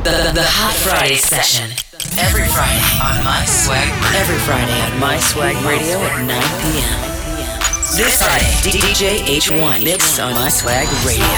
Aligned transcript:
The, 0.00 0.32
the 0.32 0.40
Hot 0.42 0.72
Friday 0.80 1.16
session. 1.16 1.68
Every 2.16 2.48
Friday 2.48 2.88
on 3.04 3.20
My 3.20 3.44
Swag. 3.44 3.84
Every 4.16 4.40
Friday 4.48 4.80
on 4.88 4.96
My 4.96 5.20
Swag 5.20 5.56
Radio 5.60 6.00
at 6.00 6.24
9 6.24 6.40
p.m. 6.64 6.98
This 8.00 8.16
Friday, 8.16 8.48
DJ 8.72 9.20
H1 9.28 9.84
mix 9.84 10.18
on 10.18 10.32
My 10.32 10.48
Swag 10.48 10.88
Radio. 11.04 11.28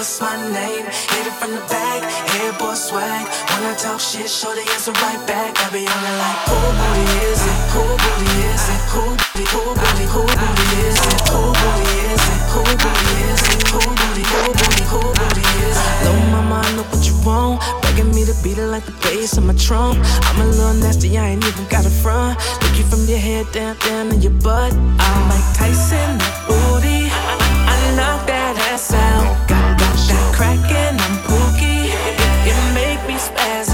What's 0.00 0.18
my 0.18 0.32
name? 0.48 0.86
Hit 0.86 1.26
it 1.28 1.36
from 1.36 1.52
the 1.52 1.60
back, 1.68 2.02
head 2.02 2.58
boy 2.58 2.72
swag. 2.72 3.28
When 3.52 3.68
I 3.68 3.76
talk 3.76 4.00
shit, 4.00 4.30
show 4.30 4.48
the 4.54 4.64
answer 4.72 4.92
right 4.92 5.20
back. 5.28 5.52
I 5.60 5.68
be 5.68 5.84
on 5.84 6.02
it 6.08 6.16
like, 6.16 6.40
who 6.48 6.56
booty 6.56 7.04
is 7.28 7.42
it? 7.44 7.60
Who 7.76 7.84
booty 8.00 8.32
is 8.48 8.64
it? 8.64 8.80
Who 8.88 9.04
booty? 9.12 9.44
Who 9.52 9.62
booty? 9.76 10.06
Who 10.08 10.22
booty 10.24 10.66
is 10.88 11.00
it? 11.04 11.20
Who 11.28 11.52
booty 11.52 11.96
is 12.16 12.24
it? 12.32 12.40
Who 12.48 12.62
booty 12.64 13.12
is 13.28 13.44
it? 13.44 13.62
Who 13.76 13.99
booty? 14.20 14.28
Who 14.28 14.52
booty? 14.52 14.82
Who 14.84 15.00
booty 15.00 15.40
it? 15.40 15.76
Little 16.04 16.26
mama, 16.30 16.62
I 16.64 16.76
know 16.76 16.82
what 16.84 17.06
you 17.06 17.14
want. 17.24 17.62
Begging 17.82 18.14
me 18.14 18.24
to 18.24 18.34
beat 18.42 18.58
it 18.58 18.66
like 18.66 18.84
the 18.84 18.92
bass 19.02 19.38
on 19.38 19.46
my 19.46 19.54
trunk. 19.54 19.98
I'm 20.22 20.40
a 20.40 20.46
little 20.46 20.74
nasty, 20.74 21.16
I 21.18 21.30
ain't 21.30 21.44
even 21.44 21.66
got 21.68 21.86
a 21.86 21.90
front. 21.90 22.38
Look 22.62 22.76
you 22.78 22.84
from 22.84 23.04
your 23.06 23.18
head 23.18 23.46
down, 23.52 23.76
down 23.78 24.10
to 24.10 24.16
your 24.16 24.32
butt. 24.42 24.72
I'm 24.72 25.28
like 25.28 25.46
Tyson, 25.56 26.18
that 26.18 26.36
booty. 26.48 27.08
I, 27.10 27.94
knock 27.96 28.26
that 28.26 28.56
ass 28.70 28.94
out. 28.94 29.24
Got, 29.48 29.78
that 29.78 30.34
crackin', 30.34 30.96
I'm 30.96 31.16
pookie. 31.26 31.90
It, 31.90 32.16
it 32.50 32.58
make 32.74 33.00
me 33.08 33.14
spaz 33.18 33.69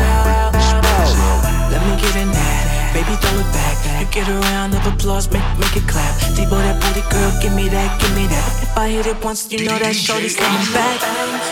Baby, 2.97 3.13
throw 3.21 3.37
it 3.37 3.53
back. 3.53 3.77
You 4.01 4.09
get 4.09 4.25
a 4.25 4.41
round 4.57 4.73
of 4.73 4.81
applause, 4.89 5.29
make, 5.29 5.45
make 5.61 5.77
it 5.77 5.85
clap. 5.85 6.17
Debo, 6.33 6.57
that 6.57 6.81
booty 6.81 7.05
girl, 7.13 7.29
give 7.45 7.53
me 7.53 7.69
that, 7.69 7.93
give 8.01 8.09
me 8.17 8.25
that. 8.25 8.49
If 8.65 8.73
I 8.73 8.89
hit 8.89 9.05
it 9.05 9.21
once, 9.21 9.53
you 9.53 9.69
know 9.69 9.77
that 9.77 9.93
shorty's 9.93 10.33
coming 10.33 10.65
back. 10.73 11.05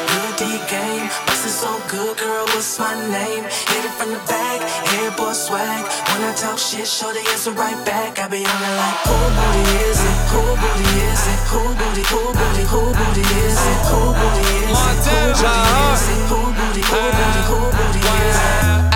Good 0.09 0.41
D 0.41 0.45
game, 0.73 1.05
bustin' 1.29 1.53
so 1.53 1.69
good, 1.93 2.17
girl, 2.17 2.49
what's 2.57 2.81
my 2.81 2.97
name? 3.13 3.45
Hit 3.45 3.85
it 3.85 3.93
from 3.93 4.17
the 4.17 4.23
back, 4.25 4.65
head 4.89 5.13
boy 5.21 5.37
swag. 5.37 5.85
When 6.17 6.25
I 6.25 6.33
talk 6.33 6.57
shit, 6.57 6.89
shorty 6.89 7.21
answer 7.29 7.53
right 7.53 7.77
back. 7.85 8.17
I 8.17 8.25
be 8.25 8.41
on 8.41 8.61
it 8.65 8.75
like, 8.81 8.99
who 9.05 9.13
booty 9.37 9.85
is 9.85 10.01
it? 10.01 10.17
Who 10.33 10.41
booty 10.49 10.89
is 11.13 11.25
it? 11.29 11.41
Who 11.53 11.61
booty, 11.77 12.05
who 12.09 12.21
booty, 12.41 12.65
who 12.73 12.81
booty 12.89 13.21
is 13.21 13.61
it? 13.61 13.81
Who 13.93 14.01
booty 14.17 14.49
is 14.65 14.81
it? 14.81 14.97
Who 15.13 15.45
booty 15.45 15.93
is 15.93 16.09
it? 16.09 16.25
Who 16.25 16.41
booty, 16.57 16.83
who 16.89 17.01
booty, 17.05 17.43
who 17.53 17.59
booty 17.69 18.01
is 18.01 18.33
it? 18.33 18.94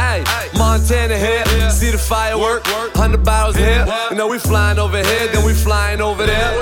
Montana 0.68 1.16
here, 1.16 1.44
see 1.70 1.90
the 1.90 1.96
firework, 1.96 2.62
hundred 2.94 3.24
bottles 3.24 3.56
here. 3.56 3.86
You 4.10 4.16
know 4.16 4.28
we 4.28 4.38
flying 4.38 4.78
over 4.78 5.02
here, 5.02 5.28
then 5.28 5.42
we 5.42 5.54
flying 5.54 6.02
over 6.02 6.26
there. 6.26 6.52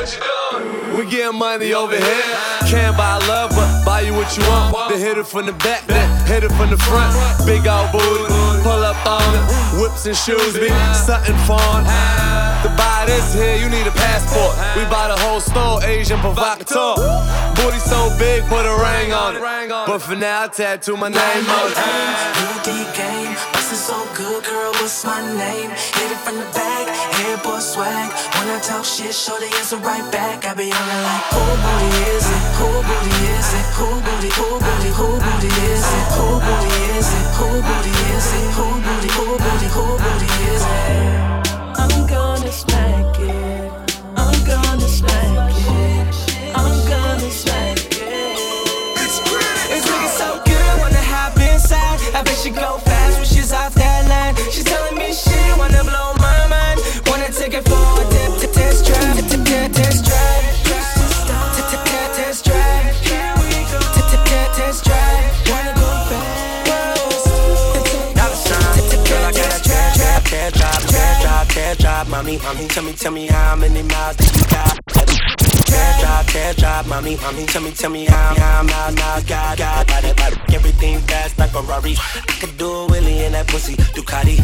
We 0.97 1.11
getting 1.11 1.37
money 1.37 1.75
over 1.75 1.97
here. 1.97 2.23
Can't 2.71 2.97
buy 2.97 3.19
love, 3.27 3.51
but 3.51 3.85
buy 3.85 4.03
you 4.03 4.15
what 4.15 4.31
you 4.37 4.45
want. 4.45 4.91
Then 4.91 5.01
hit 5.01 5.19
it 5.19 5.27
from 5.27 5.47
the 5.47 5.53
back, 5.55 5.85
then 5.89 6.07
hit 6.29 6.45
it 6.45 6.53
from 6.53 6.71
the 6.71 6.77
front. 6.77 7.13
Big 7.45 7.67
old 7.67 7.91
booty, 7.91 8.33
pull 8.63 8.85
up 8.87 9.05
on 9.07 9.27
it. 9.35 9.83
Whips 9.83 10.07
and 10.07 10.17
shoes, 10.17 10.55
be 10.55 10.69
something 10.95 11.37
fun. 11.39 12.46
To 12.63 12.69
buy 12.77 13.05
this 13.07 13.35
here, 13.35 13.57
you 13.57 13.69
need 13.69 13.87
a 13.87 13.93
passport. 13.93 14.57
We 14.77 14.85
buy 14.91 15.09
the 15.09 15.19
whole 15.21 15.41
store, 15.41 15.83
Agent 15.85 16.21
Provocateur. 16.21 16.97
Booty 17.55 17.79
so 17.79 18.11
big, 18.19 18.45
put 18.49 18.65
a 18.67 18.75
ring 18.77 19.13
on 19.13 19.37
it. 19.37 19.43
But 19.87 19.99
for 20.01 20.17
now, 20.17 20.45
I 20.45 20.49
tattoo 20.49 20.97
my 20.97 21.09
name 21.09 21.47
on 21.49 21.71
it. 21.71 21.77
D 22.67 22.73
game, 22.99 23.35
bustin' 23.53 23.79
so 23.79 23.95
good, 24.17 24.43
girl, 24.43 24.73
what's 24.83 25.05
my 25.05 25.23
name? 25.39 25.71
Hit 25.71 26.11
it 26.11 26.19
from 26.27 26.37
the 26.37 26.49
back, 26.51 26.91
boy 27.45 27.61
swag. 27.61 28.11
When 28.35 28.49
I 28.51 28.59
talk 28.59 28.85
shit, 28.85 29.15
show 29.15 29.39
the 29.39 29.47
answer 29.47 29.77
right 29.77 30.03
back. 30.11 30.45
I 30.45 30.55
be 30.55 30.73
on 30.73 30.87
it 30.91 31.03
like, 31.07 31.25
who 31.31 31.45
booty 31.63 31.91
is 32.11 32.27
it? 32.27 32.43
Who 32.59 32.69
booty 32.83 33.15
is 33.39 33.51
it? 33.55 33.67
Who 33.79 33.89
booty, 34.03 34.31
who 34.35 34.49
booty, 34.59 34.91
who 34.99 35.09
booty 35.23 35.53
is 35.71 35.87
it? 35.87 36.07
Who 36.19 36.27
booty 36.43 36.75
is 36.99 37.09
it? 37.15 37.27
Who 37.39 37.49
booty 37.63 37.95
is 38.19 38.29
it? 38.35 38.49
Who 38.59 38.67
booty, 38.83 39.11
who 39.15 39.27
booty, 39.39 39.69
who 39.71 39.85
booty 40.03 40.31
is 40.51 40.63
it? 40.67 41.36
I'm 42.57 42.65
gonna 42.65 42.73
smack 42.73 43.21
it. 43.21 43.93
I'm 44.17 44.47
gonna 44.47 44.89
smack 44.89 45.53
it. 45.53 46.57
I'm 46.57 46.89
gonna 46.89 47.31
smack 47.31 47.77
it. 47.77 48.39
It's 49.69 49.87
looking 49.87 50.09
so 50.09 50.43
good, 50.47 50.79
wanna 50.81 51.03
hop 51.03 51.37
inside. 51.37 52.01
I 52.15 52.23
bet 52.23 52.39
she 52.39 52.49
go 52.49 52.79
mommy. 72.43 72.67
Tell 72.69 72.85
me, 72.85 72.93
tell 72.93 73.13
me 73.13 73.27
how 73.27 73.57
many 73.57 73.83
miles 73.83 74.17
that 74.17 74.31
you 74.37 74.47
got. 74.47 74.75
Trap, 75.67 76.01
drop, 76.01 76.27
trap, 76.27 76.57
drop, 76.57 76.87
mommy, 76.87 77.17
mommy. 77.17 77.47
Tell 77.47 77.63
me, 77.63 77.71
tell 77.73 77.91
me 77.91 78.05
how, 78.05 78.35
how 78.35 78.63
miles 78.63 78.95
now 78.95 79.21
got, 79.21 79.59
got. 79.59 79.87
Body, 79.87 80.13
body, 80.15 80.55
everything 80.55 80.99
fast 81.01 81.39
like 81.39 81.51
Ferrari. 81.51 81.95
I 81.97 82.33
could 82.41 82.57
do 82.57 82.71
a 82.71 82.87
Willie 82.87 83.25
in 83.25 83.33
that 83.33 83.47
pussy, 83.49 83.75
Ducati. 83.95 84.37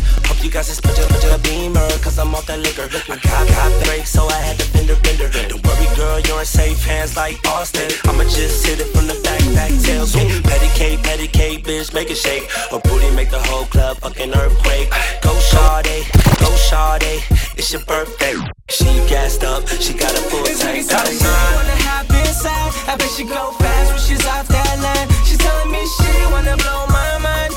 You 0.43 0.51
got 0.51 0.65
suspension, 0.65 1.05
but 1.09 1.23
your 1.23 1.39
beamer, 1.39 1.87
cause 2.03 2.19
I'm 2.19 2.35
off 2.35 2.47
that 2.47 2.59
liquor. 2.59 2.91
I 2.91 3.47
got, 3.47 3.85
brake, 3.87 4.07
so 4.07 4.27
I 4.27 4.41
had 4.43 4.59
to 4.59 4.67
fender, 4.75 4.97
bender. 4.97 5.31
Don't 5.49 5.63
worry, 5.65 5.87
girl, 5.95 6.19
you're 6.19 6.41
in 6.41 6.45
safe 6.45 6.85
hands 6.85 7.17
like 7.17 7.39
Austin. 7.47 7.89
I'ma 8.05 8.25
just 8.25 8.67
hit 8.67 8.81
it 8.81 8.91
from 8.91 9.07
the 9.07 9.15
back, 9.23 9.39
back, 9.55 9.71
tailgate. 9.71 10.43
Pedicate, 10.43 11.01
pedicate, 11.05 11.65
bitch, 11.65 11.95
make 11.95 12.11
it 12.11 12.17
shake. 12.17 12.51
Her 12.73 12.81
booty 12.81 13.15
make 13.15 13.31
the 13.31 13.39
whole 13.39 13.67
club 13.67 13.99
fucking 13.99 14.35
earthquake. 14.35 14.91
Go 15.23 15.31
Sade, 15.39 16.11
go 16.43 16.51
Sade, 16.59 17.23
it's 17.55 17.73
your 17.73 17.83
birthday. 17.87 18.35
She 18.69 18.91
gassed 19.07 19.45
up, 19.45 19.69
she 19.69 19.95
got 19.95 20.11
a 20.11 20.23
full 20.27 20.43
tank. 20.43 20.91
Got 20.91 21.07
a 21.07 21.13
sign. 21.13 21.55
wanna 21.55 21.79
hop 21.87 22.11
inside. 22.11 22.73
I 22.91 22.97
bet 22.99 23.11
she 23.15 23.23
go 23.23 23.53
fast 23.63 23.93
when 23.95 24.01
she's 24.03 24.27
off 24.27 24.49
that 24.49 24.75
line. 24.83 25.07
She's 25.23 25.39
telling 25.39 25.71
me 25.71 25.87
she 25.87 26.11
wanna 26.35 26.57
blow 26.57 26.87
my 26.89 27.19
mind. 27.23 27.55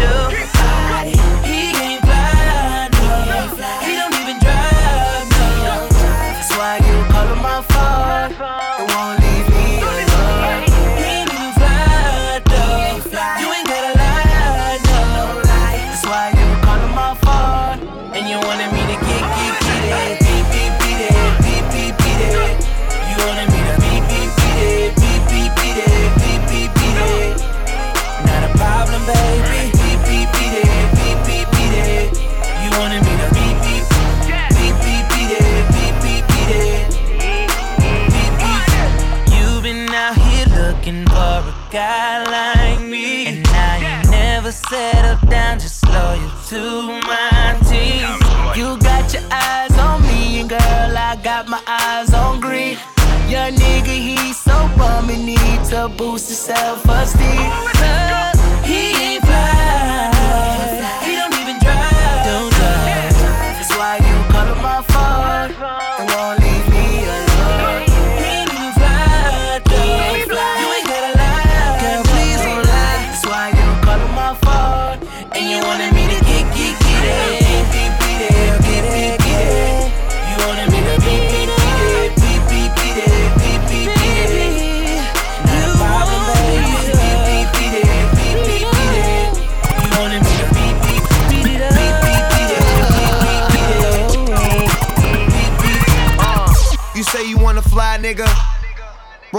do. 0.00 0.59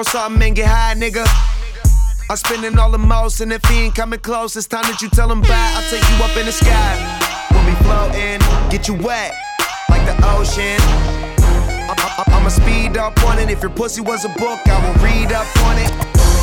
Roll 0.01 0.06
something 0.06 0.42
and 0.42 0.56
get 0.56 0.65
high, 0.65 0.95
nigga. 0.95 1.21
I'm 2.27 2.36
spending 2.36 2.75
all 2.80 2.89
the 2.89 2.98
most, 2.98 3.39
and 3.39 3.53
if 3.53 3.63
he 3.65 3.86
ain't 3.86 3.94
coming 3.94 4.19
close, 4.19 4.56
it's 4.56 4.65
time 4.65 4.81
that 4.89 5.00
you 5.00 5.09
tell 5.09 5.31
him 5.31 5.42
bye. 5.42 5.71
I'll 5.77 5.86
take 5.94 6.01
you 6.01 6.18
up 6.25 6.36
in 6.42 6.48
the 6.48 6.51
sky. 6.51 6.98
we'll 7.53 7.62
be 7.69 7.77
floating, 7.86 8.42
get 8.74 8.88
you 8.88 8.95
wet 8.95 9.38
like 9.94 10.01
the 10.09 10.18
ocean. 10.33 10.81
I- 11.86 12.24
am 12.25 12.33
going 12.33 12.45
to 12.45 12.50
speed 12.50 12.98
up 12.98 13.13
on 13.30 13.38
it. 13.38 13.51
If 13.51 13.62
your 13.62 13.69
pussy 13.69 14.01
was 14.01 14.25
a 14.25 14.33
book, 14.42 14.57
I 14.65 14.81
would 14.81 14.98
read 15.06 15.33
up 15.38 15.45
on 15.69 15.77
it. 15.77 15.94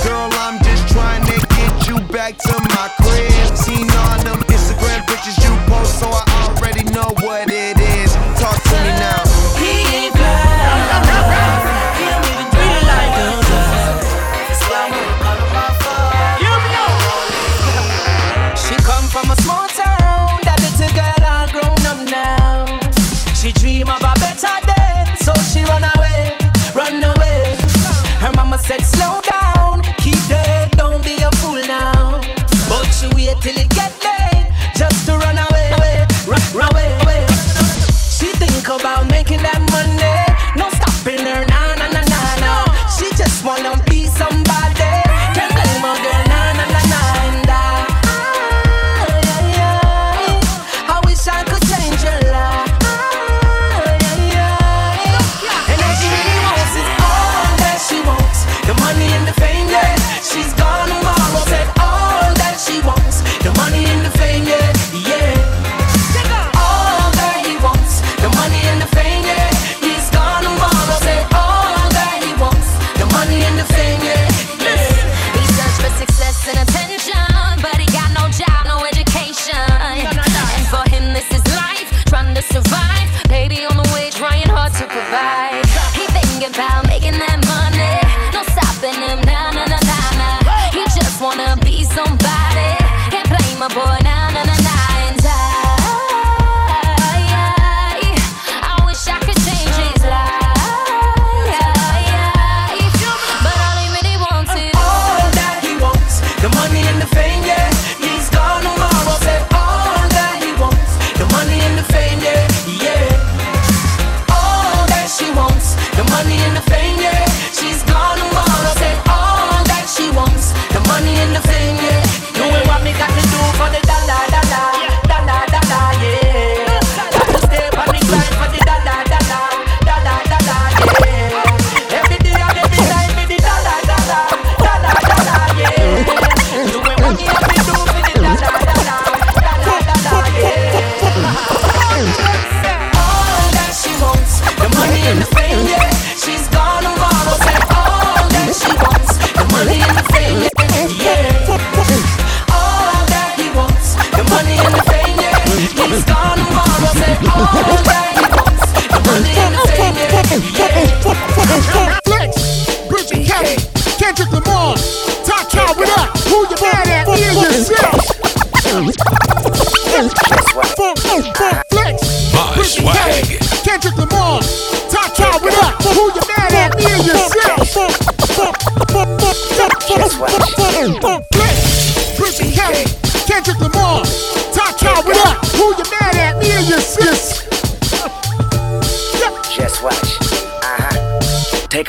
Girl, 0.06 0.30
I'm 0.38 0.62
just 0.62 0.86
trying 0.94 1.26
to 1.26 1.36
get 1.58 1.88
you 1.88 1.98
back 2.14 2.38
to 2.38 2.54
my 2.62 2.86
crib. 3.02 3.58
Seen 3.58 3.90
on 4.06 4.22
them 4.22 4.38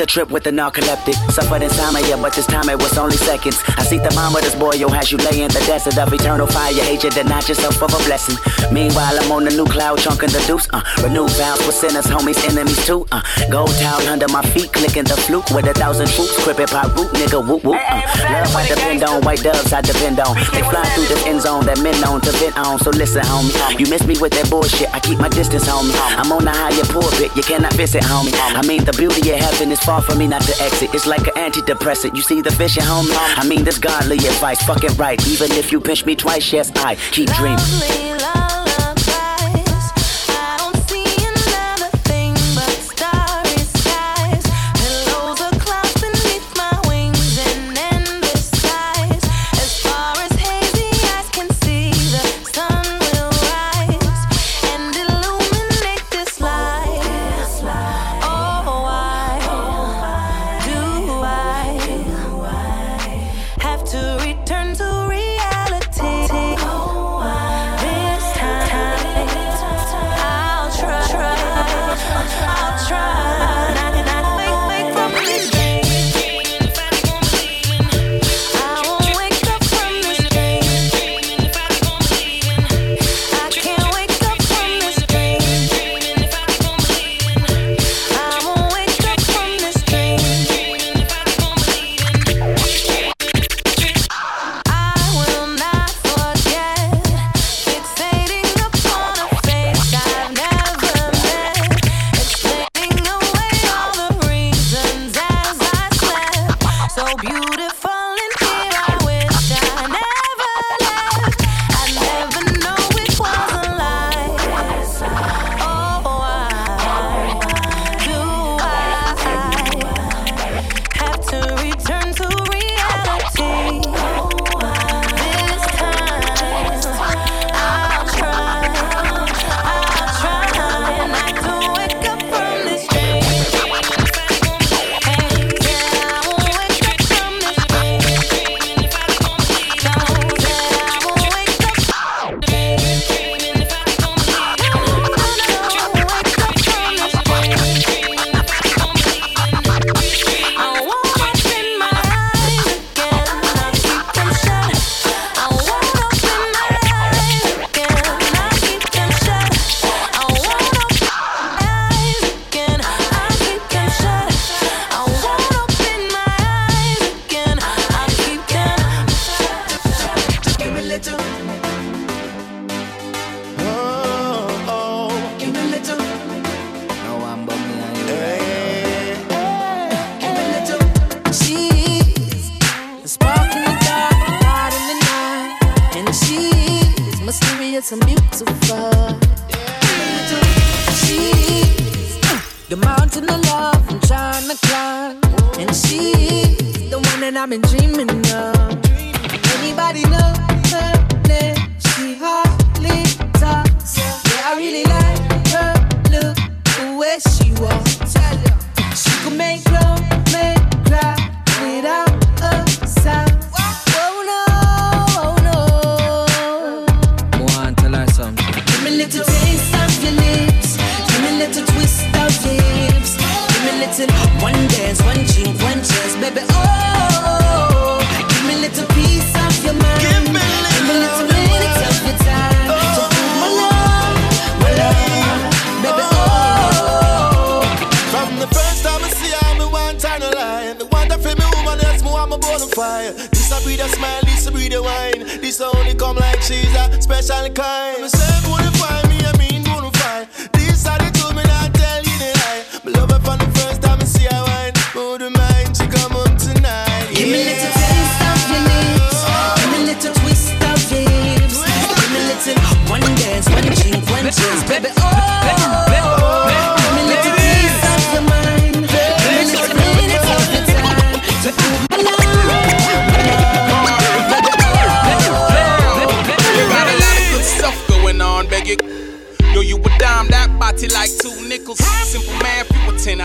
trip 0.09 0.31
with 0.31 0.43
the 0.43 0.49
narcoleptic. 0.49 1.13
Suffered 1.31 1.61
insomnia, 1.61 2.17
but 2.17 2.33
this 2.33 2.47
time 2.47 2.67
it 2.67 2.77
was 2.77 2.97
only 2.97 3.15
seconds. 3.15 3.61
I 3.77 3.83
see 3.83 3.99
thermometers 3.99 4.55
boy, 4.55 4.73
yo, 4.73 4.89
as 4.89 5.11
you 5.11 5.17
lay 5.19 5.41
in 5.45 5.49
the 5.53 5.61
desert 5.69 5.97
of 5.97 6.11
eternal 6.11 6.47
fire. 6.47 6.73
Hate 6.73 7.03
you, 7.03 7.11
deny 7.11 7.39
yourself 7.45 7.81
of 7.81 7.93
a 7.93 8.01
blessing. 8.09 8.35
Meanwhile, 8.73 9.21
I'm 9.21 9.31
on 9.31 9.45
the 9.45 9.51
new 9.51 9.65
cloud, 9.65 9.99
chunking 9.99 10.33
the 10.33 10.41
deuce. 10.49 10.67
Uh, 10.73 10.81
renew 11.03 11.27
vows 11.37 11.61
for 11.61 11.71
sinners, 11.71 12.09
homies, 12.09 12.41
enemies 12.49 12.83
too. 12.85 13.05
Uh, 13.11 13.21
gold 13.51 13.69
towel 13.77 14.01
under 14.09 14.27
my 14.29 14.41
feet, 14.49 14.73
clicking 14.73 15.05
the 15.05 15.15
fluke 15.15 15.49
with 15.51 15.69
a 15.69 15.73
thousand 15.73 16.09
troops. 16.09 16.33
Crippin' 16.43 16.67
pop 16.67 16.89
root, 16.97 17.13
nigga, 17.13 17.39
whoop 17.45 17.63
whoop. 17.63 17.77
Uh, 17.77 18.01
love 18.33 18.55
I 18.55 18.65
depend 18.67 19.03
on, 19.03 19.21
white 19.21 19.43
doves 19.43 19.71
I 19.71 19.81
depend 19.81 20.19
on. 20.19 20.33
They 20.57 20.65
fly 20.65 20.83
through 20.97 21.05
this 21.05 21.23
end 21.25 21.41
zone 21.41 21.65
that 21.69 21.77
men 21.85 21.93
known 22.01 22.21
to 22.21 22.31
vent 22.41 22.57
on. 22.57 22.79
So 22.79 22.89
listen, 22.89 23.21
homie, 23.21 23.53
you 23.79 23.85
miss 23.85 24.03
me 24.09 24.17
with 24.17 24.33
that 24.33 24.49
bullshit. 24.49 24.89
I 24.89 24.99
keep 24.99 25.19
my 25.19 25.29
distance, 25.29 25.69
homie. 25.69 25.93
I'm 26.17 26.31
on 26.31 26.45
the 26.45 26.51
higher 26.51 26.85
pulpit, 26.89 27.29
you 27.37 27.43
cannot 27.43 27.73
visit, 27.73 28.01
homie. 28.01 28.33
I 28.33 28.65
mean, 28.65 28.85
the 28.85 28.93
beauty 28.93 29.29
of 29.31 29.37
heaven 29.37 29.71
is 29.71 29.79
far 29.79 29.99
from 30.01 30.18
me 30.18 30.27
not 30.27 30.41
to 30.44 30.63
exit. 30.63 30.94
It's 30.94 31.06
like 31.06 31.27
an 31.27 31.51
antidepressant. 31.51 32.15
You 32.15 32.22
see 32.22 32.41
the 32.41 32.51
vision, 32.51 32.84
home? 32.84 33.08
I 33.10 33.46
mean, 33.48 33.63
this 33.63 33.77
godly 33.77 34.18
advice, 34.18 34.62
fucking 34.63 34.96
right. 34.96 35.20
Even 35.27 35.51
if 35.51 35.72
you 35.72 35.79
pinch 35.79 36.06
me 36.06 36.15
twice, 36.15 36.51
yes, 36.51 36.72
I 36.75 36.96
keep 36.96 37.29
dreaming. 37.34 38.38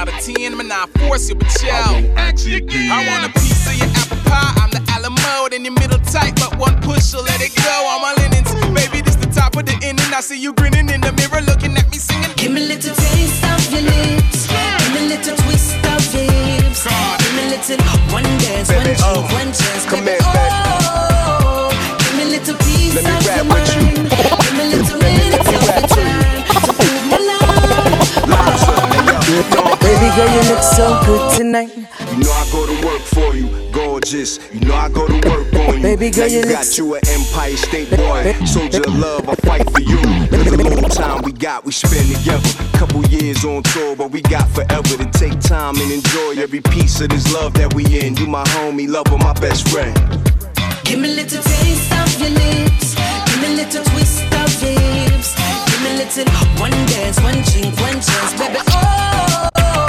Out 0.04 0.12
of 0.12 0.20
10, 0.20 0.56
man, 0.56 0.70
I 0.70 0.84
force 1.00 1.28
you, 1.28 1.34
but 1.34 1.49
yo. 1.62 1.73
I 1.73 3.00
want 3.08 3.25
a 3.25 3.32
piece 3.40 3.64
of 3.68 3.75
your 3.76 3.88
apple 3.96 4.20
pie. 4.28 4.52
I'm 4.61 4.70
the 4.70 4.82
Alamo, 4.92 5.49
in 5.54 5.64
your 5.64 5.73
middle 5.73 5.99
tight, 6.00 6.37
but 6.37 6.56
one 6.58 6.76
push 6.82 7.14
will 7.14 7.23
let 7.25 7.40
it 7.40 7.54
go. 7.56 7.73
All 7.88 8.00
my 8.00 8.12
linens, 8.20 8.52
baby, 8.76 9.00
this 9.00 9.16
the 9.16 9.26
top 9.32 9.56
of 9.56 9.64
the 9.64 9.73
inning. 9.80 10.12
I 10.12 10.20
see 10.20 10.38
you 10.38 10.52
grinning 10.52 10.90
in 10.90 11.00
the 11.00 11.12
mirror, 11.12 11.40
looking 11.46 11.73
at 11.76 11.88
me 11.90 11.96
singing. 11.99 12.28
Give 12.37 12.52
me 12.52 12.64
a 12.64 12.68
little 12.76 12.94
taste 12.94 13.44
of 13.49 13.64
your 13.73 13.82
lips. 13.88 14.44
Give 14.52 14.92
me 14.92 15.00
a 15.08 15.16
little 15.16 15.37
twist 15.40 15.73
of 15.88 16.04
your 16.12 16.28
hips. 16.28 16.84
Give 16.84 17.32
me 17.37 17.42
a 17.49 17.56
little 17.56 17.80
one 18.12 18.28
dance, 18.44 18.68
one 18.68 18.84
cheek, 18.84 19.00
oh. 19.08 19.25
one 19.32 19.50
chance, 19.56 19.84
Come 19.88 20.04
baby. 20.04 20.20
here, 20.20 20.37
baby. 20.37 20.84
Oh, 20.92 21.73
give 21.96 22.12
me 22.20 22.23
a 22.28 22.32
little 22.37 22.56
piece 22.61 22.92
Let 22.92 23.04
me 23.08 23.08
of 23.08 23.25
rap 23.25 23.37
your 23.40 23.46
with 23.49 23.73
you. 23.73 23.80
mind. 23.80 24.11
Give 24.12 24.13
Baby 30.25 30.37
girl, 30.37 30.45
you 30.45 30.54
look 30.54 30.62
so 30.62 31.02
good 31.04 31.37
tonight. 31.37 31.76
You 31.76 32.25
know 32.25 32.33
I 32.33 32.49
go 32.50 32.64
to 32.64 32.87
work 32.87 33.02
for 33.02 33.37
you, 33.37 33.71
gorgeous. 33.73 34.40
You 34.54 34.61
know 34.61 34.75
I 34.75 34.88
go 34.88 35.07
to 35.07 35.28
work 35.28 35.52
on 35.52 35.76
you. 35.76 35.83
Baby 35.83 36.11
girl, 36.11 36.25
now 36.25 36.33
you 36.33 36.38
you 36.38 36.47
look 36.47 36.52
got 36.52 36.78
you 36.78 36.95
an 36.95 37.00
Empire 37.09 37.57
State 37.57 37.90
boy. 37.90 38.33
Soldier 38.47 38.81
of 38.88 38.99
love, 38.99 39.28
I 39.28 39.35
fight 39.35 39.71
for 39.71 39.81
you. 39.81 39.99
Cause 40.31 40.45
the 40.50 40.57
little 40.57 40.88
time 40.88 41.23
we 41.25 41.33
got, 41.33 41.66
we 41.66 41.73
spend 41.73 42.09
together. 42.09 42.49
Couple 42.73 43.04
years 43.07 43.45
on 43.45 43.62
tour, 43.64 43.97
but 43.97 44.12
we 44.12 44.23
got 44.23 44.49
forever 44.49 44.97
to 44.97 45.11
take 45.12 45.38
time 45.40 45.76
and 45.76 45.93
enjoy 45.93 46.40
every 46.43 46.62
piece 46.62 47.02
of 47.02 47.11
this 47.11 47.31
love 47.35 47.52
that 47.54 47.75
we 47.75 47.85
in. 47.85 48.16
You 48.16 48.26
my 48.26 48.45
homie, 48.45 48.88
lover, 48.88 49.19
my 49.19 49.35
best 49.35 49.69
friend. 49.69 49.95
Give 50.85 51.00
me 51.00 51.12
a 51.12 51.16
little 51.21 51.43
taste 51.43 51.93
of 51.93 52.21
your 52.21 52.31
lips. 52.31 52.97
Give 53.28 53.40
me 53.43 53.52
a 53.52 53.57
little 53.61 53.85
twist 53.93 54.25
of 54.40 54.62
your 54.62 54.73
hips. 54.73 55.37
Give 55.69 55.83
me 55.85 55.90
a 55.90 55.97
little 56.00 56.25
one 56.59 56.73
dance, 56.88 57.21
one 57.21 57.43
drink, 57.52 57.76
one 57.76 58.00
chance, 58.00 58.33
baby. 58.40 58.61
Oh, 58.73 59.49
Oh. 59.76 59.85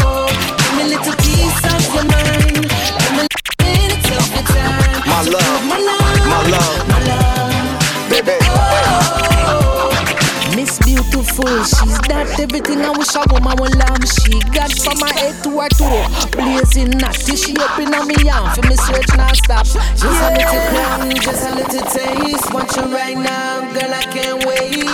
she's 11.66 11.98
that 12.08 12.40
everything 12.40 12.82
I 12.82 12.92
wish 12.92 13.16
a 13.16 13.24
woman 13.32 13.56
would 13.58 13.76
love. 13.76 14.04
She 14.06 14.40
got 14.54 14.72
from 14.72 15.00
my 15.00 15.12
head 15.14 15.34
to 15.44 15.50
her 15.60 15.70
toe, 15.74 16.06
blazing. 16.32 16.92
Till 17.26 17.36
she 17.36 17.56
up 17.58 17.80
in 17.80 17.94
on 17.94 18.08
me 18.08 18.16
arm 18.30 18.54
for 18.54 18.62
me 18.68 18.76
search 18.76 19.10
not 19.18 19.36
stop. 19.36 19.66
Just 19.66 20.06
a 20.06 20.30
little 20.38 20.62
crown, 20.70 21.10
just 21.16 21.44
a 21.46 21.56
little 21.56 21.86
taste. 21.90 22.54
Want 22.54 22.76
you 22.76 22.84
right 22.94 23.18
now, 23.18 23.62
girl, 23.74 23.94
I 23.94 24.04
can't 24.14 24.46
wait. 24.46 24.86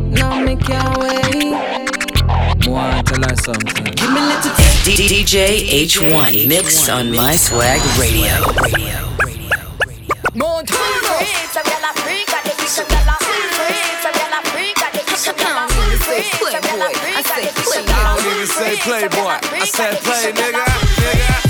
No, 0.00 0.40
me 0.44 0.56
can't 0.56 0.98
wait. 0.98 1.69
Boy, 2.70 3.02
tell 3.04 3.18
her 3.28 3.34
something. 3.34 3.84
Give 3.98 4.12
me 4.12 4.20
a 4.20 4.30
little 4.30 4.54
taste. 4.54 4.84
D- 4.86 4.94
DJ 5.10 5.86
H1 5.86 6.46
mix 6.46 6.88
on 6.88 7.10
My 7.10 7.34
Swag 7.34 7.80
Radio. 7.98 8.30
I 8.30 8.46
don't 18.22 18.34
even 18.34 18.46
say 18.46 18.76
playboy. 18.76 19.34
I 19.50 19.66
said 19.66 19.98
play, 19.98 20.30
nigga. 20.30 20.62
nigga, 20.62 21.49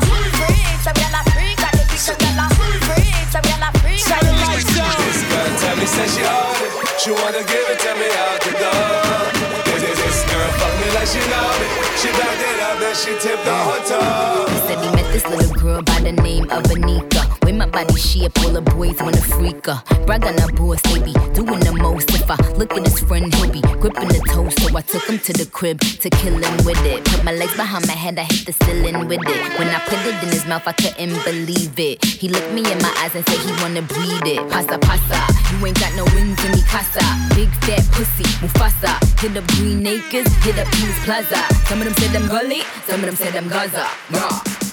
This 5.05 5.21
girl 5.29 5.49
tell 5.61 5.77
me 5.77 5.85
say 5.85 6.07
she 6.09 6.23
it. 6.25 6.71
She 6.97 7.11
wanna 7.11 7.43
give 7.45 7.65
it 7.69 7.79
to 7.85 7.91
me 8.01 8.09
out 8.25 8.41
the 8.41 8.51
door. 8.57 9.61
This, 9.65 9.81
this, 9.81 9.97
this 10.01 10.19
girl 10.25 10.49
fuck 10.57 10.73
me 10.81 10.87
like 10.97 11.07
she 11.07 11.21
me. 11.61 11.67
She 12.01 12.09
backed 12.17 12.41
it 12.41 12.59
up 12.65 12.81
and 12.81 12.97
she 12.97 13.11
tipped 13.21 13.45
the 13.45 13.53
whole 13.53 13.83
toe. 13.85 15.00
This 15.11 15.27
little 15.27 15.53
girl 15.59 15.81
by 15.81 15.99
the 15.99 16.13
name 16.13 16.45
of 16.45 16.63
Anika. 16.71 17.27
With 17.43 17.55
my 17.55 17.65
body 17.65 17.95
shape, 17.99 18.31
all 18.39 18.51
the 18.51 18.61
boys 18.61 18.95
wanna 19.01 19.19
freak 19.19 19.65
her. 19.65 19.83
Brag 20.05 20.23
on 20.23 20.37
her 20.37 20.47
boss, 20.53 20.81
they 20.83 21.03
be 21.03 21.11
doing 21.35 21.59
the 21.59 21.73
most. 21.73 22.09
If 22.11 22.31
I 22.31 22.37
look 22.55 22.71
at 22.71 22.87
his 22.87 22.99
friend, 23.01 23.27
he'll 23.35 23.51
be 23.51 23.59
gripping 23.59 24.07
the 24.07 24.23
toast. 24.31 24.61
So 24.61 24.77
I 24.77 24.79
took 24.79 25.03
him 25.03 25.19
to 25.19 25.33
the 25.33 25.45
crib 25.51 25.81
to 25.81 26.09
kill 26.09 26.39
him 26.39 26.55
with 26.63 26.79
it. 26.85 27.03
Put 27.03 27.25
my 27.25 27.33
legs 27.33 27.55
behind 27.57 27.87
my 27.87 27.93
head, 27.93 28.17
I 28.19 28.23
hit 28.23 28.45
the 28.45 28.53
ceiling 28.63 29.05
with 29.05 29.19
it. 29.27 29.59
When 29.59 29.67
I 29.67 29.79
put 29.83 29.99
it 29.99 30.15
in 30.23 30.29
his 30.31 30.45
mouth, 30.47 30.63
I 30.65 30.71
couldn't 30.71 31.19
believe 31.25 31.77
it. 31.77 32.05
He 32.05 32.29
looked 32.29 32.53
me 32.53 32.63
in 32.71 32.79
my 32.79 32.93
eyes 33.03 33.13
and 33.13 33.27
said 33.27 33.39
he 33.43 33.51
wanna 33.61 33.81
breed 33.81 34.23
it. 34.31 34.39
Pasa 34.49 34.79
pasa, 34.79 35.19
you 35.51 35.65
ain't 35.65 35.77
got 35.77 35.91
no 35.99 36.05
wings 36.15 36.39
in 36.45 36.51
me 36.55 36.63
casa. 36.71 37.03
Big 37.35 37.51
fat 37.67 37.83
pussy, 37.91 38.23
Mufasa. 38.39 38.95
Hit 39.19 39.35
up 39.35 39.45
Green 39.59 39.85
Acres, 39.85 40.31
hit 40.39 40.57
up 40.57 40.71
Peace 40.71 41.03
Plaza. 41.03 41.43
Some 41.67 41.83
of 41.83 41.85
them 41.85 41.95
said 41.99 42.15
I'm 42.15 42.27
gully, 42.31 42.63
some 42.87 43.03
of 43.03 43.05
them 43.11 43.15
said 43.19 43.35
I'm 43.35 43.49
Gaza. 43.49 43.85
Raw. 44.15 44.70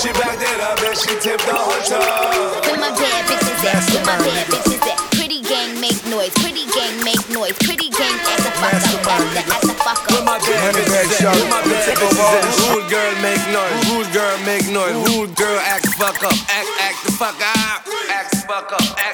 She 0.00 0.08
backed 0.16 0.40
it 0.40 0.60
up 0.64 0.80
and 0.80 0.96
she 0.96 1.12
tipped 1.20 1.44
the 1.44 1.52
whole 1.52 1.76
toe. 1.84 2.00
Where 2.00 2.80
my 2.80 2.88
bad 2.88 3.20
bitches 3.28 3.60
at? 3.68 3.84
Where 3.92 4.00
my 4.08 4.16
bad 4.24 4.48
bitches 4.48 4.80
at? 4.80 4.96
Pretty 5.12 5.44
gang 5.44 5.76
make 5.76 6.00
noise, 6.08 6.32
pretty 6.40 6.64
gang 6.72 7.04
make 7.04 7.20
noise, 7.28 7.52
pretty 7.68 7.92
gang 7.92 8.16
act 8.24 8.40
the 8.40 8.52
fuck 8.56 8.80
up, 8.80 9.04
act 9.04 9.28
the, 9.36 9.44
act 9.44 9.60
the 9.60 9.76
fuck 9.76 10.00
Where 10.08 10.24
up. 10.24 10.24
my 10.24 10.38
bad 10.40 10.72
bitches 10.72 11.20
at? 11.20 11.36
Where 11.36 11.52
my 11.52 11.60
bad 11.68 11.84
bitches 12.00 12.16
at? 12.16 12.48
Rude 12.72 12.88
girl 12.88 13.12
make 13.20 13.44
noise. 13.52 13.76
Rude 13.92 14.10
girl 14.16 14.36
make 14.48 14.66
noise. 14.72 14.96
Rude 15.04 15.36
girl 15.36 15.60
act 15.68 15.84
the 15.84 15.92
fuck 16.00 16.16
up. 16.24 16.32
Act, 16.48 16.70
act 16.80 16.98
the 17.04 17.12
fuck 17.20 17.36
up. 17.36 17.84
Act 18.08 18.30
the 18.32 18.40
fuck 18.48 18.72
up. 18.72 18.80
Act, 18.96 19.09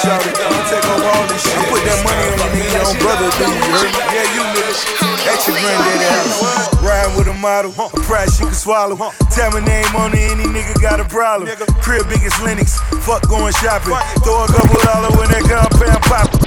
shout 0.00 0.24
it. 0.24 0.32
I'ma 0.40 0.64
take 0.68 0.86
over 0.88 1.04
all 1.04 1.26
this 1.28 1.44
shit. 1.44 1.56
I 1.56 1.62
put 1.68 1.84
that 1.84 2.00
money 2.00 2.24
on 2.32 2.38
the 2.40 2.48
nigga, 2.56 2.72
your 2.72 2.96
brother, 3.04 3.28
do 3.36 3.44
you 3.44 3.64
heard? 3.68 3.92
Yeah, 4.08 4.34
you 4.34 4.42
nigga. 4.56 4.72
That's 5.28 5.44
your 5.44 5.56
granddaddy 5.60 6.08
house. 6.08 6.40
Riding 6.80 7.16
with 7.16 7.28
a 7.28 7.36
model, 7.36 7.72
a 7.76 7.88
price 8.08 8.36
she 8.36 8.44
can 8.44 8.54
swallow. 8.54 8.96
Tell 9.30 9.50
my 9.52 9.60
name 9.60 9.92
on 9.96 10.16
it, 10.16 10.32
any 10.32 10.48
nigga 10.48 10.80
got 10.80 11.00
a 11.00 11.04
problem. 11.04 11.48
Crib 11.84 12.08
biggest 12.08 12.40
Lenox, 12.40 12.80
fuck 13.04 13.28
going 13.28 13.52
shopping. 13.60 13.96
Throw 14.24 14.44
a 14.44 14.48
couple 14.48 14.80
dollar 14.80 15.12
when 15.20 15.28
that 15.28 15.44
compound 15.44 16.02
pop. 16.08 16.39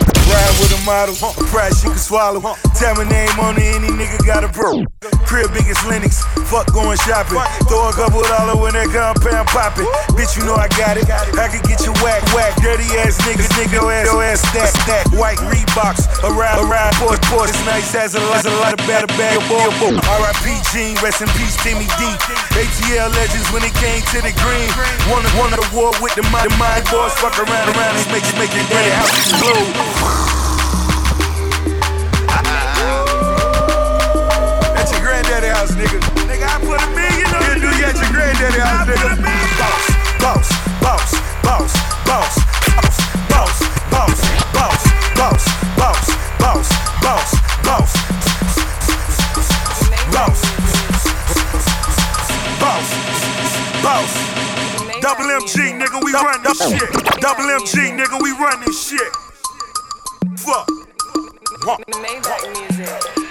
Riding 0.43 0.60
with 0.60 0.75
a 0.75 0.82
model, 0.84 1.15
a 1.15 1.32
price 1.47 1.79
she 1.79 1.88
can 1.88 1.95
swallow. 1.95 2.43
Tell 2.75 2.95
my 2.99 3.08
name 3.08 3.32
on 3.39 3.56
it, 3.56 3.63
any 3.79 3.88
nigga 3.95 4.19
got 4.27 4.43
a 4.43 4.51
bro. 4.51 4.84
Crib 5.23 5.47
biggest 5.56 5.88
Lenox, 5.88 6.19
fuck 6.51 6.67
going 6.75 6.99
shopping. 7.08 7.39
Throw 7.71 7.88
a 7.88 7.95
couple 7.95 8.19
dollar 8.27 8.60
when 8.60 8.75
that 8.75 8.91
compound 8.91 9.47
poppin'. 9.47 9.88
Bitch, 10.19 10.36
you 10.36 10.43
know 10.43 10.60
I 10.60 10.67
got 10.75 10.99
it. 10.99 11.08
I 11.08 11.47
can 11.47 11.63
get 11.63 11.88
you 11.88 11.95
whack, 12.03 12.19
whack. 12.36 12.60
Dirty 12.60 12.84
ass 12.99 13.15
niggas, 13.23 13.47
nigga, 13.56 13.79
your 13.79 13.88
ass, 13.88 14.12
your 14.12 14.19
ass 14.19 14.43
stack, 14.43 14.67
stack. 14.84 15.06
White 15.15 15.39
Reeboks, 15.47 16.12
around, 16.27 16.67
around, 16.67 16.91
Porsche, 16.99 17.23
Porsche. 17.32 17.56
It's 17.56 17.63
nice, 17.63 17.95
has 17.95 18.15
a 18.15 18.21
lot, 18.27 18.43
a 18.43 18.51
lot 18.60 18.75
of 18.75 18.84
better 18.84 19.08
bag, 19.15 19.39
boy. 19.47 19.71
R.I.P. 19.95 20.60
Gene, 20.75 20.99
rest 20.99 21.23
in 21.23 21.32
peace, 21.39 21.56
Timmy 21.63 21.88
D. 21.95 22.03
ATL 22.60 23.15
legends 23.15 23.47
when 23.56 23.63
it 23.63 23.73
came 23.79 24.03
to 24.12 24.19
the 24.19 24.36
green. 24.43 24.67
Won, 25.08 25.23
won 25.39 25.56
the 25.56 25.63
war 25.71 25.95
with 26.03 26.19
the 26.19 26.25
mind, 26.36 26.51
the 26.51 26.58
mind 26.60 26.84
boys. 26.91 27.15
Fuck 27.15 27.39
around, 27.39 27.71
around, 27.71 27.95
and 27.95 28.12
make, 28.12 28.27
make 28.36 28.51
your 28.51 28.67
daddy 28.67 28.91
house, 35.63 35.76
nigga. 35.76 35.99
Nigga, 36.28 36.43
I 36.43 36.60
put 36.60 36.76
a 36.76 36.88
million 36.91 37.32
on 37.32 37.39
you. 37.56 37.71
You 37.71 37.88
your 37.88 38.12
granddaddy 38.12 38.60
house, 38.60 38.88
nigga. 38.88 39.15
Boss, 40.19 40.47
boss, 40.82 41.12
boss, 41.43 41.73
boss, 42.06 42.34
boss. 42.34 43.13
Double 55.02 55.26
MG, 55.26 55.56
nigga, 55.78 55.99
we 56.04 56.12
run 56.13 56.41
this 56.43 56.60
shit. 56.60 56.91
Double 57.19 57.43
MG, 57.43 57.91
nigga, 57.91 58.21
we 58.21 58.32
run 58.32 58.60
this 58.65 58.88
shit. 58.88 59.12
Fuck. 60.39 60.67
Music. 62.69 63.22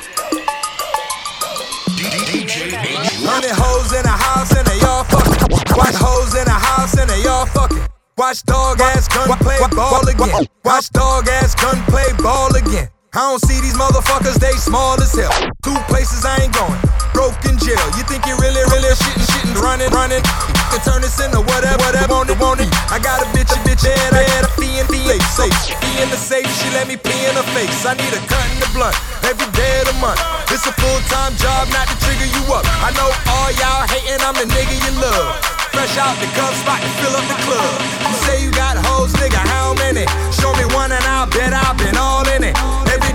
Hundred 2.72 3.52
hoes 3.52 3.92
in 3.92 4.04
a 4.04 4.16
house 4.16 4.56
and 4.56 4.66
they 4.66 4.80
all 4.86 5.04
fucking. 5.04 5.76
Watch 5.76 5.94
hoes 5.94 6.34
in 6.34 6.46
a 6.48 6.50
house 6.50 6.96
and 6.96 7.08
they 7.08 7.28
all 7.28 7.46
fucking. 7.46 7.84
Watch 8.16 8.42
dog 8.44 8.80
ass 8.80 9.08
gun 9.08 9.28
play 9.38 9.58
ball 9.74 10.06
again. 10.08 10.46
Watch 10.64 10.88
dog 10.90 11.28
ass 11.28 11.54
gun 11.54 11.82
play 11.86 12.08
ball 12.22 12.54
again. 12.56 12.88
I 13.14 13.28
don't 13.28 13.40
see 13.40 13.60
these 13.60 13.76
motherfuckers, 13.76 14.40
they 14.40 14.52
small 14.52 15.00
as 15.00 15.12
hell. 15.12 15.32
Two 15.62 15.76
places 15.88 16.24
I 16.24 16.44
ain't 16.44 16.54
going. 16.54 17.01
Broken 17.12 17.56
jail. 17.60 17.86
You 17.96 18.04
think 18.08 18.24
you 18.26 18.34
really, 18.40 18.64
really 18.72 18.92
shitting, 18.96 19.26
shitting, 19.28 19.56
running, 19.60 19.92
running? 19.92 20.24
To 20.72 20.76
turn 20.80 21.04
this 21.04 21.20
into 21.20 21.40
whatever, 21.44 21.78
whatever, 21.84 22.12
want 22.12 22.30
it, 22.32 22.38
want 22.40 22.60
it. 22.60 22.68
I 22.88 22.98
got 22.98 23.20
a 23.20 23.28
bitch, 23.36 23.52
a 23.52 23.58
bitch, 23.64 23.84
and 23.84 24.12
I 24.16 24.24
had 24.36 24.48
a 24.48 24.50
fee 24.56 24.80
in 24.80 24.86
fee 24.88 25.04
safe. 25.32 25.52
Fee 25.80 25.96
in 26.00 26.08
the 26.08 26.16
safe, 26.16 26.48
she 26.48 26.68
let 26.72 26.88
me 26.88 26.96
pee 26.96 27.22
in 27.28 27.34
her 27.36 27.46
face. 27.52 27.84
I 27.84 27.92
need 27.94 28.12
a 28.12 28.20
cut 28.28 28.44
in 28.52 28.58
the 28.60 28.68
blunt 28.72 28.96
every 29.28 29.48
day 29.52 29.84
of 29.84 29.92
the 29.92 29.96
month. 30.00 30.20
It's 30.48 30.64
a 30.64 30.72
full 30.72 31.00
time 31.12 31.36
job, 31.36 31.68
not 31.72 31.88
to 31.88 31.96
trigger 32.04 32.28
you 32.28 32.42
up. 32.52 32.64
I 32.80 32.92
know 32.96 33.08
all 33.28 33.50
y'all 33.60 33.84
hating, 33.88 34.20
I'm 34.24 34.36
the 34.36 34.48
nigga 34.48 34.76
you 34.76 34.92
love. 35.00 35.36
Fresh 35.72 35.96
out 35.96 36.16
the 36.20 36.28
cup 36.36 36.52
spot 36.60 36.80
to 36.80 36.90
fill 37.00 37.16
up 37.16 37.24
the 37.28 37.38
club. 37.48 37.72
You 38.08 38.16
say 38.28 38.44
you 38.44 38.50
got 38.52 38.76
hoes, 38.76 39.12
nigga, 39.16 39.40
how 39.40 39.72
many? 39.74 40.04
Show 40.32 40.52
me 40.56 40.64
one 40.76 40.92
and 40.92 41.04
I'll 41.04 41.28
bet 41.28 41.52
I've 41.52 41.76
been 41.76 41.96
all 41.96 42.28
in 42.28 42.44
it. 42.44 42.56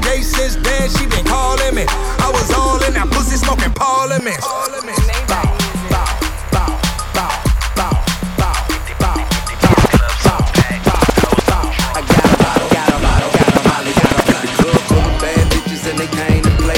Day 0.08 0.22
since 0.22 0.56
then, 0.56 0.89
she 0.89 1.06
been 1.06 1.26
calling 1.26 1.76
me. 1.76 1.84
I 1.84 2.32
was 2.32 2.50
all 2.56 2.82
in 2.88 2.93
that 2.93 3.12
pussy 3.12 3.36
smoking 3.36 3.74
parliament. 3.76 4.39
Bow, 5.28 5.43
bow, 5.91 6.08
bow, 7.12 7.28
bow. 7.76 7.91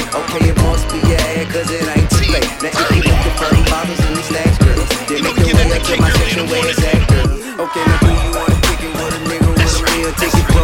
Okay, 0.10 0.50
it 0.50 0.58
must 0.66 0.90
be 0.90 0.98
your 1.06 1.22
ad, 1.22 1.48
cause 1.54 1.70
it 1.70 1.86
ain't 1.86 2.10
too 2.10 2.26
late. 2.34 2.50
Now 2.66 2.74
if 2.74 2.98
you 2.98 3.06
looking 3.06 3.36
for 3.38 3.50
them 3.54 3.64
bottles 3.70 4.02
and 4.10 4.18
these 4.18 4.26
stacks, 4.26 4.58
girl, 4.58 4.82
then 5.06 5.22
make 5.22 5.38
your 5.38 5.54
way 5.54 5.70
up 5.78 5.86
to 5.86 6.02
my 6.02 6.10
section 6.18 6.50
where 6.50 6.66
it's 6.66 6.82
at, 6.82 7.06
girl. 7.06 7.30
Okay, 7.62 7.84
now 7.86 8.00
do 8.02 8.10
you 8.10 8.32
wanna 8.34 8.58
kick 8.66 8.82
it 8.82 8.94
with 8.98 9.14
a 9.14 9.22
nigga 9.30 9.50
with 9.54 9.70
a 9.70 9.86
real 9.86 10.14
ticket? 10.18 10.59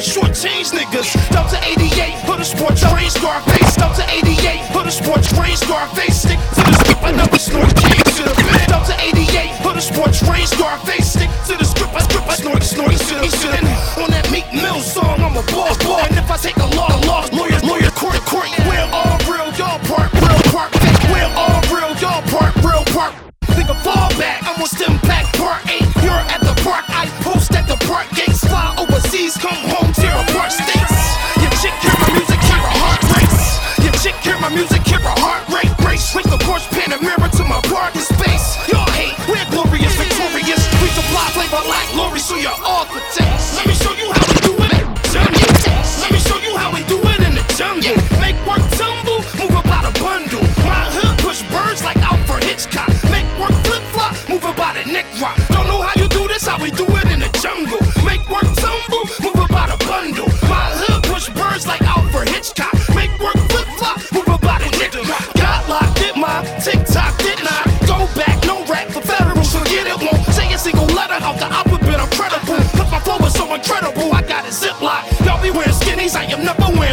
Never 0.00 0.32
shortchange 0.32 0.72
niggas. 0.72 1.12
Delta 1.28 1.60
88, 1.60 2.24
put 2.24 2.40
a 2.40 2.44
sports 2.44 2.82
rain 2.84 3.10
Scarface. 3.10 3.76
Delta 3.76 4.02
88, 4.08 4.72
put 4.72 4.86
a 4.86 4.90
sports 4.90 5.30
rain 5.36 5.54
Scarface. 5.56 6.22
Stick 6.22 6.38
to 6.38 6.62
the 6.64 6.72
script, 6.72 7.16
never 7.16 7.38
snort 7.38 7.68
king 7.76 8.00
to 8.16 8.22
the 8.24 8.32
bed. 8.32 8.68
Delta 8.68 8.96
88, 8.96 9.60
put 9.60 9.76
a 9.76 9.80
sports 9.82 10.22
rain 10.22 10.46
Scarface. 10.46 11.12
Stick 11.12 11.28
to 11.48 11.56
the 11.58 11.64
script, 11.64 11.92
I 11.92 12.00
script, 12.00 12.28
I 12.28 12.34
snort, 12.34 12.62
snort 12.62 12.96
to 12.96 13.14
the 13.20 13.28
bed. 13.28 13.60
On 14.00 14.08
that 14.08 14.24
Meek 14.32 14.48
Mill 14.54 14.80
song, 14.80 15.20
I'm 15.20 15.36
a 15.36 15.44
boss, 15.52 15.76
boy. 15.84 16.00
And 16.08 16.16
if 16.16 16.30
I 16.30 16.36
take 16.38 16.56
a 16.56 16.68
law, 16.72 16.96
law, 17.04 17.28
lawyer, 17.36 17.49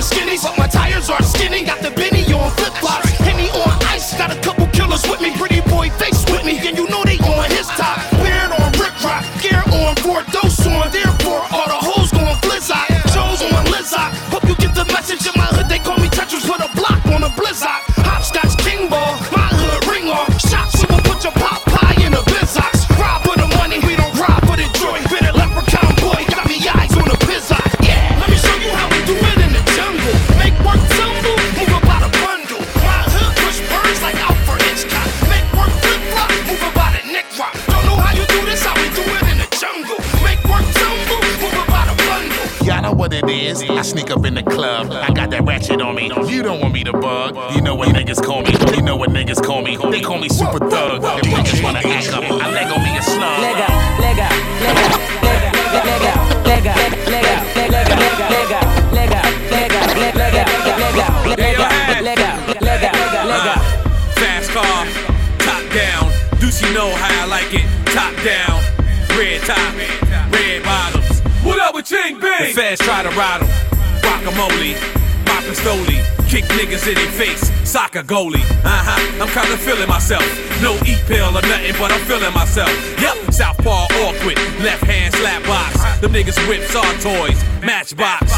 skinny, 0.08 0.38
but 0.42 0.58
my 0.58 0.68
tires 0.68 1.10
are 1.10 1.22
skinny. 1.22 1.67
Up 44.68 44.82
in 44.84 44.90
the 44.90 44.96
club. 44.96 45.10
I 45.10 45.14
got 45.14 45.30
that 45.32 45.44
ratchet 45.44 45.82
on 45.82 45.96
me. 45.96 46.12
You 46.28 46.44
don't 46.44 46.60
want 46.62 46.74
me 46.74 46.84
to 46.84 46.92
bug. 46.94 47.36
You 47.56 47.62
know 47.62 47.76
what 47.76 47.90
niggas 47.90 48.22
call 48.24 48.42
me. 48.44 48.52
You 48.76 48.82
know 48.82 48.96
what 48.96 49.10
niggas 49.10 49.42
call 49.44 49.62
me. 49.62 49.78
They 49.78 50.02
call 50.02 50.20
me 50.20 50.30
super 50.30 50.60
thug. 50.60 51.04
If 51.04 51.26
niggas 51.32 51.64
wanna 51.64 51.80
act 51.80 52.14
up, 52.14 52.24
I 52.24 52.52
leg 52.52 52.72
on 52.72 52.84
me 52.84 52.98
a 52.98 53.02
slug. 53.02 53.42
Leg 53.42 53.56
out, 53.58 54.00
leg 54.00 54.20
out, 54.20 54.32
leg 54.62 54.78
out, 54.78 55.00
leg 55.24 55.44
out, 55.44 55.64
leg 56.46 56.68
out, 56.68 56.84
leg 57.08 57.26
out, 57.26 57.44
leg 57.58 57.78
out, 57.78 57.88
leg 57.88 58.52
out, 58.52 58.74
leg 58.94 59.12
out, 59.12 59.28
leg 59.28 59.72
out, 59.72 59.96
leg 59.98 60.36
out, 60.36 60.48
leg 60.48 60.68
out, 60.68 60.84
leg 60.84 61.00
out, 61.00 61.28
leg 61.28 61.60
out, 61.60 62.04
leg 62.04 62.20
out, 62.20 62.40
leg 62.62 62.84
out, 62.84 63.28
leg 63.28 63.48
out. 63.48 63.62
Fast 64.18 64.50
car, 64.52 64.86
top 65.40 65.64
down. 65.74 66.12
Do 66.40 66.52
she 66.52 66.72
know 66.74 66.90
how 66.96 67.24
I 67.24 67.28
like 67.28 67.54
it? 67.54 67.66
Top 67.94 68.14
down, 68.24 68.62
red 69.18 69.42
top, 69.42 69.74
red 70.32 70.64
bottoms. 70.64 71.22
What 71.44 71.60
up 71.60 71.74
with 71.76 71.86
Ching 71.86 72.20
Bing? 72.20 72.32
The 72.40 72.54
feds 72.54 72.82
try 72.82 73.04
to 73.04 73.10
ride 73.10 73.42
'em. 73.44 73.67
Guacamole, 74.08 74.72
poppin' 75.26 75.56
slowly. 75.56 76.00
Kick 76.32 76.46
niggas 76.56 76.88
in 76.88 76.96
their 76.96 77.12
face, 77.12 77.44
soccer 77.68 78.04
goalie. 78.04 78.44
Uh 78.64 78.84
huh, 78.88 79.22
I'm 79.22 79.28
kinda 79.28 79.58
feeling 79.58 79.90
myself. 79.90 80.24
No 80.62 80.76
eat 80.88 81.04
pill 81.08 81.28
or 81.28 81.42
nothing, 81.42 81.76
but 81.78 81.92
I'm 81.92 82.00
feeling 82.08 82.34
myself. 82.34 82.72
Yep, 83.02 83.34
southpaw 83.34 83.88
awkward, 84.08 84.40
left 84.64 84.84
hand 84.86 85.14
slap 85.16 85.44
box. 85.44 85.76
Them 86.00 86.14
niggas 86.14 86.40
whips 86.48 86.74
are 86.74 86.94
toys, 87.04 87.40
matchbox. 87.64 88.32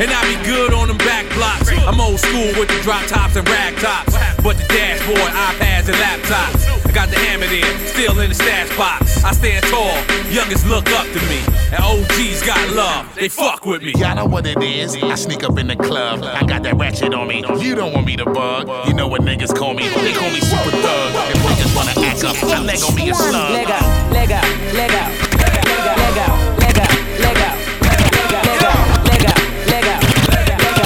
And 0.00 0.10
I 0.10 0.20
be 0.28 0.36
good 0.44 0.72
on 0.74 0.88
them 0.88 0.98
back 0.98 1.24
blocks. 1.32 1.70
I'm 1.72 2.00
old 2.00 2.20
school 2.20 2.52
with 2.60 2.68
the 2.68 2.80
drop 2.82 3.04
tops 3.06 3.36
and 3.36 3.48
rag 3.48 3.76
tops. 3.78 4.12
But 4.42 4.56
the 4.56 4.64
dashboard, 4.68 5.32
iPads, 5.32 5.88
and 5.88 5.96
laptops. 5.96 6.79
I 6.90 6.92
got 6.92 7.08
the 7.08 7.20
hammer 7.20 7.46
there, 7.46 7.86
still 7.86 8.18
in 8.18 8.30
the 8.30 8.34
stash 8.34 8.76
box. 8.76 9.22
I 9.22 9.30
stand 9.30 9.64
tall, 9.66 9.94
youngest 10.26 10.66
look 10.66 10.90
up 10.90 11.06
to 11.06 11.20
me. 11.30 11.38
And 11.70 11.78
OGs 11.84 12.42
got 12.42 12.58
love, 12.74 13.14
they 13.14 13.28
fuck 13.28 13.64
with 13.64 13.80
me. 13.80 13.92
Y'all 13.96 14.16
know 14.16 14.26
what 14.26 14.44
it 14.44 14.60
is. 14.60 14.96
I 14.96 15.14
sneak 15.14 15.44
up 15.44 15.56
in 15.56 15.68
the 15.68 15.76
club. 15.76 16.24
I 16.24 16.44
got 16.44 16.64
that 16.64 16.74
ratchet 16.74 17.14
on 17.14 17.28
me. 17.28 17.44
You 17.60 17.76
don't 17.76 17.92
want 17.92 18.06
me 18.06 18.16
to 18.16 18.24
bug. 18.24 18.88
You 18.88 18.94
know 18.94 19.06
what 19.06 19.20
niggas 19.22 19.54
call 19.56 19.72
me. 19.72 19.84
They 19.84 20.12
call 20.14 20.30
me 20.32 20.40
super 20.40 20.70
thug. 20.82 21.30
If 21.30 21.38
niggas 21.38 21.76
wanna 21.76 22.08
act 22.08 22.24
up, 22.24 22.34
I 22.42 22.58
leg 22.60 22.82
on 22.82 22.94
me 22.96 23.10
a 23.10 23.14
slug. 23.14 23.52
Leg 23.52 23.70
out, 23.70 24.12
leg 24.12 24.32
out, 24.32 24.42
leg 24.74 24.90
out, 24.90 25.10
leg 25.38 25.54
out, 25.54 25.96
leg 25.96 26.18
out, 26.18 26.58
leg 26.58 26.78
out, 26.78 26.98
leg 27.22 27.38
out, 27.38 27.56
leg 27.86 28.02
out, 28.02 28.82
leg 29.06 29.22
out, 29.22 29.38
leg 29.70 29.86
out, 29.86 30.02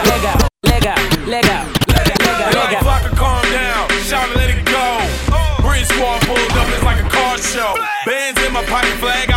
leg 0.04 0.24
out, 0.26 0.48
leg 0.64 0.86
out, 0.86 1.26
leg 1.26 1.46
out, 1.46 1.73
Bands 8.06 8.40
in 8.44 8.52
my 8.52 8.64
pocket, 8.64 8.96
flag 8.98 9.33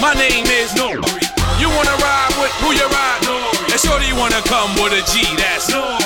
My 0.00 0.14
name 0.14 0.46
is 0.46 0.72
Nori. 0.72 1.00
You 1.60 1.68
wanna 1.68 1.96
ride 2.00 2.32
with 2.40 2.52
who 2.60 2.72
you 2.72 2.86
ride? 2.88 3.20
Nori. 3.24 3.72
And 3.72 3.80
shorty 3.80 4.12
wanna 4.12 4.42
come 4.44 4.72
with 4.80 4.92
a 4.92 5.02
G, 5.12 5.24
that's 5.36 5.70
Nori. 5.70 6.00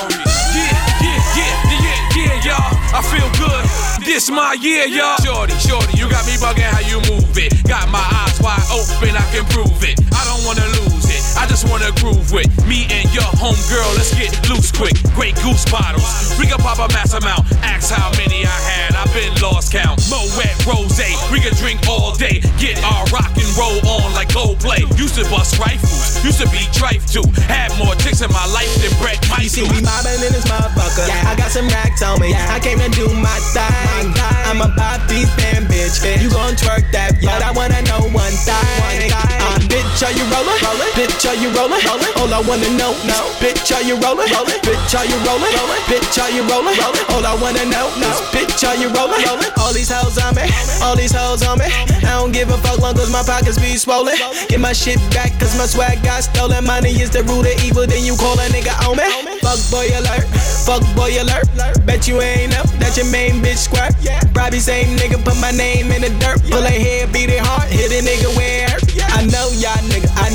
Yeah, 0.55 0.71
yeah, 1.01 1.19
yeah, 1.35 1.83
yeah, 1.83 2.15
yeah, 2.15 2.47
y'all. 2.47 2.71
I 2.95 3.01
feel 3.03 3.27
good. 3.39 3.63
This 4.05 4.29
my 4.29 4.53
year, 4.61 4.85
y'all. 4.87 5.17
Shorty, 5.23 5.53
shorty, 5.59 5.97
you 5.97 6.09
got 6.09 6.25
me 6.25 6.39
bugging 6.39 6.69
how 6.69 6.83
you 6.87 7.03
move 7.11 7.35
it. 7.37 7.51
Got 7.67 7.89
my 7.89 8.03
eyes 8.23 8.39
wide 8.39 8.63
open, 8.71 9.15
I 9.15 9.25
can 9.33 9.43
prove 9.51 9.83
it. 9.83 9.99
I 10.13 10.23
don't 10.23 10.43
wanna 10.45 10.67
lose 10.79 11.09
it. 11.11 11.21
I 11.35 11.45
just 11.47 11.67
wanna 11.67 11.91
groove 11.99 12.31
with 12.31 12.47
me 12.65 12.87
and 12.89 13.11
your 13.13 13.27
homegirl. 13.35 13.91
Let's 13.99 14.15
get 14.15 14.31
loose 14.47 14.71
quick. 14.71 14.95
Grey 15.15 15.33
Goose 15.43 15.65
bottles. 15.67 16.37
We 16.39 16.47
can 16.47 16.59
pop 16.59 16.79
a 16.79 16.87
mass 16.93 17.13
amount. 17.13 17.43
Ask 17.59 17.91
how 17.91 18.11
many 18.11 18.45
I 18.45 18.59
had. 18.71 18.94
Been 19.15 19.31
lost 19.39 19.71
count. 19.71 20.03
Moet 20.11 20.27
rose. 20.67 20.99
We 21.31 21.39
can 21.39 21.55
drink 21.55 21.79
all 21.87 22.13
day. 22.15 22.43
Get 22.59 22.75
our 22.83 23.05
rock 23.15 23.31
and 23.39 23.47
roll 23.55 23.79
on 23.87 24.11
like 24.11 24.27
Coldplay. 24.27 24.83
Used 24.99 25.15
to 25.15 25.23
bust 25.31 25.57
rifles. 25.57 26.19
Used 26.19 26.41
to 26.43 26.47
be 26.51 26.59
trife 26.75 27.07
too. 27.07 27.23
Had 27.47 27.71
more 27.79 27.95
chicks 27.95 28.19
in 28.19 28.29
my 28.35 28.45
life 28.51 28.67
than 28.83 28.91
Bret 28.99 29.15
You 29.39 29.47
see 29.47 29.61
Michael. 29.63 29.79
me 29.79 29.87
mobbing 29.87 30.19
in 30.19 30.33
this 30.35 30.43
motherfucker. 30.51 31.07
Yeah. 31.07 31.31
I 31.31 31.35
got 31.37 31.49
some 31.49 31.67
racks 31.69 32.03
on 32.03 32.19
me. 32.19 32.31
Yeah. 32.31 32.43
I 32.51 32.59
came 32.59 32.79
to 32.79 32.89
do 32.91 33.07
my 33.07 33.39
thing. 33.55 34.11
I'ma 34.51 34.75
pop 34.75 35.07
these 35.07 35.31
band 35.39 35.67
bitch. 35.71 35.95
You 36.21 36.29
gon' 36.29 36.55
twerk 36.59 36.91
that, 36.91 37.15
but 37.23 37.39
I 37.41 37.51
wanna 37.55 37.81
know 37.87 38.11
one 38.11 38.35
thing. 38.43 39.11
Uh, 39.15 39.64
bitch, 39.95 40.03
are 40.03 40.11
you 40.11 40.25
rolling? 40.27 40.59
rollin'? 40.59 40.91
Bitch, 40.91 41.23
are 41.23 41.35
you 41.39 41.49
rolling? 41.55 41.79
rollin'? 41.87 42.11
All 42.19 42.33
I 42.33 42.41
wanna 42.43 42.69
know, 42.75 42.91
no. 43.07 43.15
Bitch, 43.39 43.71
are 43.71 43.81
you 43.81 43.95
rolling? 43.95 44.27
rollin'? 44.27 44.59
Bitch, 44.59 44.91
are 44.91 45.07
you 45.07 45.15
rolling? 45.23 45.53
rollin'? 45.55 45.79
Bitch, 45.87 46.19
are 46.19 46.31
you 46.31 46.43
rolling? 46.51 46.75
rollin'? 46.75 47.05
All 47.15 47.23
I 47.23 47.35
wanna 47.39 47.63
know, 47.71 47.87
no. 47.95 48.11
Bitch, 48.35 48.67
are 48.67 48.75
you 48.75 48.91
rolling? 48.91 49.23
rollin'? 49.23 49.51
All 49.57 49.71
these 49.71 49.89
hoes 49.89 50.19
on 50.19 50.35
me, 50.35 50.43
all 50.83 50.95
these 50.95 51.15
hoes 51.15 51.43
on 51.43 51.59
me. 51.59 51.65
I 52.03 52.19
don't 52.19 52.31
give 52.31 52.49
a 52.49 52.57
fuck 52.59 52.79
long 52.79 52.95
cause 52.95 53.11
my 53.11 53.23
pockets 53.23 53.57
be 53.57 53.77
swollen. 53.77 54.15
Get 54.49 54.59
my 54.59 54.73
shit 54.73 54.99
back 55.15 55.31
cause 55.39 55.55
my 55.57 55.65
swag 55.65 56.03
got 56.03 56.23
stolen. 56.23 56.65
Money 56.65 56.91
is 56.91 57.09
the 57.09 57.23
root 57.23 57.47
of 57.47 57.55
evil, 57.63 57.87
then 57.87 58.03
you 58.03 58.15
call 58.17 58.35
a 58.35 58.47
nigga 58.51 58.75
on 58.83 58.99
me. 58.99 59.07
Fuck 59.39 59.59
boy 59.71 59.87
alert, 59.95 60.27
fuck 60.67 60.83
boy 60.95 61.15
alert. 61.21 61.47
Bet 61.85 62.07
you 62.07 62.19
ain't 62.19 62.57
up, 62.57 62.67
that 62.83 62.97
your 62.97 63.07
main 63.07 63.39
bitch 63.39 63.63
squirt. 63.63 63.95
Probably 64.33 64.59
same 64.59 64.97
nigga 64.97 65.23
put 65.23 65.39
my 65.39 65.51
name 65.51 65.91
in 65.91 66.01
the 66.01 66.11
dirt. 66.19 66.43
Pull 66.51 66.65
a 66.65 66.69
head, 66.69 67.13
beat 67.13 67.29
it 67.29 67.39
hard, 67.39 67.71
hit 67.71 67.95
a 67.95 68.03
nigga 68.03 68.35
where. 68.35 68.75
I 69.15 69.23
know 69.31 69.47
y'all 69.55 69.84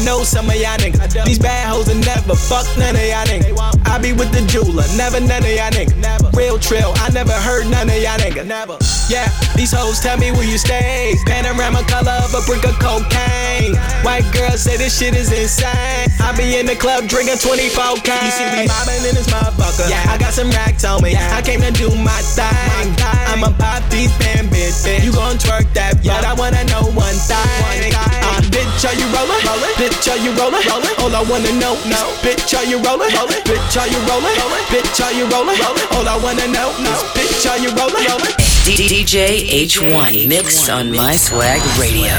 know 0.04 0.22
some 0.22 0.48
of 0.48 0.56
y'all 0.56 0.76
niggas. 0.78 1.24
These 1.24 1.38
bad 1.38 1.68
hoes 1.68 1.88
will 1.88 2.00
never 2.00 2.34
fuck 2.34 2.66
none 2.78 2.96
of 2.96 3.02
y'all 3.02 3.26
niggas. 3.26 3.56
I 3.86 3.98
be 3.98 4.12
with 4.12 4.32
the 4.32 4.44
jeweler, 4.46 4.86
never 4.96 5.20
none 5.20 5.42
of 5.42 5.50
y'all 5.50 5.70
niggas. 5.70 5.96
Real 6.36 6.58
trill, 6.58 6.92
I 6.96 7.10
never 7.10 7.32
heard 7.32 7.66
none 7.70 7.88
of 7.88 7.96
y'all 7.96 8.18
niggas. 8.18 8.46
Never. 8.46 8.78
Yeah, 9.08 9.28
these 9.56 9.72
hoes 9.72 10.00
tell 10.00 10.16
me 10.18 10.30
where 10.32 10.46
you 10.46 10.58
stay. 10.58 11.14
Panamera 11.26 11.82
color 11.88 12.14
of 12.22 12.34
a 12.34 12.42
brick 12.46 12.64
of 12.64 12.78
cocaine. 12.78 13.74
White 14.06 14.26
girls 14.32 14.62
say 14.62 14.76
this 14.76 14.96
shit 14.96 15.14
is 15.14 15.32
insane. 15.32 16.08
I 16.20 16.34
be 16.36 16.58
in 16.58 16.66
the 16.66 16.76
club 16.76 17.08
drinking 17.08 17.38
24 17.38 18.02
K. 18.06 18.14
You 18.14 18.30
see 18.30 18.48
me 18.54 18.66
mobbing 18.70 19.02
in 19.04 19.14
this 19.14 19.28
motherfucker. 19.28 19.90
I 19.90 20.16
got 20.18 20.32
some 20.32 20.50
racks 20.50 20.84
on 20.84 21.02
me. 21.02 21.16
I 21.16 21.42
came 21.42 21.60
to 21.60 21.72
do 21.72 21.90
my 21.96 22.20
thing. 22.36 22.94
I'ma 23.28 23.50
pop 23.58 23.82
these 23.90 24.12
band 24.18 24.48
bitch. 24.48 25.04
You 25.04 25.12
gon' 25.12 25.36
twerk 25.36 25.72
that, 25.74 26.02
but 26.04 26.24
I 26.24 26.34
wanna 26.34 26.64
know 26.70 26.90
one 26.94 27.18
thing. 27.26 27.59
Bitch, 30.10 30.18
are 30.18 30.24
you 30.24 30.32
rollin'? 30.32 30.66
All 30.98 31.14
I 31.14 31.22
wanna 31.30 31.52
know, 31.52 31.74
no. 31.86 32.02
Bitch, 32.18 32.58
are 32.58 32.64
you 32.64 32.82
rollin'? 32.82 33.10
Bitch, 33.46 33.78
are 33.78 33.86
you 33.86 33.98
rollin'? 34.10 34.34
Bitch, 34.66 35.00
are 35.00 35.12
you 35.12 35.24
rollin'? 35.30 35.54
All 35.92 36.08
I 36.08 36.18
wanna 36.20 36.48
know, 36.48 36.74
no. 36.82 36.90
Bitch, 37.14 37.48
are 37.48 37.56
you 37.58 37.70
rollin'? 37.78 38.02
DJ 38.66 39.46
H1 39.66 40.26
Mix 40.26 40.68
on 40.68 40.90
My 40.90 41.14
Swag 41.14 41.60
Radio. 41.78 42.10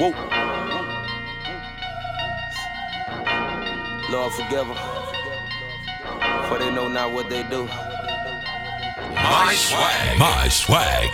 Whoa. 0.00 0.10
Lord 4.10 4.32
forgive 4.32 4.66
them, 4.66 4.76
for 6.48 6.58
they 6.58 6.72
know 6.74 6.88
not 6.88 7.12
what 7.12 7.30
they 7.30 7.44
do. 7.44 7.68
My 9.30 9.54
swag. 9.54 10.18
My 10.18 10.48
swag. 10.48 11.10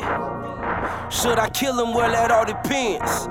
Should 1.11 1.39
I 1.39 1.49
kill 1.53 1.79
him? 1.85 1.95
Well, 1.95 2.11
that 2.11 2.31
all 2.31 2.45
depends. 2.45 3.29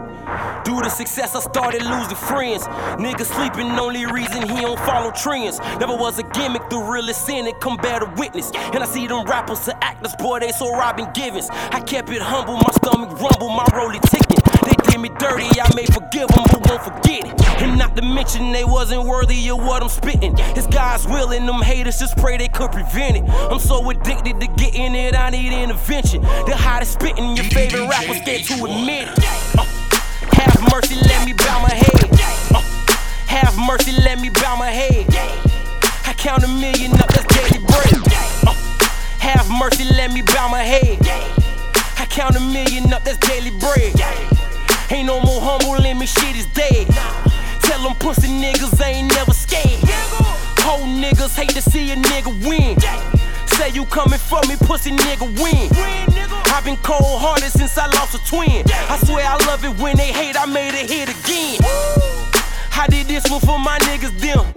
Due 0.63 0.82
to 0.82 0.89
success, 0.89 1.36
I 1.36 1.39
started 1.39 1.84
losing 1.84 2.15
friends. 2.15 2.63
Niggas 3.00 3.26
sleeping, 3.26 3.72
only 3.80 4.06
reason 4.06 4.48
he 4.48 4.62
don't 4.62 4.80
follow 4.80 5.12
trends. 5.12 5.60
Never 5.80 5.96
was 5.96 6.20
a 6.20 6.24
gimmick, 6.24 6.70
the 6.70 6.78
realest 6.78 7.26
sin 7.26 7.48
it 7.48 7.60
come 7.60 7.78
bear 7.78 8.00
to 8.00 8.13
witness. 8.18 8.52
And 8.74 8.84
I 8.84 8.86
see 8.86 9.08
them 9.08 9.26
rappers 9.26 9.68
and 9.68 9.82
actors, 9.84 10.15
boy, 10.18 10.39
they 10.39 10.52
so 10.52 10.72
Robin 10.72 11.08
Givens. 11.13 11.50
I 11.52 11.80
kept 11.82 12.10
it 12.10 12.22
humble, 12.22 12.56
my 12.56 12.72
stomach 12.74 13.10
rumble, 13.20 13.50
my 13.50 13.65
rollie 13.74 14.02
ticking. 14.10 14.38
They 14.65 14.92
did 14.92 15.00
me 15.02 15.10
dirty, 15.18 15.48
I 15.60 15.74
may 15.76 15.86
forgive 15.86 16.28
them, 16.30 16.44
but 16.52 16.68
won't 16.70 16.84
forget 16.84 17.26
it. 17.26 17.62
And 17.62 17.78
not 17.78 17.96
to 17.96 18.02
mention 18.02 18.52
they 18.52 18.63
wasn't 18.63 19.04
worthy 19.04 19.50
of 19.50 19.58
what 19.58 19.82
I'm 19.82 19.89
spitting. 19.89 20.34
It's 20.56 20.68
God's 20.68 21.08
will, 21.08 21.32
and 21.32 21.48
them 21.48 21.62
haters 21.62 22.00
just 22.00 22.18
pray 22.18 22.38
they 22.38 22.48
could 22.48 22.72
prevent 22.72 23.18
it. 23.18 23.24
I'm 23.30 23.60
so 23.60 23.89
addicted 23.89 24.39
to 24.39 24.48
getting 24.48 24.96
it, 24.96 25.15
I 25.15 25.30
need 25.30 25.52
intervention. 25.52 26.22
The 26.22 26.56
hottest 26.56 26.94
spitting, 26.94 27.36
your 27.36 27.46
favorite 27.46 27.88
rapper 27.88 28.13
scared 28.13 28.44
to 28.46 28.65
admit 28.65 29.08
it. 29.08 29.58
Uh, 29.58 29.65
have 30.39 30.62
mercy, 30.71 30.95
let 30.95 31.25
me 31.25 31.34
bow 31.34 31.60
my 31.62 31.73
head. 31.73 32.10
Uh, 32.56 32.62
have 33.28 33.58
mercy, 33.58 33.91
let 33.91 34.19
me 34.19 34.30
bow 34.30 34.56
my 34.56 34.71
head. 34.71 35.06
I 36.06 36.13
count 36.17 36.43
a 36.43 36.47
million 36.47 36.93
up, 36.93 37.08
that's 37.10 37.28
daily 37.36 37.63
bread. 37.65 37.99
Uh, 38.47 38.54
have 39.19 39.49
mercy, 39.49 39.86
let 39.95 40.12
me 40.13 40.21
bow 40.21 40.47
my 40.49 40.63
head. 40.63 40.97
I 41.97 42.06
count 42.10 42.36
a 42.36 42.39
million 42.39 42.91
up, 42.93 43.04
that's 43.04 43.19
daily 43.19 43.52
bread. 43.60 43.93
Ain't 44.91 45.08
no 45.08 45.21
more 45.21 45.41
humble 45.41 45.84
in 45.86 45.99
me, 45.99 46.06
shit 46.06 46.36
is 46.36 46.47
dead. 46.47 46.88
Tell 47.62 47.84
them 47.84 47.95
pussy 47.99 48.28
niggas 48.28 48.82
ain't 48.84 49.13
never 49.13 49.34
scared. 49.34 49.84
Whole 50.65 50.88
niggas 50.88 51.36
hate 51.36 51.52
to 51.52 51.62
see 51.62 51.91
a 51.91 51.95
nigga 51.95 52.32
win. 52.47 52.78
Say 53.60 53.72
you 53.72 53.84
coming 53.84 54.17
for 54.17 54.39
me, 54.48 54.56
pussy 54.56 54.91
nigga 54.91 55.28
win. 55.43 55.67
I've 56.48 56.63
been 56.63 56.78
cold 56.78 57.19
hearted 57.19 57.52
since 57.52 57.78
I 57.78 57.88
lost 57.88 58.15
a 58.15 58.24
twin. 58.24 58.63
I 58.88 58.95
swear 59.04 59.28
I 59.28 59.36
love 59.52 59.65
it 59.65 59.76
when 59.84 59.98
they 59.98 60.13
hate, 60.13 60.39
I 60.39 60.45
made 60.45 60.72
a 60.80 60.88
hit 60.88 61.12
again. 61.12 61.60
I 62.80 62.88
did 62.88 63.08
this 63.08 63.30
one 63.30 63.41
for 63.41 63.60
my 63.60 63.78
niggas, 63.80 64.15
them. 64.24 64.48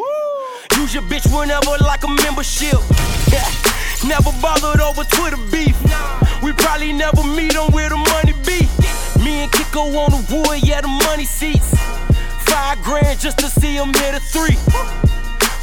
Use 0.78 0.94
your 0.94 1.02
bitch 1.02 1.26
whenever 1.34 1.82
like 1.82 2.04
a 2.04 2.12
membership. 2.22 2.78
never 4.06 4.30
bothered 4.38 4.80
over 4.80 5.02
Twitter 5.02 5.42
beef. 5.50 5.74
We 6.40 6.52
probably 6.52 6.92
never 6.92 7.24
meet 7.26 7.56
on 7.56 7.72
where 7.72 7.88
the 7.88 7.98
money 7.98 8.38
be. 8.46 8.70
Me 9.18 9.42
and 9.42 9.50
Kiko 9.50 9.82
on 9.98 10.14
the 10.14 10.22
wood, 10.30 10.62
yeah, 10.62 10.80
the 10.80 10.86
money 11.10 11.24
seats. 11.24 11.74
Five 12.46 12.78
grand 12.84 13.18
just 13.18 13.38
to 13.38 13.50
see 13.50 13.74
him 13.74 13.92
hit 13.94 14.14
a 14.14 14.20
three. 14.20 14.54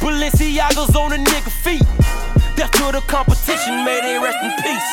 Balenciaga's 0.04 0.94
on 0.94 1.14
a 1.14 1.16
nigga 1.16 1.50
feet. 1.50 1.88
Death 2.60 2.72
to 2.72 2.92
the 2.92 3.00
competition, 3.06 3.86
may 3.86 4.02
they 4.02 4.18
rest 4.18 4.36
in 4.44 4.50
peace. 4.60 4.92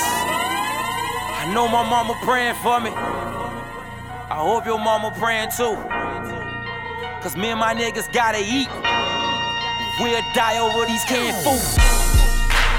I 1.36 1.52
know 1.54 1.68
my 1.68 1.84
mama 1.84 2.18
praying 2.24 2.56
for 2.64 2.80
me. 2.80 2.92
I 2.96 4.40
hope 4.40 4.66
your 4.66 4.80
mama 4.80 5.12
praying 5.20 5.52
too. 5.52 5.76
Cause 7.20 7.36
me 7.36 7.50
and 7.50 7.60
my 7.60 7.76
niggas 7.76 8.08
gotta 8.14 8.40
eat. 8.40 8.72
We'll 10.00 10.24
die 10.32 10.64
over 10.64 10.88
these 10.88 11.04
canned 11.12 11.36
foods. 11.44 11.76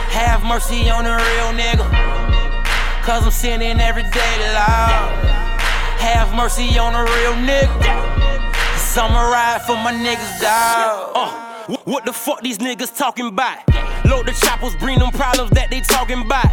Have 0.09 0.42
mercy 0.42 0.88
on 0.88 1.05
the 1.05 1.12
real 1.12 1.53
nigga. 1.53 1.85
Cause 3.05 3.27
I'm 3.27 3.31
sinning 3.31 3.81
every 3.81 4.05
day, 4.05 4.35
Lord. 4.57 5.12
Have 6.01 6.35
mercy 6.35 6.79
on 6.79 6.94
the 6.94 7.05
real 7.05 7.37
nigga. 7.44 7.68
Cause 8.72 8.96
I'ma 8.96 9.20
ride 9.29 9.61
for 9.66 9.77
my 9.77 9.92
niggas, 9.92 10.40
dog. 10.40 11.12
Uh, 11.14 11.77
what 11.85 12.07
the 12.07 12.12
fuck 12.14 12.40
these 12.40 12.57
niggas 12.57 12.96
talking 12.96 13.27
about? 13.27 13.59
Load 14.09 14.27
the 14.27 14.33
choppers, 14.33 14.75
bring 14.77 14.99
them 14.99 15.11
problems 15.12 15.51
that 15.51 15.71
they 15.71 15.81
talking 15.81 16.23
about. 16.23 16.49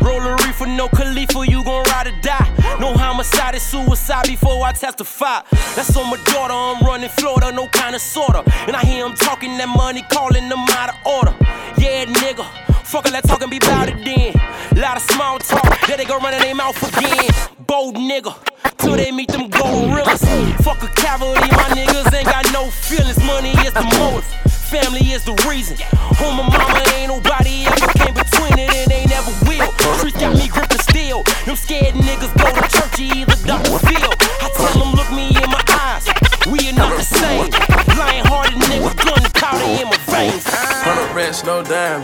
Roll 0.00 0.20
a 0.20 0.36
reefer, 0.46 0.66
no 0.66 0.88
Khalifa, 0.88 1.44
you 1.46 1.64
gon' 1.64 1.82
ride 1.90 2.06
or 2.06 2.20
die. 2.22 2.46
No 2.78 2.94
homicide, 2.94 3.54
it's 3.56 3.64
suicide 3.64 4.26
before 4.26 4.64
I 4.64 4.72
testify. 4.72 5.42
That's 5.74 5.96
on 5.96 6.08
my 6.08 6.22
daughter, 6.24 6.54
I'm 6.54 6.80
running 6.86 7.08
Florida, 7.10 7.50
no 7.52 7.66
kind 7.68 7.94
of 7.94 8.00
sorta. 8.00 8.44
And 8.66 8.76
I 8.76 8.84
hear 8.84 9.04
him 9.04 9.14
talking 9.14 9.58
that 9.58 9.68
money, 9.68 10.02
calling 10.10 10.48
them 10.48 10.64
out 10.70 10.90
of 10.90 10.96
order. 11.04 11.34
Yeah, 11.76 12.04
nigga. 12.06 12.46
Fuck 12.84 13.06
it, 13.06 13.12
let's 13.12 13.28
talk 13.28 13.42
and 13.42 13.50
be 13.50 13.58
bout 13.58 13.88
it 13.88 14.04
then. 14.04 14.34
Lot 14.80 14.96
of 14.96 15.02
small 15.02 15.38
talk, 15.38 15.86
then 15.86 15.98
they 15.98 16.04
go 16.04 16.18
running 16.18 16.40
their 16.40 16.54
mouth 16.54 16.78
again. 16.96 17.30
Bold 17.66 17.96
nigga, 17.96 18.34
till 18.78 18.96
they 18.96 19.12
meet 19.12 19.28
them 19.28 19.48
gold 19.48 19.90
gorillas. 19.90 20.22
Fuck 20.62 20.82
a 20.82 20.88
cavalry, 20.94 21.38
my 21.38 21.70
niggas 21.74 22.12
ain't 22.14 22.26
got 22.26 22.46
no 22.52 22.70
feelings. 22.70 23.18
Money 23.24 23.52
is 23.66 23.72
the 23.74 23.82
motive, 23.98 24.26
family 24.70 25.10
is 25.10 25.24
the 25.24 25.34
reason. 25.50 25.76
Home 26.22 26.36
my 26.38 26.46
mama 26.46 26.82
ain't 26.94 27.10
nobody 27.10 27.66
ever 27.66 27.90
came 27.98 28.14
between 28.14 28.54
it 28.54 28.70
and 28.70 28.86
they 28.86 29.04
never 29.10 29.34
will. 29.50 29.66
Streets 29.98 30.16
got 30.16 30.32
me 30.38 30.46
gripping 30.46 30.78
steel. 30.78 31.26
Them 31.44 31.56
scared 31.56 31.94
niggas 31.98 32.30
go 32.38 32.46
to 32.54 32.62
church, 32.70 33.02
you 33.02 33.26
either 33.26 33.34
duck 33.42 33.66
or 33.66 33.82
feel. 33.82 34.14
I 34.38 34.46
tell 34.54 34.78
them, 34.78 34.94
look 34.94 35.10
me 35.10 35.34
in 35.34 35.50
my 35.50 35.62
eyes, 35.90 36.06
we 36.46 36.70
are 36.70 36.78
not 36.78 36.94
the 36.94 37.02
same. 37.02 37.50
Lying 37.98 38.24
hearted 38.30 38.62
niggas, 38.70 38.94
gun 39.02 39.26
powder 39.34 39.66
in 39.74 39.90
my 39.90 39.99
veins. 40.10 40.44
Hundred 40.46 41.14
rents, 41.14 41.44
no 41.44 41.62
dime. 41.62 42.02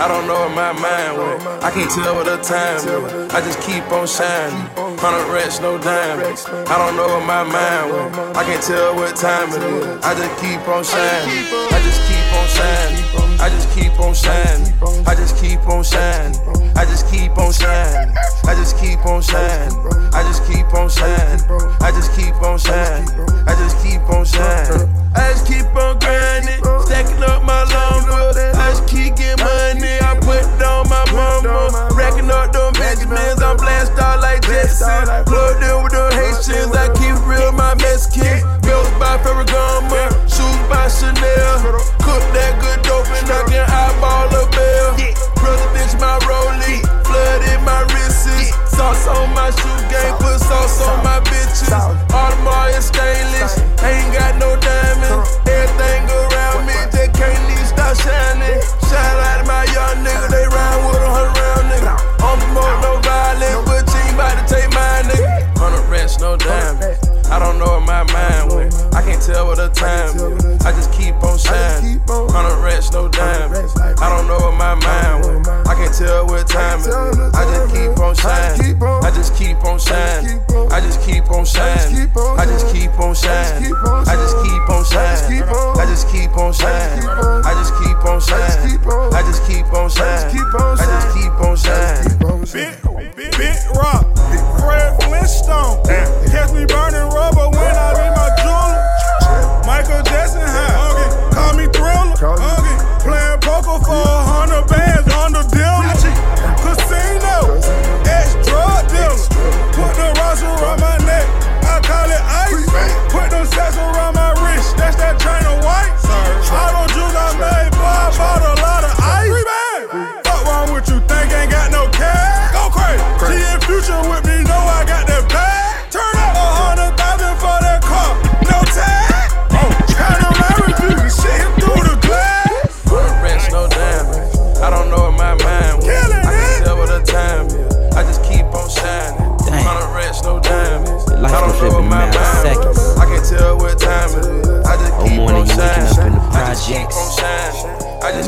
I 0.00 0.08
don't 0.08 0.26
know 0.26 0.34
where 0.34 0.54
my 0.54 0.72
mind 0.72 1.18
went. 1.18 1.64
I 1.64 1.70
can't 1.70 1.90
tell 1.90 2.14
what 2.14 2.26
the 2.26 2.38
time 2.42 2.76
is. 2.76 3.34
I 3.34 3.40
just 3.40 3.60
keep 3.62 3.84
on 3.92 4.06
shining. 4.06 4.66
Hundred 4.98 5.30
rents, 5.32 5.60
no 5.60 5.78
dime. 5.78 6.18
I 6.20 6.74
don't 6.78 6.96
know 6.96 7.06
where 7.06 7.24
my 7.24 7.44
mind 7.44 7.92
went. 7.92 8.36
I 8.36 8.44
can't 8.44 8.62
tell 8.62 8.94
what 8.96 9.16
time 9.16 9.48
it 9.50 9.62
is. 9.62 10.04
I 10.04 10.14
just 10.14 10.34
keep 10.42 10.60
on 10.68 10.82
shining. 10.84 11.46
I 11.70 11.78
just 11.84 12.00
keep 12.08 12.26
on 12.34 12.46
shining. 12.56 13.40
I 13.40 13.48
just 13.50 13.68
keep 13.74 13.98
on 14.00 14.14
shining. 14.14 14.72
I 15.06 15.14
just 15.14 15.36
keep 15.36 15.60
on 15.68 15.82
shining. 15.84 16.34
I 16.76 16.84
just 16.84 17.06
keep 17.08 17.36
on 17.36 17.52
shining. 17.52 18.10
I 18.44 18.54
just 18.54 18.76
keep 18.78 19.04
on 19.06 19.22
shining. 19.22 19.78
I 20.14 20.22
just 20.22 20.42
keep 20.46 20.72
on 20.74 20.88
shining. 20.88 21.40
I 21.80 21.90
just 21.92 22.10
keep 22.16 22.34
on 22.42 22.58
shining. 22.58 22.93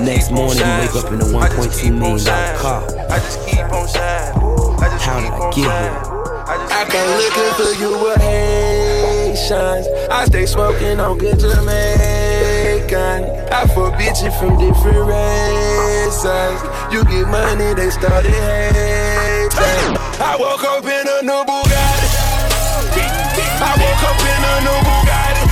Next 0.06 0.30
morning 0.30 0.62
you 0.62 0.78
wake 0.78 0.94
up 0.94 1.10
in 1.10 1.18
a 1.18 1.26
just 1.26 1.34
1.2 1.34 1.82
keep 1.82 1.92
on 1.92 1.98
million 1.98 2.24
dollar 2.24 2.56
car. 2.62 2.80
I 3.10 3.18
just 3.18 3.42
keep 3.44 3.66
on 3.74 3.88
shining. 3.90 4.38
How 4.78 4.86
did 4.86 5.02
I 5.02 5.50
get 5.50 5.66
here? 5.66 6.14
I 6.46 6.86
come 6.86 7.10
looking 7.18 7.52
for 7.58 7.72
you 7.82 7.90
with 7.98 8.22
Haitians. 8.22 9.86
I 10.08 10.24
stay 10.26 10.46
smoking 10.46 11.00
on 11.00 11.18
good 11.18 11.38
Jamaican. 11.40 13.20
I 13.50 13.66
fuck 13.74 13.98
bitches 13.98 14.30
from 14.38 14.56
different 14.62 15.02
races. 15.10 16.58
You 16.94 17.02
get 17.04 17.26
money, 17.26 17.74
they 17.74 17.90
started 17.90 18.30
hating. 18.30 19.96
I 20.22 20.36
woke 20.38 20.62
up 20.62 20.84
in 20.84 21.02
a 21.02 21.22
new 21.26 21.42
Bugatti. 21.50 22.08
I 23.58 23.74
woke 23.74 24.04
up 24.06 24.22
in 24.22 24.42
a 24.46 24.54
new 24.62 24.78
Bugatti. 24.86 25.44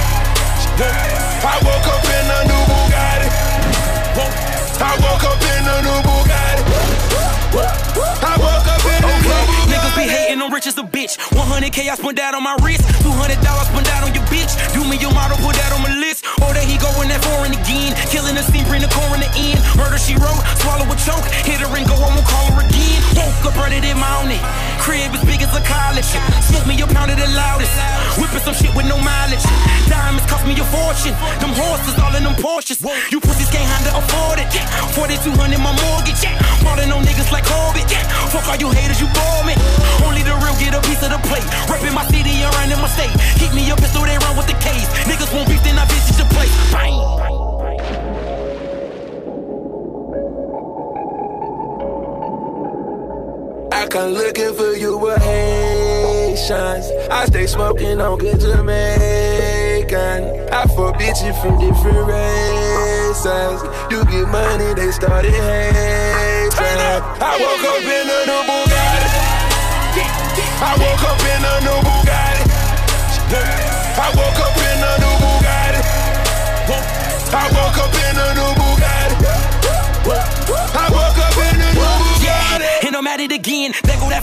I 1.43 1.59
woke 1.67 1.89
up 1.91 2.04
I 4.81 4.95
woke 5.03 5.25
up 5.25 5.41
in 5.43 5.63
a 5.67 5.77
new 5.83 5.99
Bugatti. 6.07 6.63
I 8.23 8.35
woke 8.39 8.67
up 8.67 8.85
in 8.85 9.03
a 9.03 9.07
new 9.07 9.21
Bugatti. 9.27 9.71
Niggas 9.71 9.97
be 9.97 10.03
hating, 10.09 10.41
I'm 10.43 10.53
rich 10.53 10.67
as 10.67 10.79
a 10.79 10.83
bitch. 10.83 11.19
100k 11.35 11.91
I 11.91 11.95
spent 11.95 12.17
that 12.17 12.35
on 12.35 12.43
my 12.43 12.57
wrist. 12.63 12.83
200 13.03 13.41
dollars 13.43 13.67
spent 13.69 13.87
that 13.87 14.03
on 14.05 14.15
your 14.15 14.25
bitch. 14.31 14.55
Do 14.75 14.85
me 14.89 14.97
your 14.99 15.13
model, 15.13 15.37
put 15.39 15.57
that 15.57 15.73
on 15.73 15.83
my 15.83 15.95
list. 15.99 16.14
Or 16.45 16.53
that 16.53 16.69
he 16.69 16.77
going 16.77 17.09
that 17.09 17.25
foreign 17.25 17.57
again. 17.57 17.97
Killing 18.13 18.37
the 18.37 18.45
scene, 18.45 18.65
bring 18.69 18.85
the 18.85 18.93
core 18.93 19.17
in. 19.17 19.57
Murder 19.77 19.99
she 19.99 20.15
wrote, 20.21 20.43
swallow 20.61 20.87
a 20.87 20.97
choke. 21.01 21.25
Hit 21.49 21.61
her 21.65 21.71
and 21.73 21.87
go, 21.89 21.97
I 21.97 22.13
won't 22.13 22.27
call 22.29 22.53
her 22.53 22.63
again. 22.63 23.01
Woke 23.17 23.49
up 23.49 23.57
to 23.57 23.95
mount 23.97 24.31
it. 24.31 24.43
Crib 24.81 25.15
as 25.17 25.25
big 25.25 25.41
as 25.41 25.53
a 25.57 25.63
college. 25.65 26.07
Smoke 26.51 26.67
me 26.67 26.77
a 26.81 26.87
pound 26.87 27.11
of 27.11 27.19
the 27.19 27.29
loudest. 27.33 27.73
Whipping 28.21 28.45
some 28.45 28.55
shit 28.55 28.73
with 28.77 28.87
no 28.87 29.01
mileage. 29.01 29.43
Diamonds 29.89 30.27
cost 30.29 30.47
me 30.47 30.55
a 30.61 30.67
fortune. 30.69 31.17
Them 31.41 31.57
horses 31.57 31.97
all 31.99 32.15
in 32.15 32.25
them 32.25 32.37
Porsches. 32.37 32.79
You 33.11 33.21
pussies 33.21 33.51
can't 33.51 33.65
handle 33.65 34.01
afford 34.01 34.39
it. 34.39 34.49
4200 34.95 35.59
my 35.59 35.73
mortgage. 35.73 36.23
Ballin' 36.63 36.93
on 36.93 37.05
niggas 37.05 37.31
like 37.33 37.47
Corbett. 37.47 37.89
Fuck 38.33 38.47
all 38.49 38.57
you 38.57 38.71
haters, 38.71 39.01
you 39.01 39.09
bore 39.15 39.45
me. 39.49 39.55
Only 40.05 40.23
the 40.23 40.35
real 40.43 40.57
get 40.59 40.75
a 40.75 40.81
piece 40.83 41.03
of 41.03 41.11
the 41.11 41.21
plate. 41.29 41.47
Reppin' 41.71 41.95
my 41.95 42.05
city 42.11 42.43
around 42.45 42.71
in 42.71 42.79
my 42.81 42.91
state. 42.91 43.13
Keep 43.39 43.55
me 43.55 43.71
a 43.71 43.77
pistol, 43.77 44.03
they 44.03 44.19
run 44.19 44.37
with 44.37 44.47
the 44.47 44.59
case. 44.61 44.87
Niggas 45.09 45.33
won't 45.33 45.49
beef, 45.49 45.63
then 45.63 45.79
I 45.79 45.85
visit 45.87 46.19
your 46.19 46.29
place. 46.35 46.73
Bang. 46.73 46.95
I 53.73 53.87
come 53.89 54.13
looking 54.13 54.53
for 54.55 54.73
you 54.73 54.99
with 54.99 55.23
Haitians. 55.23 56.87
I 57.11 57.27
stay 57.27 57.47
smoking 57.47 58.01
on 58.01 58.19
good 58.19 58.41
Jamaican. 58.41 60.21
I 60.53 60.67
fuck 60.75 60.95
bitches 60.99 61.35
from 61.41 61.59
different 61.59 62.07
races. 62.07 63.63
You 63.91 64.05
get 64.05 64.29
money, 64.29 64.75
they 64.75 64.91
started 64.91 65.33
hating. 65.33 65.95
I 66.57 67.33
woke 67.43 67.65
up 67.73 67.83
in 67.83 68.09
a 68.17 68.21
new 68.29 68.43
Bugatti. 68.49 69.11
I 70.61 70.73
woke 70.83 71.05
up 71.11 71.23
in 71.33 71.45
a 71.45 71.55
new 71.67 71.79
Bugatti. 71.87 72.45
I 73.97 74.09
woke 74.17 74.41
up 74.41 74.44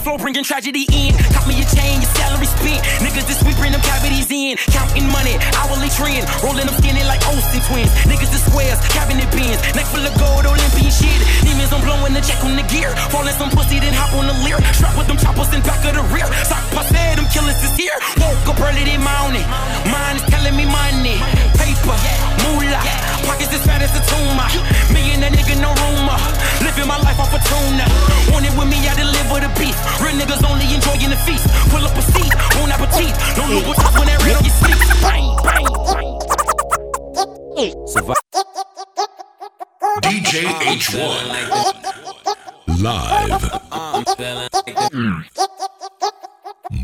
flow, 0.02 0.18
bringing 0.18 0.42
tragedy 0.42 0.84
in. 0.90 1.14
Cop 1.30 1.46
me 1.46 1.54
a 1.62 1.66
chain, 1.70 2.02
your 2.02 2.10
salary 2.18 2.50
spent. 2.50 2.82
Niggas 2.98 3.26
this 3.30 3.40
week 3.46 3.56
bring 3.56 3.70
them 3.70 3.80
cavities 3.80 4.26
in. 4.30 4.58
Counting 4.74 5.06
money, 5.08 5.38
hourly 5.54 5.88
trend. 5.94 6.26
Rolling 6.42 6.66
them 6.66 6.74
skinny 6.82 7.06
like 7.06 7.22
Olsen 7.30 7.62
twins. 7.70 7.90
Niggas 8.10 8.30
the 8.34 8.42
squares, 8.42 8.78
cabinet 8.90 9.30
bins. 9.30 9.58
Neck 9.78 9.86
full 9.86 10.02
of 10.02 10.12
gold, 10.18 10.44
Olympian 10.44 10.90
shit. 10.90 11.18
Demons, 11.46 11.70
I'm 11.70 11.80
blowing 11.86 12.12
the 12.12 12.20
check 12.20 12.42
on 12.42 12.58
the 12.58 12.66
gear. 12.66 12.90
Falling 13.14 13.34
some 13.38 13.50
pussy, 13.54 13.78
then 13.78 13.94
hop 13.94 14.12
on 14.18 14.26
the 14.26 14.36
Lear. 14.42 14.58
Strap 14.74 14.98
with 14.98 15.06
them 15.06 15.16
choppers 15.16 15.54
in 15.54 15.62
back 15.62 15.80
of 15.86 15.94
the 15.94 16.04
rear. 16.10 16.26
Sock 16.44 16.66
pussy, 16.74 16.98
them 17.14 17.26
killers 17.30 17.62
is 17.62 17.74
here. 17.78 17.96
Woke 18.18 18.58
up 18.58 18.60
early 18.60 18.82
this 18.82 18.98
morning. 18.98 19.46
Mine 19.86 20.18
is 20.18 20.26
telling 20.26 20.58
me 20.58 20.66
money. 20.66 21.16
Paper, 21.54 21.96
moolah. 22.52 22.84
Pockets 23.24 23.52
as 23.54 23.64
fat 23.64 23.80
as 23.82 23.92
a 23.96 24.02
tumor. 24.10 24.48
Me 24.92 25.12
and 25.14 25.22
that 25.22 25.32
nigga, 25.32 25.56
no 25.60 25.72
rumor. 25.80 26.18
Living 26.60 26.88
my 26.88 26.98
life 27.00 27.18
off 27.20 27.32
a 27.32 27.40
tuna. 27.48 27.86
Want 28.32 28.44
it 28.44 28.52
with 28.56 28.68
me, 28.68 28.78
I 28.88 28.94
deliver 28.94 29.40
the 29.40 29.50
beef. 29.56 29.76
Real 30.00 30.16
niggas 30.20 30.44
only 30.44 30.68
enjoying 30.74 31.10
the 31.10 31.20
feast. 31.24 31.46
Pull 31.72 31.84
up 31.84 31.96
a 31.96 32.02
seat, 32.02 32.32
bon 32.56 32.70
appetit. 32.72 33.14
No 33.36 33.44
look 33.48 33.76
top 33.76 33.94
when 33.96 34.06
that 34.08 34.20
red 34.24 34.36
on 34.36 34.44
your 34.44 34.56
sleep. 34.60 34.78
Bang, 35.00 35.26
bang, 35.46 35.66
bang. 35.88 36.10
DJ 40.02 40.44
H1 40.72 41.72
live. 42.82 43.42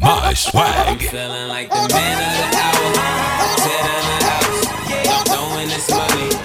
My 0.00 0.34
swag. 0.34 1.00
Feeling 1.02 1.48
like 1.48 1.68
the 1.68 1.88
man 1.92 2.18
of 2.22 2.50
the 2.52 2.58
hour. 2.58 4.28
This 5.79 5.91
money. 5.91 6.38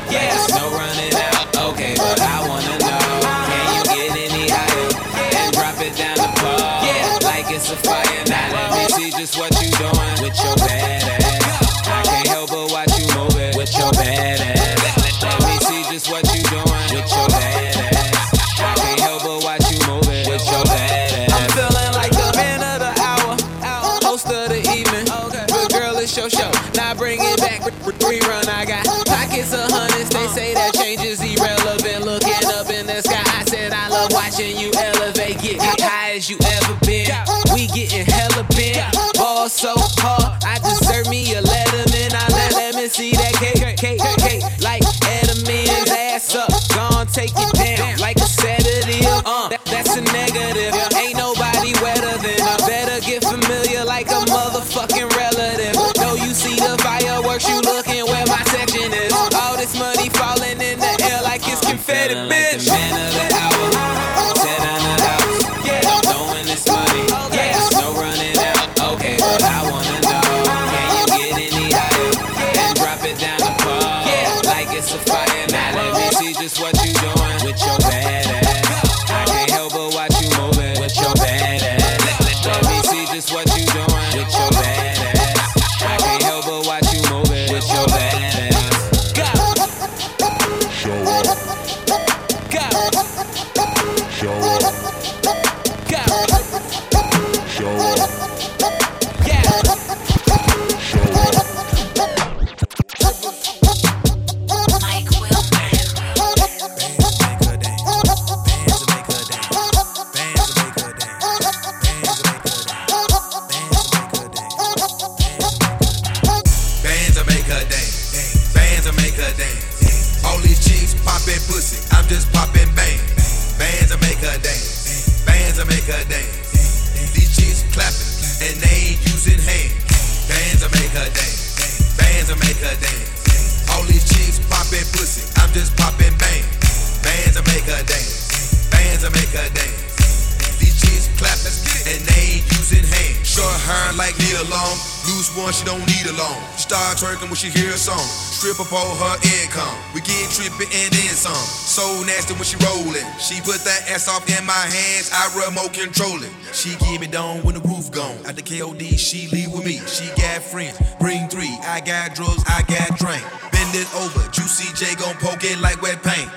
Hands. 154.73 155.13
I 155.13 155.29
remote 155.37 155.73
control 155.73 156.17
it. 156.17 156.33
She 156.51 156.73
give 156.81 156.99
me 156.99 157.07
down 157.07 157.45
when 157.45 157.55
the 157.55 157.61
roof 157.61 157.91
gone. 157.93 158.17
At 158.25 158.35
the 158.35 158.41
KOD, 158.41 158.97
she 158.97 159.29
leave 159.29 159.53
with 159.53 159.65
me. 159.65 159.77
She 159.85 160.09
got 160.17 160.41
friends. 160.41 160.81
Bring 160.99 161.29
three. 161.29 161.53
I 161.69 161.79
got 161.79 162.15
drugs. 162.17 162.43
I 162.49 162.65
got 162.65 162.97
drink. 162.97 163.21
Bend 163.53 163.73
it 163.77 163.87
over. 163.93 164.25
Juicy 164.33 164.73
J 164.73 164.97
gon' 164.97 165.15
poke 165.21 165.45
it 165.45 165.61
like 165.61 165.81
wet 165.81 166.01
paint. 166.01 166.29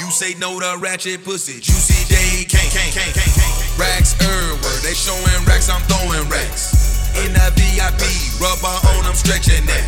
You 0.00 0.10
say 0.10 0.34
no 0.40 0.58
to 0.58 0.80
ratchet 0.80 1.22
pussy. 1.24 1.60
Juicy 1.60 2.00
J 2.08 2.44
can't, 2.48 2.72
can't, 2.72 2.92
can't, 2.92 3.14
can't, 3.14 3.34
can't. 3.36 3.78
Racks 3.78 4.16
everywhere. 4.18 4.78
They 4.82 4.96
showing 4.96 5.44
racks. 5.44 5.68
I'm 5.68 5.84
throwing 5.86 6.26
racks. 6.28 6.94
In 7.22 7.32
the 7.32 7.46
VIP, 7.54 8.02
rubber 8.42 8.74
on, 8.90 9.06
I'm 9.06 9.14
stretching 9.14 9.64
that. 9.66 9.86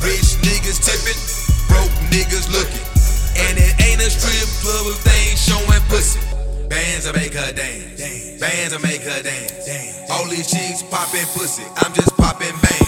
Rich 0.00 0.40
niggas 0.40 0.80
tipping, 0.80 1.20
broke 1.68 1.92
niggas 2.08 2.48
looking. 2.48 2.80
And 3.36 3.58
it 3.58 3.76
ain't 3.84 4.00
a 4.00 4.08
strip 4.08 4.48
club 4.64 4.86
if 4.88 5.04
they 5.04 5.30
ain't 5.30 5.38
showing 5.38 5.82
pussy. 5.88 6.33
Bands 6.68 7.06
will 7.06 7.14
make 7.14 7.34
her 7.34 7.52
dance. 7.52 8.40
Bands 8.40 8.74
will 8.74 8.82
make 8.82 9.02
her 9.02 9.22
dance. 9.22 10.10
All 10.10 10.26
these 10.28 10.50
chicks 10.50 10.82
popping 10.82 11.26
pussy. 11.34 11.64
I'm 11.76 11.92
just 11.92 12.16
popping 12.16 12.54
bang. 12.62 12.84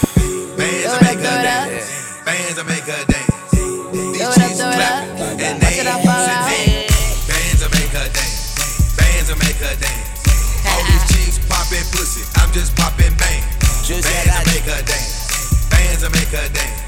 Bands 0.57 0.89
will 0.89 1.03
make 1.05 1.21
her 1.21 1.39
dance. 1.43 2.23
Bands 2.25 2.57
will 2.57 2.65
make 2.65 2.87
her 2.87 3.03
dance. 3.05 3.51
These 3.93 4.29
chicks 4.35 4.57
clapping 4.57 5.41
and 5.41 5.61
they 5.61 5.81
ain't 5.85 6.03
using 6.03 6.41
hands. 6.49 6.89
Bands 7.29 7.59
will 7.61 7.73
make 7.77 7.93
her 7.93 8.09
dance. 8.09 8.97
Bands 8.97 9.27
will 9.29 9.39
make 9.39 9.59
her 9.61 9.75
dance. 9.77 10.65
All 10.65 10.83
these 10.89 11.05
chicks 11.13 11.37
popping 11.47 11.87
pussy. 11.93 12.23
I'm 12.41 12.51
just 12.51 12.75
popping 12.75 13.13
bang. 13.17 13.43
Bands 13.85 14.01
will 14.01 14.45
make 14.49 14.65
her 14.65 14.81
dance. 14.83 15.69
Bands 15.69 16.01
will 16.03 16.11
make 16.11 16.33
her 16.33 16.49
dance. 16.49 16.81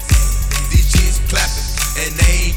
These 0.74 0.90
chicks 0.92 1.20
clapping 1.30 1.68
and 2.02 2.14
they 2.18 2.49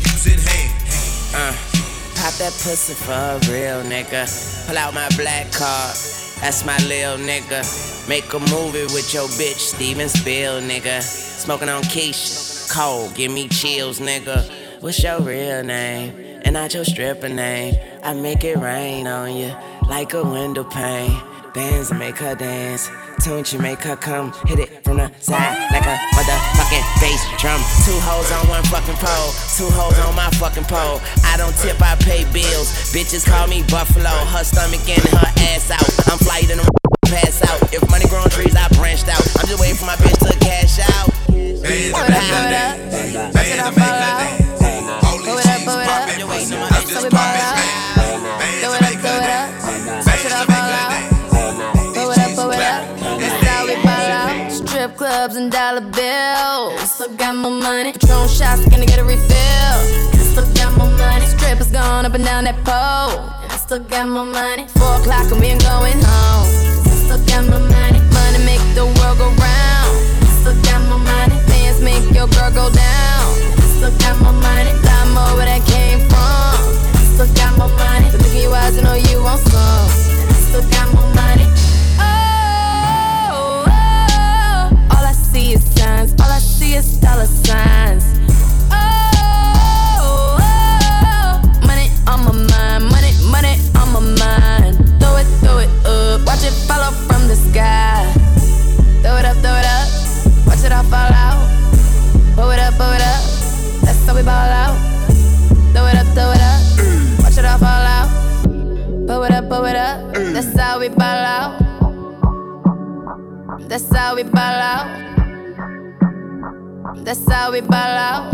pop 2.22 2.34
that 2.34 2.52
pussy 2.52 2.94
for 2.94 3.10
a 3.10 3.34
real 3.50 3.82
nigga. 3.82 4.22
Pull 4.68 4.78
out 4.78 4.94
my 4.94 5.08
black 5.16 5.50
card. 5.50 5.96
That's 6.40 6.64
my 6.64 6.78
lil 6.86 7.18
nigga. 7.18 7.62
Make 8.08 8.32
a 8.32 8.38
movie 8.38 8.86
with 8.94 9.12
your 9.12 9.26
bitch, 9.26 9.74
Steven 9.74 10.08
Spiel, 10.08 10.60
nigga. 10.60 11.02
Smoking 11.02 11.68
on 11.68 11.82
Keisha. 11.82 12.72
Cold, 12.72 13.16
give 13.16 13.32
me 13.32 13.48
chills, 13.48 13.98
nigga. 13.98 14.48
What's 14.80 15.02
your 15.02 15.20
real 15.20 15.64
name? 15.64 16.40
And 16.44 16.54
not 16.54 16.74
your 16.74 16.84
stripper 16.84 17.28
name. 17.28 17.74
I 18.04 18.14
make 18.14 18.44
it 18.44 18.56
rain 18.56 19.08
on 19.08 19.34
you. 19.34 19.52
like 19.88 20.14
a 20.14 20.22
window 20.22 20.62
pane. 20.62 21.20
Bands 21.54 21.90
and 21.90 21.98
make 21.98 22.18
her 22.18 22.36
dance. 22.36 22.88
Tunechi 23.22 23.54
make 23.60 23.78
her 23.86 23.94
come. 23.94 24.32
Hit 24.50 24.58
it 24.58 24.82
from 24.82 24.96
the 24.96 25.06
side 25.20 25.54
like 25.70 25.86
a 25.86 25.94
motherfucking 26.18 26.82
bass 26.98 27.22
drum. 27.38 27.62
Two 27.86 27.94
hoes 28.02 28.26
on 28.34 28.48
one 28.50 28.64
fucking 28.66 28.98
pole. 28.98 29.30
Two 29.54 29.70
hoes 29.70 29.94
on 30.02 30.16
my 30.16 30.28
fucking 30.42 30.64
pole. 30.64 30.98
I 31.22 31.36
don't 31.36 31.54
tip, 31.62 31.80
I 31.80 31.94
pay 32.02 32.26
bills. 32.34 32.66
Bitches 32.90 33.22
call 33.24 33.46
me 33.46 33.62
Buffalo. 33.70 34.10
Her 34.26 34.42
stomach 34.42 34.82
and 34.90 35.06
her 35.14 35.30
ass 35.54 35.70
out. 35.70 35.86
I'm 36.10 36.18
flight 36.18 36.50
in 36.50 36.58
the 36.58 36.66
pass 37.06 37.46
out. 37.46 37.62
If 37.72 37.88
money 37.88 38.08
grown 38.10 38.28
trees, 38.28 38.56
I 38.56 38.66
branched 38.74 39.06
out. 39.06 39.22
I'm 39.38 39.46
just 39.46 39.60
waiting 39.60 39.76
for 39.78 39.86
my 39.86 39.94
bitch 40.02 40.18
to 40.18 40.34
cash 40.42 40.82
out. 40.82 41.14
Bands 41.30 41.62
and 41.62 42.08
make 42.10 42.26
her 42.26 42.50
dance. 42.50 42.90
Bands 42.90 43.36
and 43.38 43.76
make 43.76 44.21
Strip 55.42 55.54
clubs 55.54 55.74
and 55.74 55.92
dollar 55.92 55.92
bills. 55.92 56.90
Still 56.90 57.16
got 57.16 57.34
my 57.34 57.48
money. 57.48 57.92
Patron 57.92 58.28
shots, 58.28 58.64
gonna 58.68 58.86
get 58.86 58.98
a 58.98 59.04
refill. 59.04 59.78
Still 60.30 60.46
got 60.54 60.76
my 60.76 60.88
money. 60.96 61.26
Strippers 61.26 61.70
going 61.70 62.06
up 62.06 62.14
and 62.14 62.24
down 62.24 62.44
that 62.44 62.58
pole. 62.64 63.58
Still 63.58 63.80
got 63.80 64.06
my 64.06 64.24
money. 64.24 64.66
Four 64.68 64.96
o'clock 65.00 65.30
and 65.32 65.40
we 65.40 65.46
ain't 65.48 65.62
going 65.62 65.98
home. 65.98 66.46
Still 66.86 67.18
got 67.26 67.44
my 67.48 67.58
money. 67.58 68.00
Money 68.12 68.44
make 68.44 68.62
the 68.74 68.84
world 68.84 69.18
go 69.18 69.28
round. 69.42 69.92
Still 70.40 70.56
got 70.62 70.80
my 70.88 70.98
money. 70.98 71.36
Dance 71.48 71.80
make 71.80 72.04
your 72.14 72.28
girl 72.28 72.50
go 72.52 72.70
down. 72.70 73.26
Still 73.76 73.94
got 73.98 74.20
my 74.20 74.32
money. 74.32 74.72
Lot 74.86 75.06
more 75.16 75.32
where 75.36 75.46
that 75.46 75.62
came 75.66 76.00
from. 76.10 76.54
Still 77.14 77.30
got 77.34 77.58
my 77.58 77.66
money. 77.66 78.10
The 78.10 78.18
look 78.18 78.34
in 78.34 78.42
your 78.42 78.54
eyes, 78.54 78.78
I 78.78 78.82
know 78.82 78.94
you 78.94 79.22
want 79.22 79.40
some. 79.40 79.90
Still 80.46 80.64
got 80.70 80.92
my 80.94 81.02
money. 81.14 81.46
See 86.42 86.74
is 86.74 86.98
dollar 86.98 87.26
signs. 87.26 88.04
Oh, 88.70 90.36
oh, 90.40 91.40
money 91.66 91.88
on 92.06 92.24
my 92.26 92.32
mind. 92.32 92.84
Money, 92.90 93.12
money 93.30 93.54
on 93.78 93.92
my 93.94 94.00
mind. 94.22 94.76
Throw 95.00 95.16
it, 95.16 95.28
throw 95.40 95.58
it 95.58 95.70
up. 95.86 96.26
Watch 96.26 96.44
it 96.44 96.54
fall 96.66 96.80
off 96.80 96.96
from 97.06 97.28
the 97.28 97.36
sky. 97.36 98.12
Throw 99.02 99.16
it 99.16 99.24
up, 99.24 99.36
throw 99.38 99.54
it 99.54 99.66
up. 99.66 99.88
Watch 100.46 100.64
it 100.64 100.72
all 100.72 100.84
fall 100.84 101.12
out. 101.26 101.40
Blow 102.34 102.50
it 102.50 102.58
up, 102.58 102.76
blow 102.76 102.92
it 102.92 103.02
up. 103.02 103.22
That's 103.84 104.04
how 104.06 104.14
we 104.14 104.22
ball 104.22 104.50
out. 104.62 104.76
Throw 105.72 105.86
it 105.86 105.96
up, 105.96 106.06
throw 106.14 106.30
it 106.32 106.40
up. 106.40 106.60
Watch 107.22 107.38
it 107.38 107.44
all 107.44 107.58
fall 107.58 107.86
out. 107.96 108.08
Blow 109.06 109.22
it 109.22 109.32
up, 109.32 109.48
blow 109.48 109.64
it 109.64 109.76
up. 109.76 110.14
That's 110.14 110.58
how 110.58 110.80
we 110.80 110.88
ball 110.88 111.24
out. 111.36 111.58
That's 113.68 113.90
how 113.94 114.14
we 114.16 114.22
ball 114.22 114.60
out. 114.72 115.01
That's 117.12 117.30
how 117.30 117.52
we 117.52 117.60
ball 117.60 117.76
out. 117.76 118.32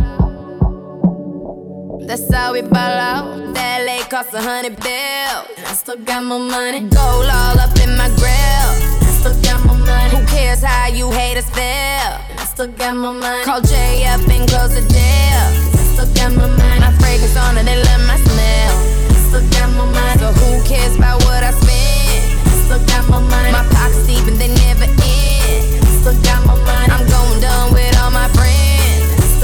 That's 2.07 2.33
how 2.33 2.53
we 2.53 2.62
ball 2.62 2.79
out. 2.79 3.53
That 3.55 3.83
lake 3.85 4.09
cost 4.09 4.33
a 4.35 4.41
hundred 4.41 4.79
bill. 4.79 5.35
And 5.59 5.66
I 5.66 5.74
still 5.74 5.99
got 5.99 6.22
my 6.22 6.39
money. 6.39 6.87
Gold 6.87 7.26
all 7.26 7.59
up 7.59 7.74
in 7.83 7.91
my 7.99 8.07
grill. 8.14 8.70
And 8.70 9.03
I 9.03 9.11
still 9.18 9.35
got 9.43 9.66
my 9.66 9.74
money. 9.74 10.14
Who 10.14 10.22
cares 10.31 10.62
how 10.62 10.87
you 10.95 11.11
haters 11.11 11.51
feel? 11.51 12.22
And 12.31 12.39
I 12.39 12.45
still 12.47 12.70
got 12.70 12.95
my 12.95 13.11
money. 13.11 13.43
Call 13.43 13.61
Jay 13.62 14.07
up 14.07 14.22
and 14.31 14.47
close 14.47 14.70
the 14.70 14.87
deal. 14.87 15.43
I 15.74 15.99
still 15.99 16.07
got 16.14 16.39
my 16.39 16.47
money. 16.47 16.79
My 16.79 16.95
fragrance 17.03 17.35
on 17.35 17.59
it, 17.59 17.66
they 17.66 17.83
love 17.83 18.07
my 18.07 18.14
smell. 18.14 18.74
I 19.11 19.18
still 19.26 19.43
got 19.59 19.74
my 19.74 19.91
money. 19.91 20.22
So 20.22 20.31
who 20.39 20.62
cares 20.62 20.95
about 20.95 21.18
what 21.26 21.43
I 21.43 21.51
spend? 21.51 22.47
I 22.47 22.55
still 22.62 22.83
got 22.87 23.11
my 23.11 23.18
money. 23.26 23.51
My 23.51 23.66
pockets 23.74 24.07
deep 24.07 24.22
and 24.31 24.39
they 24.39 24.55
never 24.55 24.87
end. 24.87 25.83
I 25.83 25.91
still 25.99 26.14
got 26.22 26.47
my 26.47 26.55
money. 26.55 26.78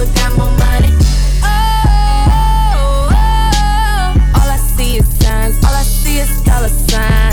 Money. 0.07 0.93
Oh, 1.43 1.89
oh, 2.85 3.09
oh, 3.13 4.33
all 4.35 4.51
I 4.51 4.57
see 4.77 4.97
is 4.99 5.09
signs. 5.19 5.57
All 5.65 5.75
I 5.75 5.83
see 5.83 6.19
is 6.19 6.43
dollar 6.43 6.69
signs. 6.69 7.24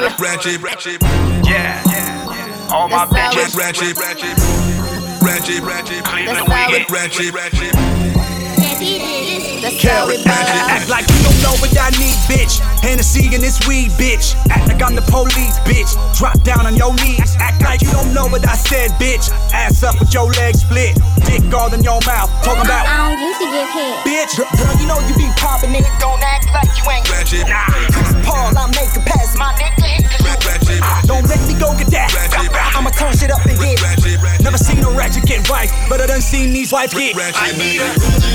This 0.00 0.12
That's 0.12 0.20
one's 0.20 0.36
how 0.36 0.42
for 0.42 0.48
we 0.48 0.56
the 0.56 0.58
ratchet, 0.58 0.62
ratchet. 0.62 1.02
Yeah. 1.46 1.82
All 2.70 2.88
my 2.88 3.06
bitches, 3.06 3.56
ratchet, 3.56 3.96
ratchet, 3.98 4.36
ratchet, 5.22 5.62
ratchet. 5.62 6.04
Cleveland, 6.04 6.48
we 6.48 6.54
we- 6.54 6.86
ratchet, 6.90 7.34
ratchet. 7.34 7.72
That's 7.72 8.80
how 8.80 9.59
we 9.82 10.20
ball 10.24 10.36
out. 10.36 10.76
Act 10.76 10.88
like 10.88 11.06
you 11.08 11.20
don't 11.24 11.40
know 11.40 11.56
what 11.60 11.72
I 11.72 11.88
need, 11.96 12.16
bitch. 12.28 12.60
Hennessy 12.84 13.32
and 13.32 13.42
this 13.42 13.56
weed, 13.66 13.90
bitch. 13.96 14.36
Act 14.50 14.68
like 14.68 14.82
I'm 14.82 14.94
the 14.94 15.04
police, 15.08 15.56
bitch. 15.64 15.96
Drop 16.18 16.36
down 16.42 16.66
on 16.66 16.76
your 16.76 16.92
knees. 17.00 17.36
Act 17.40 17.62
like 17.62 17.80
you 17.80 17.90
don't 17.92 18.12
know 18.12 18.26
what 18.28 18.46
I 18.46 18.56
said, 18.56 18.92
bitch. 19.00 19.32
Ass 19.52 19.82
up 19.82 19.98
with 19.98 20.12
your 20.12 20.28
legs 20.36 20.60
split. 20.62 20.96
Dick 21.24 21.44
all 21.54 21.72
in 21.72 21.82
your 21.82 22.00
mouth. 22.04 22.28
Talking 22.44 22.68
about. 22.68 22.84
I 22.84 23.08
don't 23.08 23.20
used 23.24 23.40
to 23.40 23.48
get 23.48 23.68
hit. 23.72 23.94
Bitch, 24.04 24.36
girl, 24.36 24.50
girl, 24.52 24.74
you 24.76 24.86
know 24.86 25.00
you 25.08 25.14
be 25.16 25.28
poppin', 25.40 25.72
nigga. 25.72 25.88
Don't 26.00 26.20
act 26.20 26.52
like 26.52 26.68
you 26.76 26.84
ain't. 26.90 27.08
Ratchet. 27.08 27.48
Nah, 27.48 27.72
Chris 27.88 28.12
Paul, 28.26 28.52
I 28.52 28.68
make 28.76 28.92
a 28.92 29.02
pass, 29.04 29.36
my 29.36 29.52
nigga. 29.56 29.80
Ratchet. 30.44 30.80
Don't 31.08 31.24
make 31.24 31.40
me 31.48 31.54
go 31.56 31.72
get 31.78 31.88
that. 31.96 32.12
I'ma 32.76 32.90
turn 32.90 33.16
shit 33.16 33.30
up 33.30 33.44
and 33.46 33.56
get. 33.56 33.80
Never 34.42 34.58
seen 34.58 34.84
a 34.84 34.90
ratchet 34.92 35.24
get 35.24 35.48
wife, 35.48 35.72
but 35.88 36.00
I 36.00 36.06
done 36.06 36.20
seen 36.20 36.52
these 36.52 36.72
wives 36.72 36.92
get. 36.92 37.16
I 37.16 37.52
need 37.56 37.80
a. 37.80 37.88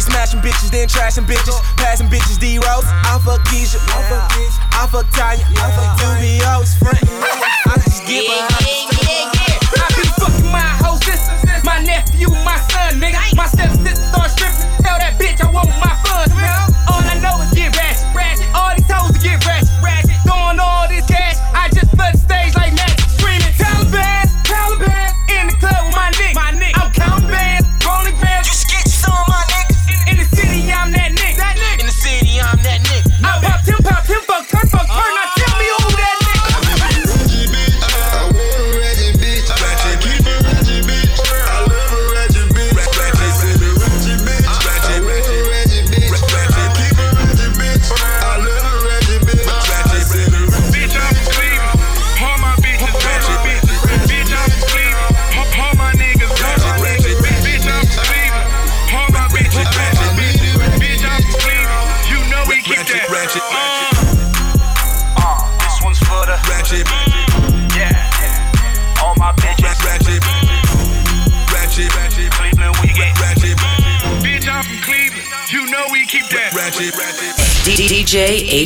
Smashing 0.00 0.40
bitches, 0.40 0.70
then 0.70 0.88
trashing 0.88 1.26
bitches. 1.26 1.60
Passing 1.76 2.08
bitches 2.08 2.40
D 2.40 2.56
rows. 2.56 2.88
I 2.88 3.20
fuck 3.22 3.44
Keisha. 3.44 3.76
I 3.92 4.00
fuck 4.08 4.32
Keisha. 4.32 4.58
I 4.72 4.86
fuck 4.88 5.06
Tanya. 5.12 5.44
I 5.60 5.68
fuck 5.76 6.00
Dubio's 6.00 6.72
friend. 6.80 6.98
I 7.68 7.76
just 7.84 8.06
get 8.08 8.24
behind. 8.24 8.80
I 9.76 9.86
be 9.92 10.08
fucking 10.16 10.50
my 10.50 10.64
whole 10.80 10.96
sister, 11.04 11.36
my 11.64 11.78
nephew, 11.84 12.30
my 12.44 12.56
son, 12.72 12.98
nigga. 12.98 13.20
My 13.36 13.46
stepsister 13.46 13.94
start 13.94 14.30
stripping. 14.30 14.64
Tell 14.80 14.96
that 14.98 15.20
bitch 15.20 15.44
I 15.44 15.50
want 15.52 15.68
my 15.76 15.92
funds, 16.08 16.34
man. 16.34 16.48
All 16.88 17.04
I 17.04 17.20
know 17.20 17.36
is 17.44 17.52
get 17.52 17.76
ratchet, 17.76 18.08
ratchet. 18.16 18.48
All 18.56 18.72
these 18.74 18.88
toes 18.88 19.12
to 19.12 19.20
get 19.20 19.44
ratchet. 19.44 19.59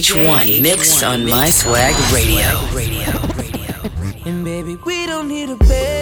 JH1 0.05 0.61
mix 0.61 1.03
on 1.03 1.25
My 1.25 1.49
Swag 1.49 1.95
Radio. 2.13 2.45
And 4.27 4.45
baby, 4.45 4.77
we 4.85 5.07
don't 5.07 5.29
need 5.29 5.49
a 5.49 5.57
bed. 5.57 5.94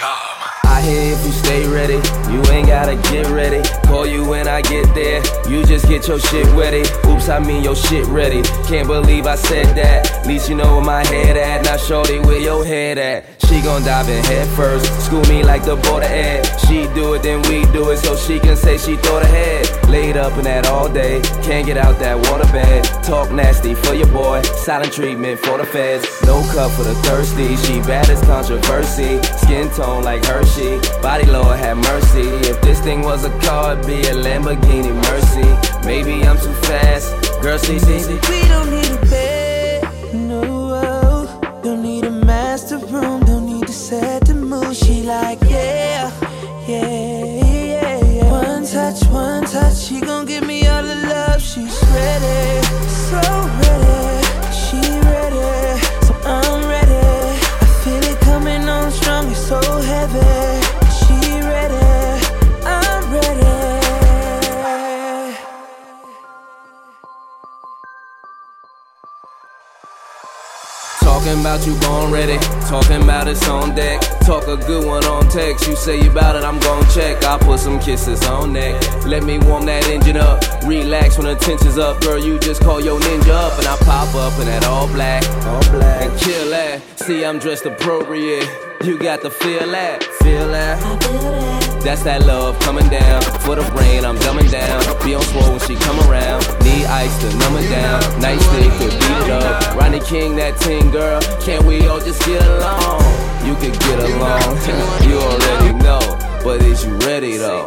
I 0.00 0.80
hear 0.80 1.12
if 1.12 1.26
you 1.26 1.32
stay 1.32 1.66
ready, 1.66 1.94
you 2.32 2.40
ain't 2.52 2.68
gotta 2.68 2.94
get 3.10 3.26
ready. 3.30 3.62
When 4.28 4.46
I 4.46 4.60
get 4.60 4.94
there, 4.94 5.22
you 5.48 5.64
just 5.64 5.88
get 5.88 6.06
your 6.06 6.18
shit 6.18 6.46
ready. 6.48 6.82
Oops, 7.08 7.28
I 7.30 7.38
mean 7.38 7.64
your 7.64 7.74
shit 7.74 8.06
ready. 8.08 8.42
Can't 8.68 8.86
believe 8.86 9.26
I 9.26 9.36
said 9.36 9.74
that. 9.76 10.26
Least 10.26 10.50
you 10.50 10.54
know 10.54 10.76
where 10.76 10.84
my 10.84 11.04
head 11.06 11.38
at. 11.38 11.64
Now, 11.64 11.78
shorty, 11.78 12.18
where 12.18 12.38
your 12.38 12.62
head 12.62 12.98
at? 12.98 13.38
She 13.48 13.62
gon' 13.62 13.82
dive 13.82 14.10
in 14.10 14.22
head 14.24 14.46
first. 14.48 14.84
School 15.06 15.24
me 15.24 15.42
like 15.42 15.64
the 15.64 15.76
border 15.76 16.04
ed. 16.04 16.44
She 16.66 16.86
do 16.94 17.14
it, 17.14 17.22
then 17.22 17.40
we 17.48 17.64
do 17.72 17.90
it, 17.90 17.96
so 17.96 18.14
she 18.14 18.38
can 18.38 18.56
say 18.56 18.76
she 18.76 18.96
thought 18.96 19.22
ahead. 19.22 19.64
Laid 19.88 20.18
up 20.18 20.36
in 20.36 20.44
that 20.44 20.66
all 20.66 20.86
day, 20.92 21.22
can't 21.42 21.64
get 21.64 21.78
out 21.78 21.98
that 21.98 22.18
water 22.28 22.44
bed. 22.52 22.84
Talk 23.02 23.30
nasty 23.30 23.74
for 23.74 23.94
your 23.94 24.06
boy, 24.08 24.42
silent 24.42 24.92
treatment 24.92 25.40
for 25.40 25.56
the 25.56 25.64
feds. 25.64 26.04
No 26.26 26.42
cup 26.52 26.70
for 26.72 26.82
the 26.82 26.94
thirsty, 26.96 27.56
she 27.56 27.80
bad 27.80 28.10
as 28.10 28.20
controversy. 28.26 29.22
Skin 29.38 29.70
tone 29.70 30.04
like 30.04 30.22
Hershey, 30.26 30.78
body 31.00 31.24
Lord 31.24 31.58
have 31.58 31.78
mercy. 31.78 32.28
If 32.50 32.60
this 32.60 32.80
thing 32.80 33.00
was 33.00 33.24
a 33.24 33.30
car, 33.40 33.72
it'd 33.72 33.86
be 33.86 34.06
a 34.08 34.14
Lamborghini 34.22 34.92
Mercy. 35.06 35.86
Maybe 35.86 36.22
I'm 36.26 36.36
too 36.38 36.52
fast, 36.68 37.14
girl, 37.40 37.58
see, 37.58 37.78
see. 37.78 38.14
We 38.28 38.48
don't 38.48 38.70
need 38.70 38.87
now 73.18 73.24
that's 73.24 73.48
on 73.48 73.74
deck. 73.74 74.17
Talk 74.28 74.46
a 74.46 74.58
good 74.58 74.84
one 74.86 75.02
on 75.06 75.26
text. 75.30 75.66
You 75.66 75.74
say 75.74 76.02
you 76.02 76.10
bout 76.10 76.36
it, 76.36 76.44
I'm 76.44 76.60
gon' 76.60 76.84
check. 76.90 77.24
I 77.24 77.38
put 77.38 77.60
some 77.60 77.80
kisses 77.80 78.22
on 78.26 78.52
neck. 78.52 78.76
Let 79.06 79.22
me 79.22 79.38
warm 79.38 79.64
that 79.64 79.88
engine 79.88 80.18
up. 80.18 80.44
Relax 80.64 81.16
when 81.16 81.28
the 81.28 81.34
tension's 81.34 81.78
up, 81.78 82.02
girl. 82.02 82.18
You 82.18 82.38
just 82.38 82.60
call 82.60 82.78
your 82.78 83.00
ninja 83.00 83.30
up, 83.30 83.56
and 83.56 83.66
I 83.66 83.74
pop 83.86 84.14
up 84.14 84.38
in 84.38 84.44
that 84.44 84.66
all 84.66 84.86
black, 84.88 85.26
all 85.46 85.62
black, 85.70 86.02
and 86.02 86.20
kill 86.20 86.50
that. 86.50 86.82
See, 86.98 87.24
I'm 87.24 87.38
dressed 87.38 87.64
appropriate. 87.64 88.46
You 88.84 88.98
got 88.98 89.22
to 89.22 89.30
feel 89.30 89.66
that, 89.70 90.04
feel 90.04 90.46
that. 90.48 90.78
That's 91.82 92.02
that 92.02 92.26
love 92.26 92.60
coming 92.60 92.86
down. 92.90 93.22
For 93.40 93.56
the 93.56 93.62
rain, 93.80 94.04
I'm 94.04 94.18
dumbing 94.18 94.50
down. 94.50 94.84
Be 95.06 95.14
on 95.14 95.22
swole 95.22 95.52
when 95.52 95.60
she 95.60 95.74
come 95.74 95.98
around. 96.00 96.44
Need 96.60 96.84
ice 96.84 97.16
to 97.22 97.34
numb 97.38 97.56
it 97.56 97.70
down. 97.70 98.02
Nightstick 98.20 98.76
to 98.76 98.88
beat 98.92 99.24
it 99.24 99.30
up. 99.30 99.74
Rodney 99.74 100.00
King, 100.00 100.36
that 100.36 100.60
ting 100.60 100.90
girl. 100.90 101.18
Can't 101.40 101.64
we 101.64 101.88
all 101.88 101.98
just 101.98 102.20
get 102.26 102.44
along? 102.44 103.08
You 103.48 103.54
could 103.54 103.72
get 103.80 103.98
along. 104.00 104.17
you 105.08 105.18
already 105.18 105.72
know. 105.78 106.00
But 106.42 106.62
is 106.62 106.84
you 106.84 106.96
ready 106.98 107.36
though? 107.36 107.66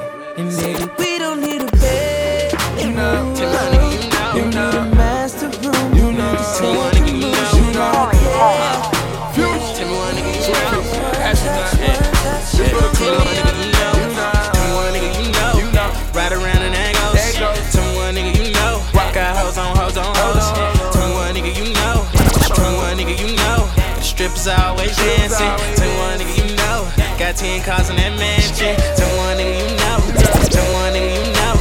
Strippers 24.42 24.60
always 24.66 24.96
dancing. 24.98 25.76
Tell 25.76 25.98
one 26.00 26.18
nigga 26.18 26.50
you 26.50 26.56
know. 26.56 26.90
Got 27.20 27.36
ten 27.36 27.62
cars 27.62 27.90
in 27.90 27.96
that 27.98 28.18
mansion. 28.18 28.76
Tell 28.98 29.18
one 29.18 29.38
nigga 29.38 29.54
you 29.54 29.78
know. 29.78 30.02
Tell 30.50 30.74
one 30.74 30.94
nigga 30.94 31.14
you 31.14 31.34
know. 31.38 31.56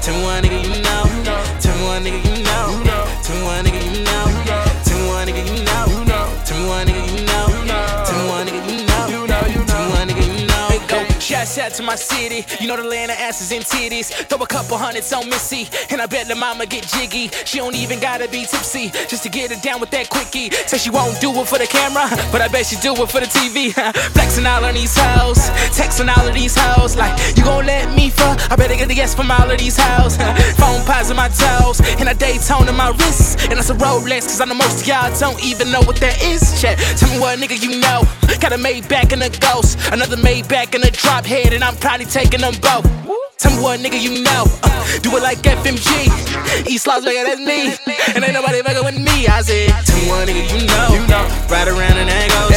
Tell 0.00 0.22
one 0.22 0.42
nigga 0.44 0.49
Go. 11.56 11.60
Out 11.60 11.74
to 11.74 11.82
my 11.82 11.96
city, 11.96 12.46
you 12.60 12.68
know 12.68 12.76
the 12.76 12.88
land 12.88 13.10
of 13.10 13.18
asses 13.18 13.50
and 13.50 13.64
titties. 13.64 14.14
Throw 14.28 14.38
a 14.38 14.46
couple 14.46 14.78
hundreds 14.78 15.12
on 15.12 15.28
Missy, 15.28 15.68
and 15.90 16.00
I 16.00 16.06
bet 16.06 16.28
the 16.28 16.36
mama 16.36 16.64
get 16.64 16.86
jiggy. 16.86 17.28
She 17.44 17.58
don't 17.58 17.74
even 17.74 17.98
gotta 17.98 18.28
be 18.28 18.46
tipsy 18.46 18.88
just 19.10 19.24
to 19.24 19.28
get 19.28 19.50
it 19.50 19.60
down 19.60 19.80
with 19.80 19.90
that 19.90 20.08
quickie. 20.08 20.50
Say 20.70 20.78
she 20.78 20.90
won't 20.90 21.20
do 21.20 21.28
it 21.34 21.48
for 21.48 21.58
the 21.58 21.66
camera, 21.66 22.06
but 22.30 22.40
I 22.40 22.46
bet 22.46 22.66
she 22.66 22.76
do 22.76 22.94
it 22.94 23.10
for 23.10 23.18
the 23.18 23.26
TV. 23.26 23.74
Flexing 24.14 24.46
all 24.46 24.64
on 24.64 24.74
these 24.74 24.96
hoes, 24.96 25.38
texting 25.74 26.06
all 26.16 26.26
of 26.26 26.34
these 26.34 26.54
hoes. 26.56 26.94
Like, 26.94 27.18
you 27.36 27.42
gon' 27.42 27.66
let 27.66 27.92
me 27.96 28.10
fuck? 28.10 28.38
I 28.50 28.54
better 28.54 28.76
get 28.76 28.86
the 28.86 28.94
yes 28.94 29.14
from 29.14 29.30
all 29.30 29.50
of 29.50 29.58
these 29.58 29.76
hoes. 29.76 30.16
Phone 30.60 30.86
pies 30.86 31.10
on 31.10 31.16
my 31.16 31.28
toes, 31.28 31.80
and 31.98 32.08
a 32.08 32.14
Daytona 32.14 32.70
on 32.70 32.76
my 32.76 32.90
wrists. 32.90 33.34
And 33.50 33.58
that's 33.58 33.70
a 33.70 33.74
Rolex, 33.74 34.30
cause 34.30 34.40
I 34.40 34.44
know 34.44 34.54
most 34.54 34.82
of 34.82 34.86
y'all 34.86 35.10
don't 35.18 35.42
even 35.44 35.72
know 35.72 35.82
what 35.82 35.96
that 35.96 36.22
is. 36.22 36.62
Check, 36.62 36.78
tell 36.96 37.10
me 37.10 37.18
what 37.18 37.38
nigga 37.40 37.60
you 37.60 37.80
know. 37.80 38.06
Got 38.38 38.52
a 38.52 38.56
Maybach 38.56 39.12
and 39.12 39.22
a 39.24 39.30
ghost, 39.40 39.76
another 39.92 40.16
Maybach 40.16 40.74
and 40.74 40.84
a 40.84 40.90
drop 40.90 41.26
head, 41.26 41.39
and 41.48 41.64
I'm 41.64 41.76
probably 41.76 42.04
taking 42.04 42.40
them 42.40 42.52
both. 42.60 42.84
Tell 43.40 43.56
me 43.56 43.62
what 43.62 43.80
nigga 43.80 43.96
you 43.96 44.20
know. 44.20 44.44
Uh, 44.62 44.84
do 45.00 45.16
it 45.16 45.22
like 45.22 45.38
FMG. 45.40 46.12
East 46.68 46.86
Las 46.86 47.04
Vegas, 47.04 47.24
that's 47.24 47.40
me. 47.40 47.72
And 48.14 48.20
ain't 48.24 48.34
nobody 48.36 48.60
fucking 48.60 48.84
with 48.84 49.00
me. 49.00 49.24
I 49.26 49.40
said, 49.40 49.72
tell 49.88 49.96
me 49.96 50.08
what 50.12 50.28
nigga 50.28 50.44
you 50.44 50.66
know. 50.68 50.88
You 50.92 51.02
know. 51.08 51.24
Ride 51.48 51.68
around 51.72 51.96
in 51.96 52.08
angles. 52.08 52.52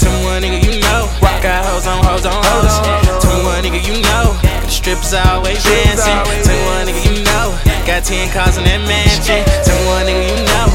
Tell 0.00 0.08
me 0.08 0.24
what 0.24 0.40
nigga 0.40 0.64
you 0.64 0.80
know. 0.80 1.08
Got 1.44 1.66
hoes 1.66 1.86
on 1.86 2.00
hoes 2.04 2.24
on 2.24 2.32
hoes. 2.32 2.74
Tell 3.20 3.36
me 3.36 3.44
what 3.44 3.60
nigga 3.60 3.82
you 3.84 4.00
know. 4.00 4.32
The 4.64 4.70
strippers 4.72 5.12
always 5.12 5.62
dancing. 5.64 6.16
Tell 6.46 6.56
me 6.56 6.64
what 6.64 6.88
nigga 6.88 7.02
you 7.04 7.24
know. 7.28 7.52
Got 7.84 8.04
10 8.04 8.30
cars 8.32 8.56
in 8.56 8.64
that 8.64 8.80
mansion. 8.88 9.44
Tell 9.66 9.76
me 9.76 9.84
what 9.90 10.06
nigga 10.08 10.24
you 10.32 10.40
know. 10.48 10.66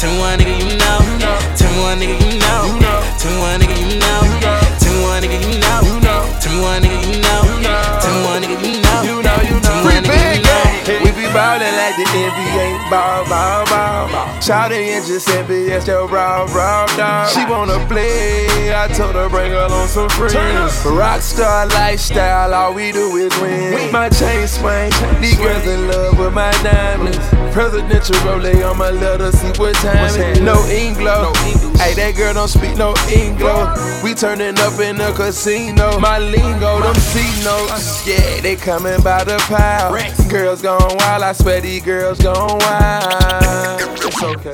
Tell 0.00 0.08
me 0.08 0.18
what 0.22 0.38
nigga 0.40 0.54
you 0.56 0.78
know. 0.80 0.98
Tell 1.58 1.68
me 1.68 1.78
what 1.84 1.98
nigga 2.00 2.16
you 2.24 2.38
know. 2.40 2.62
Tell 3.20 3.30
me 3.32 3.38
what 3.42 3.60
nigga 3.60 3.76
you 3.76 3.98
know. 4.00 4.33
Tell 6.64 6.72
me 6.72 6.80
what 6.80 6.82
nigga 6.82 7.12
you 7.12 7.20
know. 7.20 8.00
Tell 8.00 8.24
what 8.24 8.42
nigga 8.42 8.56
you 8.64 8.80
know. 8.80 9.02
You 9.04 9.22
know, 9.22 9.36
you 9.44 9.60
know. 9.60 9.84
Free 9.84 10.00
big 10.00 10.40
game. 10.40 11.02
We 11.04 11.10
be 11.12 11.28
ballin' 11.28 11.76
like 11.76 11.96
the 11.96 12.04
NBA. 12.04 12.73
Ball, 12.90 13.24
ball, 13.24 13.64
ball. 13.66 14.04
Shawty 14.44 14.92
and 14.92 15.06
Giuseppe, 15.06 15.64
yes, 15.68 15.86
your 15.86 16.06
raw, 16.06 16.44
raw 16.54 16.86
dog. 16.98 17.28
She 17.30 17.44
wanna 17.46 17.78
play. 17.88 18.74
I 18.74 18.88
told 18.88 19.14
her 19.14 19.28
bring 19.30 19.52
her 19.52 19.68
on 19.70 19.88
some 19.88 20.08
friends. 20.10 20.72
Rockstar 20.84 21.72
lifestyle, 21.72 22.52
all 22.52 22.74
we 22.74 22.92
do 22.92 23.16
is 23.16 23.34
win. 23.40 23.72
With 23.72 23.92
my 23.92 24.10
chain 24.10 24.46
swing. 24.46 24.92
These 25.20 25.38
girls 25.38 25.66
in 25.66 25.88
love 25.88 26.18
with 26.18 26.34
my 26.34 26.50
diamonds. 26.62 27.18
Presidential 27.54 28.16
roll 28.26 28.44
on 28.64 28.76
my 28.76 28.90
letter, 28.90 29.32
see 29.32 29.52
what 29.58 29.74
time 29.76 30.20
it. 30.20 30.42
No 30.42 30.56
Inglo. 30.68 31.32
Hey, 31.78 31.94
that 31.94 32.14
girl 32.16 32.34
don't 32.34 32.48
speak 32.48 32.76
no 32.76 32.92
Inglo. 33.08 34.02
We 34.02 34.12
turning 34.12 34.58
up 34.58 34.78
in 34.78 34.96
the 34.96 35.12
casino. 35.12 35.98
My 35.98 36.18
lingo, 36.18 36.80
them 36.80 36.94
C 36.96 37.20
notes. 37.44 38.06
Yeah, 38.06 38.40
they 38.42 38.56
coming 38.56 39.00
by 39.02 39.24
the 39.24 39.38
pile. 39.48 39.94
Girls 40.28 40.60
gone 40.60 40.96
wild, 40.98 41.22
I 41.22 41.32
swear 41.32 41.60
these 41.60 41.82
girls 41.82 42.18
gone 42.20 42.58
wild. 42.58 42.73
It's 44.06 44.22
okay. 44.22 44.52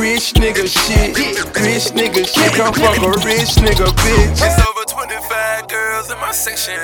Rich 0.00 0.34
nigga 0.34 0.66
shit. 0.68 1.16
Rich 1.16 1.92
nigga 1.96 2.26
shit. 2.26 2.52
Come 2.54 2.74
fuck 2.74 2.98
a 2.98 3.10
rich 3.24 3.56
nigga 3.56 3.86
bitch. 3.86 4.40
It's 4.42 4.58
over 4.68 4.84
25 4.84 5.68
girls 5.68 6.10
in 6.10 6.18
my 6.18 6.32
section. 6.32 6.78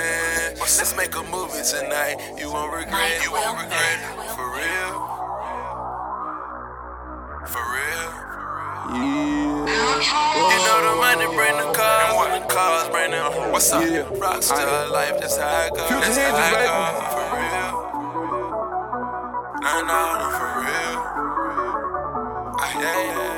Let's 0.59 0.97
make 0.97 1.15
a 1.17 1.23
movie 1.25 1.63
tonight. 1.63 2.17
You 2.39 2.53
won't 2.53 2.73
regret. 2.73 3.23
You 3.23 3.33
won't 3.33 3.59
regret. 3.61 3.99
For 4.37 4.49
real. 4.57 4.93
For 7.47 7.65
real. 7.75 8.11
Yeah. 8.95 9.65
You 10.51 10.59
know 10.67 10.79
the 10.85 10.95
money 11.01 11.27
bring 11.35 11.57
the 11.57 11.73
cars, 11.73 12.15
and 12.27 12.43
the 12.43 12.47
cars 12.49 12.89
bring 12.91 13.11
the 13.13 13.31
what's 13.51 13.73
up? 13.73 13.83
Yeah. 13.83 14.05
Rockstar 14.21 14.91
life, 14.91 15.19
that's 15.21 15.37
how 15.37 15.67
it 15.67 15.75
goes. 15.75 15.89
That's 15.89 16.19
how 16.19 16.37
it 16.53 16.69
goes. 16.69 17.15
For 17.15 17.27
real. 17.37 17.71
Nah, 19.63 19.81
nah, 19.83 20.44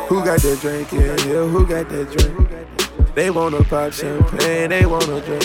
Who 0.08 0.24
got 0.24 0.40
that 0.40 0.60
drink 0.60 0.92
in 0.92 1.18
here? 1.26 1.46
Who 1.46 1.66
got 1.66 1.88
that 1.88 2.10
drink? 2.16 3.14
They 3.16 3.30
wanna 3.30 3.64
pop 3.64 3.92
champagne, 3.92 4.70
they 4.70 4.86
wanna 4.86 5.20
drink. 5.20 5.44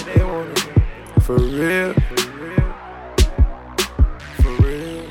For 1.21 1.37
real. 1.37 1.93
For 4.41 4.51
real. 4.61 5.09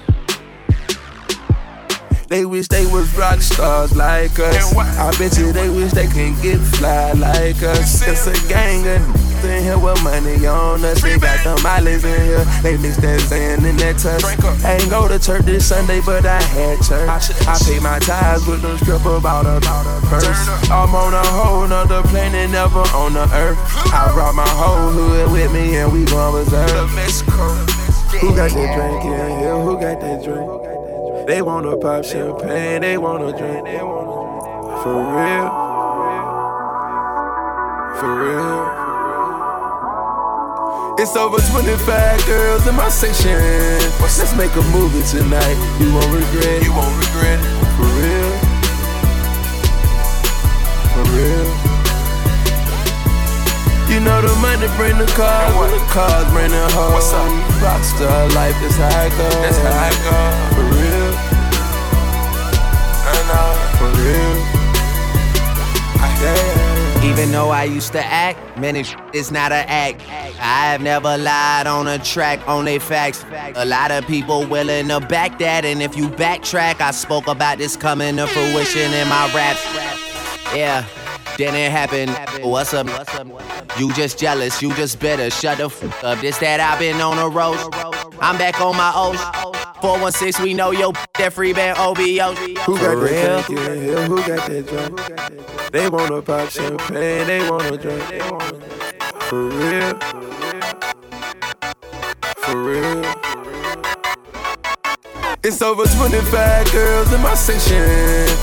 They 2.28 2.44
wish 2.44 2.68
they 2.68 2.86
was 2.86 3.12
rock 3.16 3.40
stars 3.40 3.96
like 3.96 4.38
us. 4.38 4.76
I 4.76 5.10
bet 5.18 5.36
you 5.36 5.52
they 5.52 5.68
wish 5.68 5.92
they 5.92 6.06
can 6.06 6.40
get 6.40 6.58
fly 6.58 7.12
like 7.12 7.60
us. 7.62 8.06
It's 8.06 8.26
a 8.28 8.48
gang 8.48 8.86
of 8.86 9.29
in 9.60 9.66
here 9.66 9.78
with 9.78 10.02
money 10.02 10.46
on 10.46 10.84
us. 10.84 11.02
They 11.02 11.18
got 11.18 11.42
them 11.44 11.62
mileage 11.62 12.04
in 12.04 12.20
here. 12.24 12.44
They 12.62 12.76
mix 12.78 12.96
that 12.98 13.20
sand 13.20 13.64
in 13.66 13.76
that 13.76 13.98
touch. 13.98 14.24
I 14.64 14.76
ain't 14.76 14.90
go 14.90 15.08
to 15.08 15.18
church 15.18 15.44
this 15.44 15.68
Sunday, 15.68 16.00
but 16.04 16.24
I 16.24 16.40
had 16.40 16.80
church. 16.82 17.08
I 17.46 17.58
paid 17.64 17.82
my 17.82 17.98
tithes 17.98 18.46
with 18.46 18.62
them 18.62 18.76
about 19.06 19.46
a, 19.46 19.58
about 19.58 19.86
a 19.86 20.06
purse. 20.06 20.70
I'm 20.70 20.94
on 20.94 21.14
a 21.14 21.24
whole 21.24 21.66
nother 21.68 22.02
planet, 22.08 22.50
never 22.50 22.80
on 22.96 23.12
the 23.14 23.24
earth. 23.34 23.58
I 23.92 24.10
brought 24.14 24.34
my 24.34 24.48
whole 24.48 24.90
hood 24.90 25.32
with 25.32 25.52
me 25.52 25.76
and 25.76 25.92
we 25.92 26.04
gon' 26.06 26.34
reserve. 26.34 26.90
Who 28.20 28.34
got 28.34 28.50
that 28.50 28.74
drink 28.74 29.04
in 29.04 29.38
here? 29.40 29.58
Who 29.60 29.78
got 29.78 30.00
that 30.00 30.24
drink? 30.24 31.26
They 31.26 31.42
wanna 31.42 31.76
pop 31.76 32.04
champagne, 32.04 32.80
they 32.80 32.98
wanna 32.98 33.36
drink. 33.36 33.66
For 34.82 34.96
real. 34.96 35.48
For 38.00 38.24
real. 38.24 38.69
It's 41.00 41.16
over 41.16 41.38
25 41.40 42.26
girls 42.26 42.66
in 42.66 42.74
my 42.74 42.90
section. 42.90 43.40
Let's 44.04 44.36
make 44.36 44.52
a 44.52 44.60
movie 44.68 45.00
tonight. 45.08 45.56
You 45.80 45.94
won't 45.96 46.12
regret. 46.12 46.62
You 46.62 46.76
won't 46.76 46.92
regret. 47.00 47.40
For 47.80 47.88
real. 47.96 48.32
For 50.92 51.04
real. 51.16 51.48
You 53.88 53.98
know 54.04 54.20
the 54.20 54.36
money 54.44 54.68
bring 54.76 54.98
the 54.98 55.08
cars, 55.16 55.56
and 55.56 55.72
the 55.72 55.80
cars 55.88 56.28
bring 56.36 56.50
the 56.50 56.68
hoes. 56.76 56.92
What's 56.92 57.12
up? 57.16 57.32
Rockstar 57.64 58.28
life, 58.34 58.60
that's 58.60 58.76
how 58.76 59.06
it 59.06 59.16
goes. 59.16 59.40
That's 59.40 59.56
how 59.56 59.88
it 59.88 59.96
goes. 60.04 60.52
For 60.52 60.68
real. 60.68 61.12
I 63.08 63.16
know. 63.24 63.56
Uh, 63.56 63.80
For 63.80 63.88
real. 64.04 64.36
Yeah. 66.20 66.69
Even 67.02 67.32
though 67.32 67.48
I 67.48 67.64
used 67.64 67.92
to 67.92 68.04
act, 68.04 68.58
man, 68.58 68.76
it 68.76 68.94
is 69.14 69.30
not 69.30 69.52
an 69.52 69.64
act. 69.68 70.02
I 70.38 70.66
have 70.66 70.82
never 70.82 71.16
lied 71.16 71.66
on 71.66 71.88
a 71.88 71.98
track, 71.98 72.46
only 72.46 72.78
facts. 72.78 73.24
A 73.54 73.64
lot 73.64 73.90
of 73.90 74.06
people 74.06 74.46
willing 74.46 74.88
to 74.88 75.00
back 75.00 75.38
that, 75.38 75.64
and 75.64 75.82
if 75.82 75.96
you 75.96 76.08
backtrack, 76.10 76.80
I 76.80 76.90
spoke 76.90 77.26
about 77.26 77.58
this 77.58 77.74
coming 77.76 78.16
to 78.16 78.26
fruition 78.26 78.92
in 78.92 79.08
my 79.08 79.32
raps. 79.34 79.64
Yeah, 80.54 80.84
didn't 81.38 81.70
happen. 81.70 82.10
What's 82.42 82.74
up? 82.74 82.86
You 83.78 83.92
just 83.94 84.18
jealous, 84.18 84.60
you 84.60 84.74
just 84.74 85.00
bitter. 85.00 85.30
Shut 85.30 85.56
the 85.58 85.66
f 85.66 86.04
up. 86.04 86.20
This 86.20 86.36
that 86.38 86.60
I've 86.60 86.78
been 86.78 87.00
on 87.00 87.18
a 87.18 87.28
road. 87.28 87.56
I'm 88.20 88.36
back 88.36 88.60
on 88.60 88.76
my 88.76 88.92
O's. 88.94 89.20
416, 89.80 90.44
we 90.44 90.52
know 90.52 90.70
yo 90.70 90.92
that 91.16 91.32
free 91.32 91.54
band 91.54 91.78
OVO. 91.78 92.34
Who 92.34 92.76
got 92.76 92.96
that 93.00 93.46
drink 93.46 93.66
in 93.66 93.82
here? 93.82 94.02
Who 94.02 94.16
got 94.18 94.46
that? 94.50 95.59
They 95.70 95.88
wanna 95.88 96.20
pop 96.20 96.50
champagne, 96.50 97.26
they 97.28 97.48
wanna 97.48 97.76
drink. 97.76 98.02
For 99.28 99.44
real. 99.44 99.94
For 102.38 102.56
real. 102.56 103.04
It's 105.44 105.62
over 105.62 105.84
25 105.84 106.72
girls 106.72 107.12
in 107.12 107.20
my 107.22 107.34
section. 107.34 107.86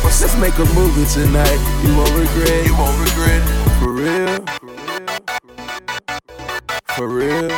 Let's 0.05 0.37
make 0.37 0.57
a 0.57 0.65
movie 0.73 1.05
tonight. 1.11 1.59
You 1.83 1.97
won't 1.97 2.15
regret. 2.15 2.65
You 2.65 2.77
won't 2.77 2.97
regret. 2.97 3.43
For 3.79 3.91
real. 3.91 4.45
For 6.95 7.07
real. 7.09 7.49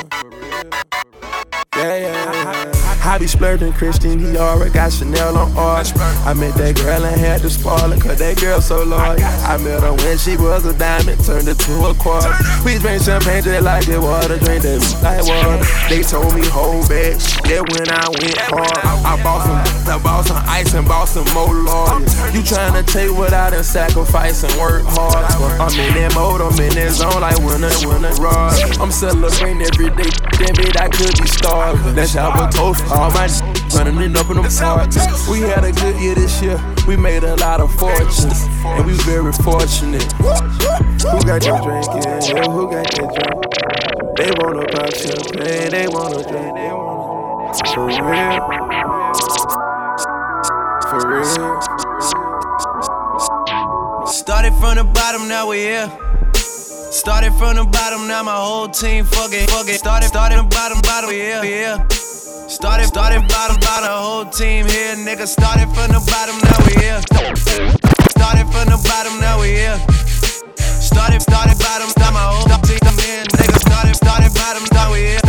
Yeah, 1.76 1.96
yeah, 1.96 1.98
yeah. 1.98 2.19
I 3.10 3.18
be 3.18 3.26
splurging 3.26 3.74
Christian 3.74 4.20
Dior, 4.20 4.72
got 4.72 4.94
Chanel 4.94 5.36
on 5.36 5.58
art. 5.58 5.92
I 6.30 6.34
met 6.36 6.54
that 6.62 6.76
girl 6.78 7.04
and 7.04 7.20
had 7.20 7.42
to 7.42 7.50
spoil 7.50 7.90
her, 7.90 7.98
cause 7.98 8.20
that 8.20 8.38
girl 8.38 8.62
so 8.62 8.84
loyal. 8.84 9.18
I 9.50 9.58
met 9.58 9.82
her 9.82 9.98
when 10.06 10.16
she 10.20 10.38
was 10.38 10.70
a 10.70 10.78
diamond, 10.78 11.18
turned 11.26 11.48
it 11.48 11.58
to 11.58 11.74
a 11.90 11.94
quarter. 11.98 12.30
We 12.62 12.78
drink 12.78 13.02
champagne 13.02 13.42
just 13.42 13.66
like 13.66 13.90
it 13.90 13.98
water, 13.98 14.38
drink 14.38 14.62
that 14.62 14.78
like 15.02 15.26
water. 15.26 15.58
They 15.90 16.06
told 16.06 16.38
me 16.38 16.46
hold 16.54 16.86
back, 16.86 17.18
that 17.50 17.66
when 17.66 17.90
I 17.90 18.06
went 18.14 18.38
hard. 18.46 18.78
I 18.78 19.18
bought 19.26 19.42
some, 19.42 19.90
I 19.90 19.98
bought 19.98 20.26
some 20.30 20.44
ice 20.46 20.70
and 20.78 20.86
bought 20.86 21.10
some 21.10 21.26
more 21.34 21.50
lawyers. 21.50 22.14
You 22.30 22.46
tryna 22.46 22.86
take 22.86 23.10
what 23.10 23.34
I 23.34 23.50
done 23.50 23.66
sacrifice 23.66 24.46
and 24.46 24.54
work 24.62 24.86
hard. 24.86 25.26
I'm 25.58 25.74
in 25.82 25.98
that 25.98 26.14
mode, 26.14 26.46
I'm 26.46 26.54
in 26.62 26.78
that 26.78 26.94
zone 26.94 27.26
like 27.26 27.42
winner, 27.42 27.74
winner, 27.90 28.14
rod. 28.22 28.54
I'm 28.78 28.94
celebrating 28.94 29.66
every 29.66 29.90
day, 29.98 30.14
damn 30.38 30.54
it, 30.62 30.78
I 30.78 30.94
could 30.94 31.18
be 31.18 31.26
starving. 31.26 31.98
Let's 31.98 32.14
have 32.14 32.38
a 32.38 32.46
toast. 32.54 32.86
All 33.00 33.10
my 33.12 33.28
running 33.74 34.12
it 34.12 34.18
up 34.18 34.30
in 34.30 34.36
the 34.36 34.44
park. 34.60 34.92
We 35.32 35.40
had 35.40 35.64
a 35.64 35.72
good 35.72 35.96
year 36.02 36.16
this 36.16 36.42
year. 36.42 36.60
We 36.86 36.98
made 36.98 37.24
a 37.24 37.38
lot 37.38 37.62
of 37.62 37.74
fortunes, 37.76 38.44
and 38.66 38.86
we 38.86 38.92
very 39.08 39.32
fortunate. 39.32 40.04
Who 41.08 41.24
got 41.24 41.40
that 41.48 41.64
drink 41.64 41.88
in 41.96 42.04
here? 42.04 42.44
Who 42.52 42.68
got 42.68 42.84
that 42.92 43.08
drink? 43.16 43.40
They 44.20 44.32
wanna 44.36 44.68
pop 44.68 44.92
champagne, 44.92 45.72
they 45.72 45.88
wanna 45.88 46.28
drink. 46.28 46.60
For 47.72 47.88
real. 47.88 48.44
For 50.92 51.00
real. 51.08 51.62
Started 54.08 54.54
from 54.60 54.76
the 54.76 54.84
bottom, 54.84 55.30
now 55.30 55.48
we 55.48 55.60
here. 55.60 55.90
Started 56.34 57.32
from 57.36 57.56
the 57.56 57.64
bottom, 57.64 58.10
now 58.10 58.24
my 58.24 58.36
whole 58.36 58.68
team 58.68 59.06
fucking, 59.06 59.48
fucking. 59.48 59.76
Started, 59.76 60.08
started 60.08 60.38
from 60.38 60.50
bottom, 60.50 60.82
bottom, 60.82 61.12
yeah, 61.12 61.44
yeah. 61.44 61.88
Started, 62.50 62.88
started 62.88 63.28
bottom, 63.28 63.60
bottom, 63.62 63.94
whole 63.94 64.26
team 64.26 64.66
here, 64.66 64.96
nigga. 64.98 65.28
Started 65.28 65.70
from 65.70 65.94
the 65.94 66.02
bottom, 66.02 66.34
now 66.42 66.58
we 66.66 66.74
here. 66.82 66.98
Started 68.18 68.50
from 68.50 68.66
the 68.74 68.80
bottom, 68.90 69.22
now 69.22 69.40
we 69.40 69.54
here. 69.54 69.78
Started, 70.58 71.22
started 71.22 71.62
bottom, 71.62 71.88
start 71.94 72.10
my 72.12 72.26
whole 72.26 72.50
team 72.66 72.82
here, 73.06 73.22
nigga. 73.38 73.54
Started, 73.62 73.96
started 73.96 74.34
bottom, 74.34 74.66
now 74.74 74.90
we 74.92 75.14
here. 75.14 75.22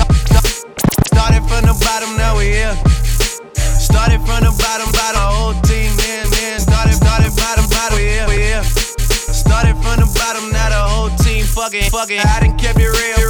Started 1.12 1.44
from 1.44 1.68
the 1.68 1.76
bottom, 1.76 2.16
now 2.16 2.40
we 2.40 2.56
here. 2.56 2.72
Started 3.76 4.24
from 4.24 4.40
the 4.40 4.52
bottom, 4.56 4.88
bottom, 4.88 5.20
whole 5.20 5.54
team 5.68 5.92
here, 6.00 6.24
man. 6.24 6.56
Started, 6.56 6.96
started 6.96 7.36
bottom, 7.36 7.68
bottom, 7.68 8.00
we 8.00 8.16
here, 8.16 8.26
we 8.32 8.36
here. 8.48 8.64
Started 8.64 9.76
from 9.84 10.00
the 10.00 10.08
bottom, 10.16 10.48
now 10.56 10.72
the 10.72 10.80
whole 10.88 11.12
team 11.20 11.44
fucking, 11.44 11.92
fucking. 11.92 12.24
I 12.24 12.48
done 12.48 12.56
kept 12.56 12.80
it 12.80 12.88
real, 12.88 13.29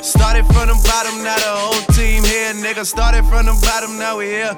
Started 0.00 0.46
from 0.46 0.72
the 0.72 0.78
bottom, 0.88 1.22
now 1.22 1.36
the 1.36 1.52
whole 1.52 1.82
team 1.92 2.24
here, 2.24 2.54
nigga. 2.54 2.86
Started 2.86 3.24
from 3.26 3.46
the 3.46 3.52
bottom, 3.60 3.98
now 3.98 4.16
we 4.16 4.26
here. 4.26 4.56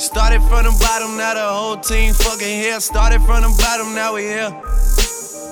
Started 0.00 0.40
from 0.48 0.64
the 0.64 0.74
bottom, 0.80 1.16
now 1.16 1.34
the 1.34 1.44
whole 1.44 1.76
team 1.76 2.14
fucking 2.14 2.62
here. 2.64 2.80
Started 2.80 3.20
from 3.22 3.42
the 3.42 3.52
bottom, 3.60 3.94
now 3.94 4.14
we 4.14 4.22
here. 4.22 4.50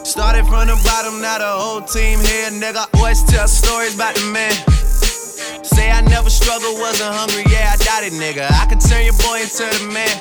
Started 0.05 0.47
from 0.47 0.67
the 0.67 0.81
bottom, 0.83 1.21
now 1.21 1.39
the 1.39 1.47
whole 1.47 1.83
team 1.83 2.19
here. 2.21 2.51
Nigga, 2.51 2.89
always 2.95 3.23
tell 3.25 3.47
stories 3.47 3.95
about 3.95 4.15
the 4.17 4.25
man. 4.33 4.53
Say 5.63 5.91
I 5.91 6.01
never 6.01 6.31
struggled, 6.31 6.81
wasn't 6.81 7.15
hungry, 7.15 7.45
yeah, 7.53 7.75
I 7.75 7.77
doubt 7.77 8.03
it, 8.03 8.15
nigga. 8.15 8.49
I 8.49 8.67
could 8.67 8.81
turn 8.81 9.05
your 9.05 9.15
boy 9.21 9.45
into 9.45 9.69
the 9.69 9.93
man. 9.93 10.17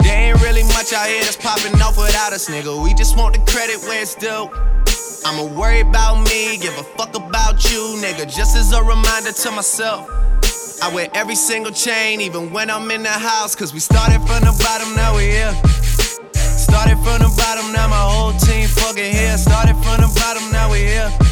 There 0.00 0.32
ain't 0.32 0.40
really 0.42 0.64
much 0.74 0.92
out 0.92 1.06
here 1.06 1.22
that's 1.22 1.36
popping 1.36 1.80
off 1.80 1.96
without 1.96 2.32
us, 2.32 2.48
nigga. 2.48 2.82
We 2.82 2.92
just 2.94 3.16
want 3.16 3.34
the 3.34 3.42
credit 3.50 3.78
where 3.86 4.02
it's 4.02 4.14
due. 4.14 4.50
I'ma 5.24 5.44
worry 5.44 5.80
about 5.80 6.22
me, 6.24 6.58
give 6.58 6.76
a 6.78 6.82
fuck 6.82 7.14
about 7.14 7.70
you, 7.70 7.96
nigga. 8.02 8.26
Just 8.26 8.56
as 8.56 8.72
a 8.72 8.82
reminder 8.82 9.32
to 9.32 9.50
myself. 9.52 10.10
I 10.82 10.92
wear 10.92 11.08
every 11.14 11.36
single 11.36 11.70
chain, 11.70 12.20
even 12.20 12.50
when 12.52 12.68
I'm 12.68 12.90
in 12.90 13.04
the 13.04 13.08
house. 13.08 13.54
Cause 13.54 13.72
we 13.72 13.78
started 13.78 14.20
from 14.26 14.40
the 14.40 14.54
bottom, 14.58 14.96
now 14.96 15.14
we 15.16 15.30
here. 15.30 15.54
Started 16.34 16.96
from 16.96 17.22
the 17.22 17.32
bottom, 17.36 17.72
now 17.72 17.86
my 17.86 18.02
whole 18.02 18.32
team 18.32 18.66
fucking 18.66 19.12
here. 19.12 19.38
Started 19.38 19.76
from 19.84 20.00
the 20.00 20.12
bottom, 20.18 20.50
now 20.50 20.70
we 20.72 20.78
here. 20.80 21.31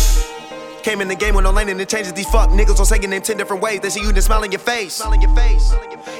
Came 0.83 0.99
in 0.99 1.07
the 1.07 1.15
game 1.15 1.35
with 1.35 1.43
no 1.43 1.51
lane 1.51 1.69
and 1.69 1.79
it 1.79 1.89
changes 1.89 2.11
these 2.13 2.27
fuck 2.29 2.49
niggas 2.49 2.79
on 2.79 2.85
saying 2.85 3.07
name 3.07 3.21
10 3.21 3.37
different 3.37 3.61
ways. 3.61 3.81
They 3.81 3.89
see 3.89 4.01
you 4.01 4.11
then 4.11 4.21
smile 4.21 4.43
in 4.43 4.51
your 4.51 4.59
face. 4.59 4.95
Smile 4.95 5.13
in 5.13 5.21
your 5.21 5.35
face. 5.35 5.73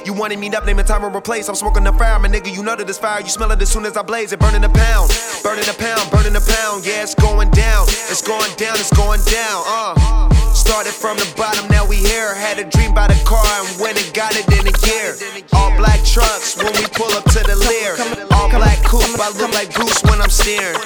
You 0.04 0.12
wanted 0.12 0.38
me 0.38 0.48
up, 0.50 0.64
name 0.64 0.78
a 0.78 0.84
time 0.84 1.04
or 1.04 1.14
replace. 1.14 1.48
I'm 1.48 1.56
smoking 1.56 1.82
the 1.82 1.92
fire, 1.92 2.18
my 2.20 2.28
nigga. 2.28 2.54
You 2.54 2.62
know 2.62 2.76
that 2.76 2.88
it's 2.88 2.98
fire. 2.98 3.20
You 3.20 3.28
smell 3.28 3.50
it 3.50 3.60
as 3.60 3.70
soon 3.70 3.84
as 3.86 3.96
I 3.96 4.02
blaze 4.02 4.32
it. 4.32 4.38
Burning 4.38 4.62
a 4.62 4.68
pound, 4.68 5.10
burning 5.42 5.68
a 5.68 5.72
pound, 5.72 6.10
burning 6.12 6.36
a 6.36 6.40
pound. 6.40 6.86
Yeah, 6.86 7.02
it's 7.02 7.14
going 7.14 7.50
down. 7.50 7.86
It's 7.88 8.22
going 8.22 8.54
down, 8.56 8.78
it's 8.78 8.96
going 8.96 9.20
down. 9.24 9.62
Uh. 9.66 10.31
Started 10.54 10.92
from 10.92 11.16
the 11.16 11.26
bottom, 11.36 11.66
now 11.68 11.84
we 11.86 11.96
here. 11.96 12.34
Had 12.34 12.58
a 12.58 12.64
dream 12.64 12.92
about 12.92 13.10
a 13.10 13.24
car 13.24 13.44
and 13.44 13.80
went 13.80 13.96
and 14.02 14.14
got 14.14 14.36
it 14.36 14.46
in 14.52 14.68
a 14.68 14.74
year. 14.86 15.16
All 15.52 15.74
black 15.76 16.04
trucks 16.04 16.56
when 16.56 16.72
we 16.76 16.86
pull 16.92 17.12
up 17.12 17.24
to 17.32 17.40
the 17.44 17.56
Lear. 17.56 17.96
All 18.32 18.48
black 18.48 18.78
coupe, 18.84 19.18
I 19.18 19.30
look 19.36 19.52
like 19.52 19.74
Goose 19.74 20.02
when 20.04 20.20
I'm 20.20 20.30
steering. 20.30 20.76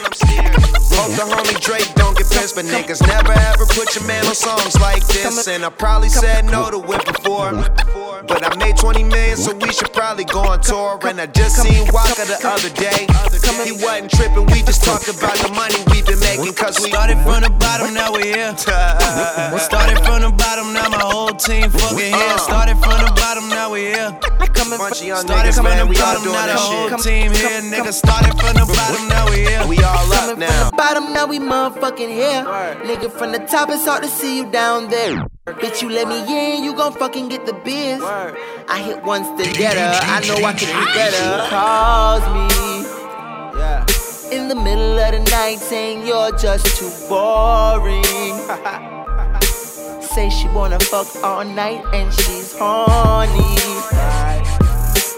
Hope 0.96 1.12
the 1.12 1.26
homie 1.28 1.60
Drake 1.60 1.92
don't 1.94 2.16
get 2.16 2.30
pissed, 2.30 2.54
but 2.54 2.64
niggas 2.64 3.06
never 3.06 3.32
ever 3.32 3.66
put 3.66 3.94
your 3.94 4.04
man 4.06 4.26
on 4.26 4.34
songs 4.34 4.78
like 4.80 5.06
this. 5.06 5.46
And 5.48 5.64
I 5.64 5.70
probably 5.70 6.08
said 6.08 6.44
no 6.46 6.70
to 6.70 6.78
it 6.92 7.04
before. 7.04 8.05
But 8.24 8.40
I 8.40 8.56
made 8.56 8.76
20 8.76 9.02
million, 9.04 9.36
so 9.36 9.54
we 9.56 9.72
should 9.72 9.92
probably 9.92 10.24
go 10.24 10.40
on 10.40 10.60
tour. 10.62 10.98
And 11.04 11.20
I 11.20 11.26
just 11.26 11.56
seen 11.60 11.84
Waka 11.92 12.24
the 12.24 12.38
other 12.48 12.70
day. 12.72 13.04
He 13.64 13.72
wasn't 13.72 14.10
tripping, 14.10 14.46
we 14.46 14.62
just 14.62 14.84
talked 14.84 15.08
about 15.08 15.36
the 15.44 15.52
money 15.52 15.76
we've 15.92 16.06
been 16.06 16.20
making. 16.20 16.54
Cause 16.54 16.80
we 16.80 16.88
started 16.90 17.18
from 17.24 17.42
the 17.42 17.50
bottom, 17.60 17.92
now 17.94 18.12
we 18.12 18.22
here. 18.32 18.56
Started 18.56 19.98
from 20.04 20.22
the 20.22 20.32
bottom, 20.36 20.72
now 20.72 20.88
my 20.88 20.98
whole 21.00 21.28
team 21.30 21.68
fucking 21.70 22.14
uh. 22.14 22.16
here. 22.16 22.38
Started 22.38 22.76
from 22.78 22.96
the 23.04 23.12
bottom, 23.16 23.48
now 23.48 23.72
we 23.72 23.80
here. 23.92 24.18
Bunch 24.78 25.00
of 25.00 25.06
young 25.06 25.20
Started 25.20 25.52
niggas, 25.52 25.54
from 25.56 25.64
man, 25.64 25.78
the 25.78 25.86
we 25.86 25.96
all 25.96 26.02
bottom, 26.02 26.22
doing 26.24 26.34
now 26.34 26.46
the 26.46 26.52
this 26.52 26.60
whole 26.62 26.88
shit. 26.88 27.00
team 27.00 27.32
here. 27.32 27.60
Nigga 27.70 27.92
started 27.92 28.34
from 28.40 28.54
the 28.54 28.66
bottom, 28.66 29.08
now 29.08 29.28
we 29.30 29.36
here. 29.46 29.66
We 29.66 29.78
all 29.84 30.12
up 30.12 30.38
now. 30.38 30.70
Bottom, 30.72 31.12
now 31.12 31.26
we 31.26 31.38
motherfucking 31.38 32.10
here. 32.10 32.42
Nigga 32.88 33.10
from 33.12 33.32
the 33.32 33.38
top, 33.40 33.68
it's 33.70 33.84
hard 33.84 34.02
to 34.02 34.08
see 34.08 34.38
you 34.38 34.50
down 34.50 34.88
there. 34.88 35.26
Bitch, 35.46 35.80
you 35.80 35.88
let 35.88 36.08
me 36.08 36.18
in, 36.56 36.64
you 36.64 36.74
gon' 36.74 36.92
fucking 36.92 37.28
get 37.28 37.46
the 37.46 37.52
biz. 37.52 38.02
I 38.02 38.82
hit 38.82 39.00
once 39.04 39.28
to 39.40 39.48
get 39.56 39.76
her, 39.76 40.00
I 40.02 40.18
know 40.26 40.44
I 40.44 40.52
can 40.52 40.66
do 40.74 40.84
better. 40.92 41.46
Calls 41.48 42.24
me. 42.34 42.48
yeah. 43.56 43.86
In 44.36 44.48
the 44.48 44.56
middle 44.56 44.98
of 44.98 45.12
the 45.12 45.20
night, 45.30 45.60
saying 45.60 46.04
you're 46.04 46.32
just 46.36 46.66
too 46.76 46.90
boring. 47.08 48.02
Say 50.02 50.30
she 50.30 50.48
wanna 50.48 50.80
fuck 50.80 51.06
all 51.22 51.44
night 51.44 51.84
and 51.94 52.12
she's 52.12 52.52
horny. 52.58 53.56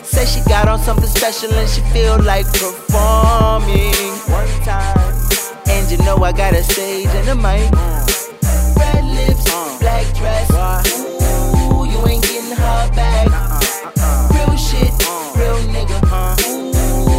Say 0.05 0.27
she 0.27 0.43
got 0.47 0.69
on 0.69 0.79
something 0.79 1.09
special 1.09 1.51
and 1.55 1.67
she 1.71 1.81
feel 1.93 2.19
like 2.23 2.45
performing. 2.53 3.95
One 4.29 4.47
time. 4.63 5.15
And 5.69 5.91
you 5.91 5.97
know 6.05 6.19
I 6.19 6.33
got 6.33 6.53
a 6.53 6.63
stage 6.63 7.07
and 7.07 7.29
a 7.31 7.35
mic. 7.35 7.73
Red 9.99 10.07
lips, 10.07 10.19
black 10.21 10.47
dress. 10.49 11.01
Ooh, 11.73 11.85
you 11.87 12.07
ain't 12.07 12.23
getting 12.23 12.57
her 12.57 12.91
back. 12.95 13.27
Real 14.33 14.57
shit, 14.57 14.93
real 15.37 15.59
nigga. 15.75 15.99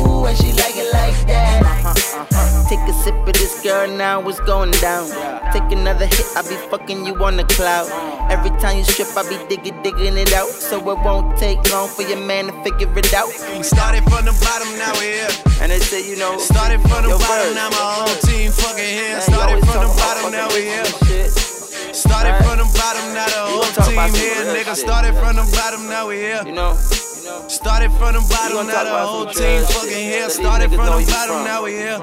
Ooh, 0.08 0.26
and 0.26 0.38
she 0.38 0.54
like 0.54 0.76
it 0.78 0.92
like 0.94 1.28
that. 1.28 2.66
Take 2.70 2.80
a 2.88 2.94
sip 2.94 3.16
of 3.16 3.34
this 3.34 3.62
girl, 3.64 3.88
now 3.90 4.22
it's 4.30 4.40
going 4.42 4.72
down. 4.80 5.10
Take 5.52 5.72
another 5.78 6.06
hit, 6.06 6.26
I 6.38 6.42
be 6.44 6.56
fucking 6.70 7.06
you 7.06 7.16
on 7.26 7.38
the 7.38 7.44
cloud. 7.46 7.90
Every 8.32 8.52
time 8.62 8.78
you 8.78 8.84
strip, 8.84 9.08
I 9.18 9.28
be 9.28 9.38
digging, 9.50 9.82
digging 9.82 10.18
it 10.18 10.32
out. 10.34 10.48
So 10.50 10.78
it 10.78 10.84
won't 11.00 11.36
take 11.38 11.58
long 11.72 11.90
for 11.90 12.04
your 12.04 12.20
man 12.20 12.46
to 12.48 12.54
figure 12.64 12.88
it 12.98 13.14
out. 13.14 13.28
We 13.58 13.64
started 13.64 14.04
from 14.04 14.26
the 14.26 14.38
bottom, 14.46 14.70
now 14.78 14.94
we're 14.94 15.14
here. 15.26 15.30
And 15.62 15.72
they 15.72 15.80
say, 15.80 16.08
you 16.08 16.16
know, 16.18 16.38
Started 16.38 16.80
from 16.82 17.04
the 17.04 17.10
your 17.10 17.20
bottom, 17.20 17.48
verse. 17.48 17.56
now 17.56 17.70
my 17.72 17.78
whole 17.82 18.16
team 18.22 18.52
fucking 18.52 18.84
here. 18.86 19.02
Man, 19.04 19.16
you 19.16 19.22
Started 19.22 19.50
always 19.58 19.66
from 19.66 19.82
the 19.84 19.90
talk 19.90 19.98
bottom, 19.98 20.32
now 20.32 20.48
we 20.54 20.62
here. 20.62 20.86
shit. 21.10 21.39
Now 23.70 23.86
the 23.86 23.86
We 23.86 23.86
talk 23.86 23.88
team 23.90 23.94
about 23.94 24.10
some 24.12 24.46
real 24.46 24.56
Nigga 24.56 24.66
shit. 24.66 24.78
started 24.78 25.14
from 25.16 25.36
the 25.36 25.52
bottom, 25.56 25.90
now 25.90 26.08
we 26.08 26.16
here. 26.18 26.44
You 26.46 26.54
know, 26.54 26.74
Started 27.48 27.92
from 27.94 28.14
the 28.14 28.26
bottom, 28.30 28.68
now 28.68 28.84
the 28.84 29.06
whole 29.06 29.26
team 29.26 29.64
fucking 29.64 29.92
here. 29.92 30.30
Started 30.30 30.70
from 30.70 30.86
know 30.86 31.00
the 31.00 31.06
bottom, 31.12 31.44
now 31.44 31.64
we 31.64 31.72
here. 31.74 32.00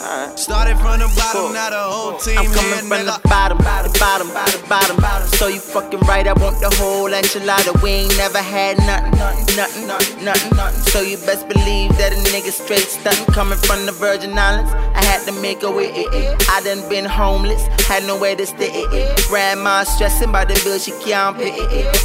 Alright. 0.00 0.38
Started 0.38 0.78
from 0.78 0.98
the 1.00 1.08
bottom, 1.14 1.40
Cool. 1.40 1.52
now 1.52 1.68
the 1.68 1.76
whole 1.76 2.16
team 2.18 2.38
I'm 2.38 2.46
coming 2.52 2.88
from 2.88 3.04
the 3.04 3.20
bottom, 3.28 3.58
bottom, 3.58 3.92
bottom, 4.00 4.28
bottom, 4.32 4.60
bottom, 4.68 4.96
bottom. 4.96 5.28
So 5.36 5.48
you 5.48 5.60
fucking 5.60 6.00
right, 6.00 6.26
I 6.26 6.32
want 6.32 6.58
the 6.60 6.70
whole 6.80 7.10
enchilada. 7.10 7.76
We 7.82 7.90
ain't 8.08 8.16
never 8.16 8.38
had 8.38 8.78
nothing, 8.78 9.12
nothing, 9.20 9.56
nothing, 9.86 10.24
nothing, 10.24 10.56
nothing. 10.56 10.80
So 10.88 11.02
you 11.02 11.18
best 11.28 11.46
believe 11.48 11.90
that 11.98 12.12
a 12.12 12.16
nigga 12.32 12.50
straight 12.50 12.88
stunting 12.88 13.26
coming 13.34 13.58
from 13.58 13.84
the 13.84 13.92
Virgin 13.92 14.38
Islands. 14.38 14.72
I 14.72 15.04
had 15.04 15.24
to 15.26 15.32
make 15.42 15.62
a 15.62 15.70
way. 15.70 15.92
Eh, 15.92 16.04
eh. 16.14 16.36
I 16.48 16.62
done 16.62 16.88
been 16.88 17.04
homeless, 17.04 17.66
had 17.86 18.04
nowhere 18.04 18.36
to 18.36 18.46
stay. 18.46 18.72
Eh, 18.72 19.14
Grandma 19.28 19.84
stressing 19.84 20.32
by 20.32 20.46
the 20.46 20.54
bill 20.64 20.78
she 20.78 20.92
can't 21.04 21.36
pay. 21.36 21.52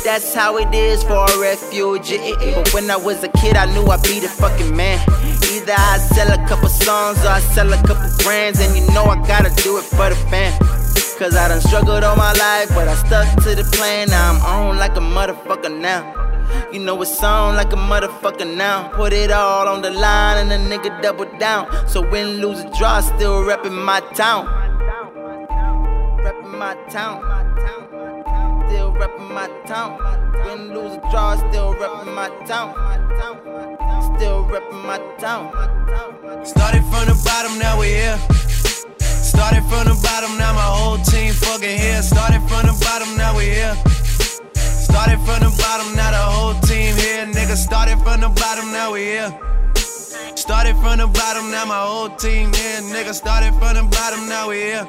That's 0.04 0.34
how 0.34 0.58
it 0.58 0.74
is 0.76 1.02
for 1.04 1.24
a 1.32 1.40
refugee. 1.40 2.20
But 2.56 2.74
when 2.74 2.92
I 2.92 2.98
was 2.98 3.24
a 3.24 3.30
kid, 3.30 3.56
I 3.56 3.72
knew 3.74 3.86
I'd 3.88 4.04
be 4.04 4.20
the 4.20 4.28
fucking 4.28 4.76
man. 4.76 5.00
Either 5.66 5.82
I 5.82 5.98
sell 5.98 6.32
a 6.32 6.48
couple 6.48 6.70
songs 6.70 7.18
or 7.26 7.30
I 7.30 7.40
sell 7.40 7.74
a 7.74 7.78
couple 7.88 8.24
brands, 8.24 8.60
and 8.60 8.78
you 8.78 8.86
know 8.94 9.06
I 9.06 9.16
gotta 9.26 9.50
do 9.64 9.80
it 9.80 9.84
for 9.84 10.10
the 10.10 10.16
fam. 10.30 10.54
Cause 11.18 11.36
I 11.36 11.48
done 11.48 11.60
struggled 11.60 12.04
all 12.04 12.16
my 12.16 12.34
life, 12.34 12.70
but 12.70 12.88
I 12.88 12.94
stuck 12.94 13.44
to 13.44 13.56
the 13.56 13.64
plan. 13.76 14.10
Now 14.10 14.34
I'm 14.34 14.42
on 14.44 14.78
like 14.78 14.96
a 14.96 15.00
motherfucker 15.00 15.76
now. 15.76 16.04
You 16.72 16.82
know 16.82 17.02
it's 17.02 17.24
on 17.24 17.56
like 17.56 17.74
a 17.74 17.78
motherfucker 17.78 18.56
now. 18.56 18.90
Put 18.90 19.12
it 19.14 19.32
all 19.32 19.68
on 19.68 19.82
the 19.82 19.90
line 19.90 20.38
and 20.38 20.52
the 20.52 20.78
nigga 20.78 21.02
double 21.02 21.26
down. 21.40 21.66
So 21.88 22.08
win, 22.12 22.42
lose, 22.42 22.64
or 22.64 22.70
draw, 22.78 23.02
still 23.02 23.42
reppin' 23.42 23.72
my 23.72 24.02
town. 24.14 24.46
Reppin' 26.22 26.60
my 26.60 26.76
town. 26.92 27.85
Still 28.76 28.92
reppin' 28.92 29.32
my 29.32 29.48
town. 29.66 29.96
Win, 30.44 30.74
lose, 30.74 30.98
draw, 31.10 31.38
still 31.38 31.74
reppin' 31.76 32.14
my 32.14 32.28
town. 32.44 32.76
Still 34.04 34.44
reppin' 34.52 34.84
my 34.84 35.00
town. 35.18 35.48
Started 36.46 36.84
from 36.92 37.08
the 37.08 37.16
bottom, 37.24 37.58
now 37.58 37.80
we 37.80 37.88
here. 37.88 38.20
Started 39.00 39.64
from 39.72 39.88
the 39.88 39.96
bottom, 40.04 40.38
now 40.38 40.52
my 40.52 40.68
whole 40.68 40.98
team 40.98 41.32
fucking 41.32 41.80
here. 41.80 42.02
Started 42.02 42.42
from 42.50 42.68
the 42.68 42.76
bottom, 42.84 43.16
now 43.16 43.38
we 43.38 43.46
here. 43.46 43.76
Started 44.56 45.20
from 45.24 45.40
the 45.40 45.56
bottom, 45.56 45.96
now 45.96 46.12
the 46.12 46.18
whole 46.36 46.60
team 46.68 46.98
here. 46.98 47.26
Nigga, 47.28 47.56
started 47.56 47.98
from 48.04 48.20
the 48.20 48.28
bottom, 48.28 48.74
now 48.74 48.92
we 48.92 49.04
here. 49.16 49.32
Started 50.36 50.76
from 50.84 50.98
the 50.98 51.08
bottom, 51.08 51.50
now 51.50 51.64
my 51.64 51.80
whole 51.80 52.10
team 52.18 52.52
here. 52.52 52.82
Nigga, 52.92 53.14
started 53.14 53.54
from 53.56 53.76
the 53.76 53.84
bottom, 53.84 54.28
now 54.28 54.50
we 54.50 54.58
here. 54.58 54.86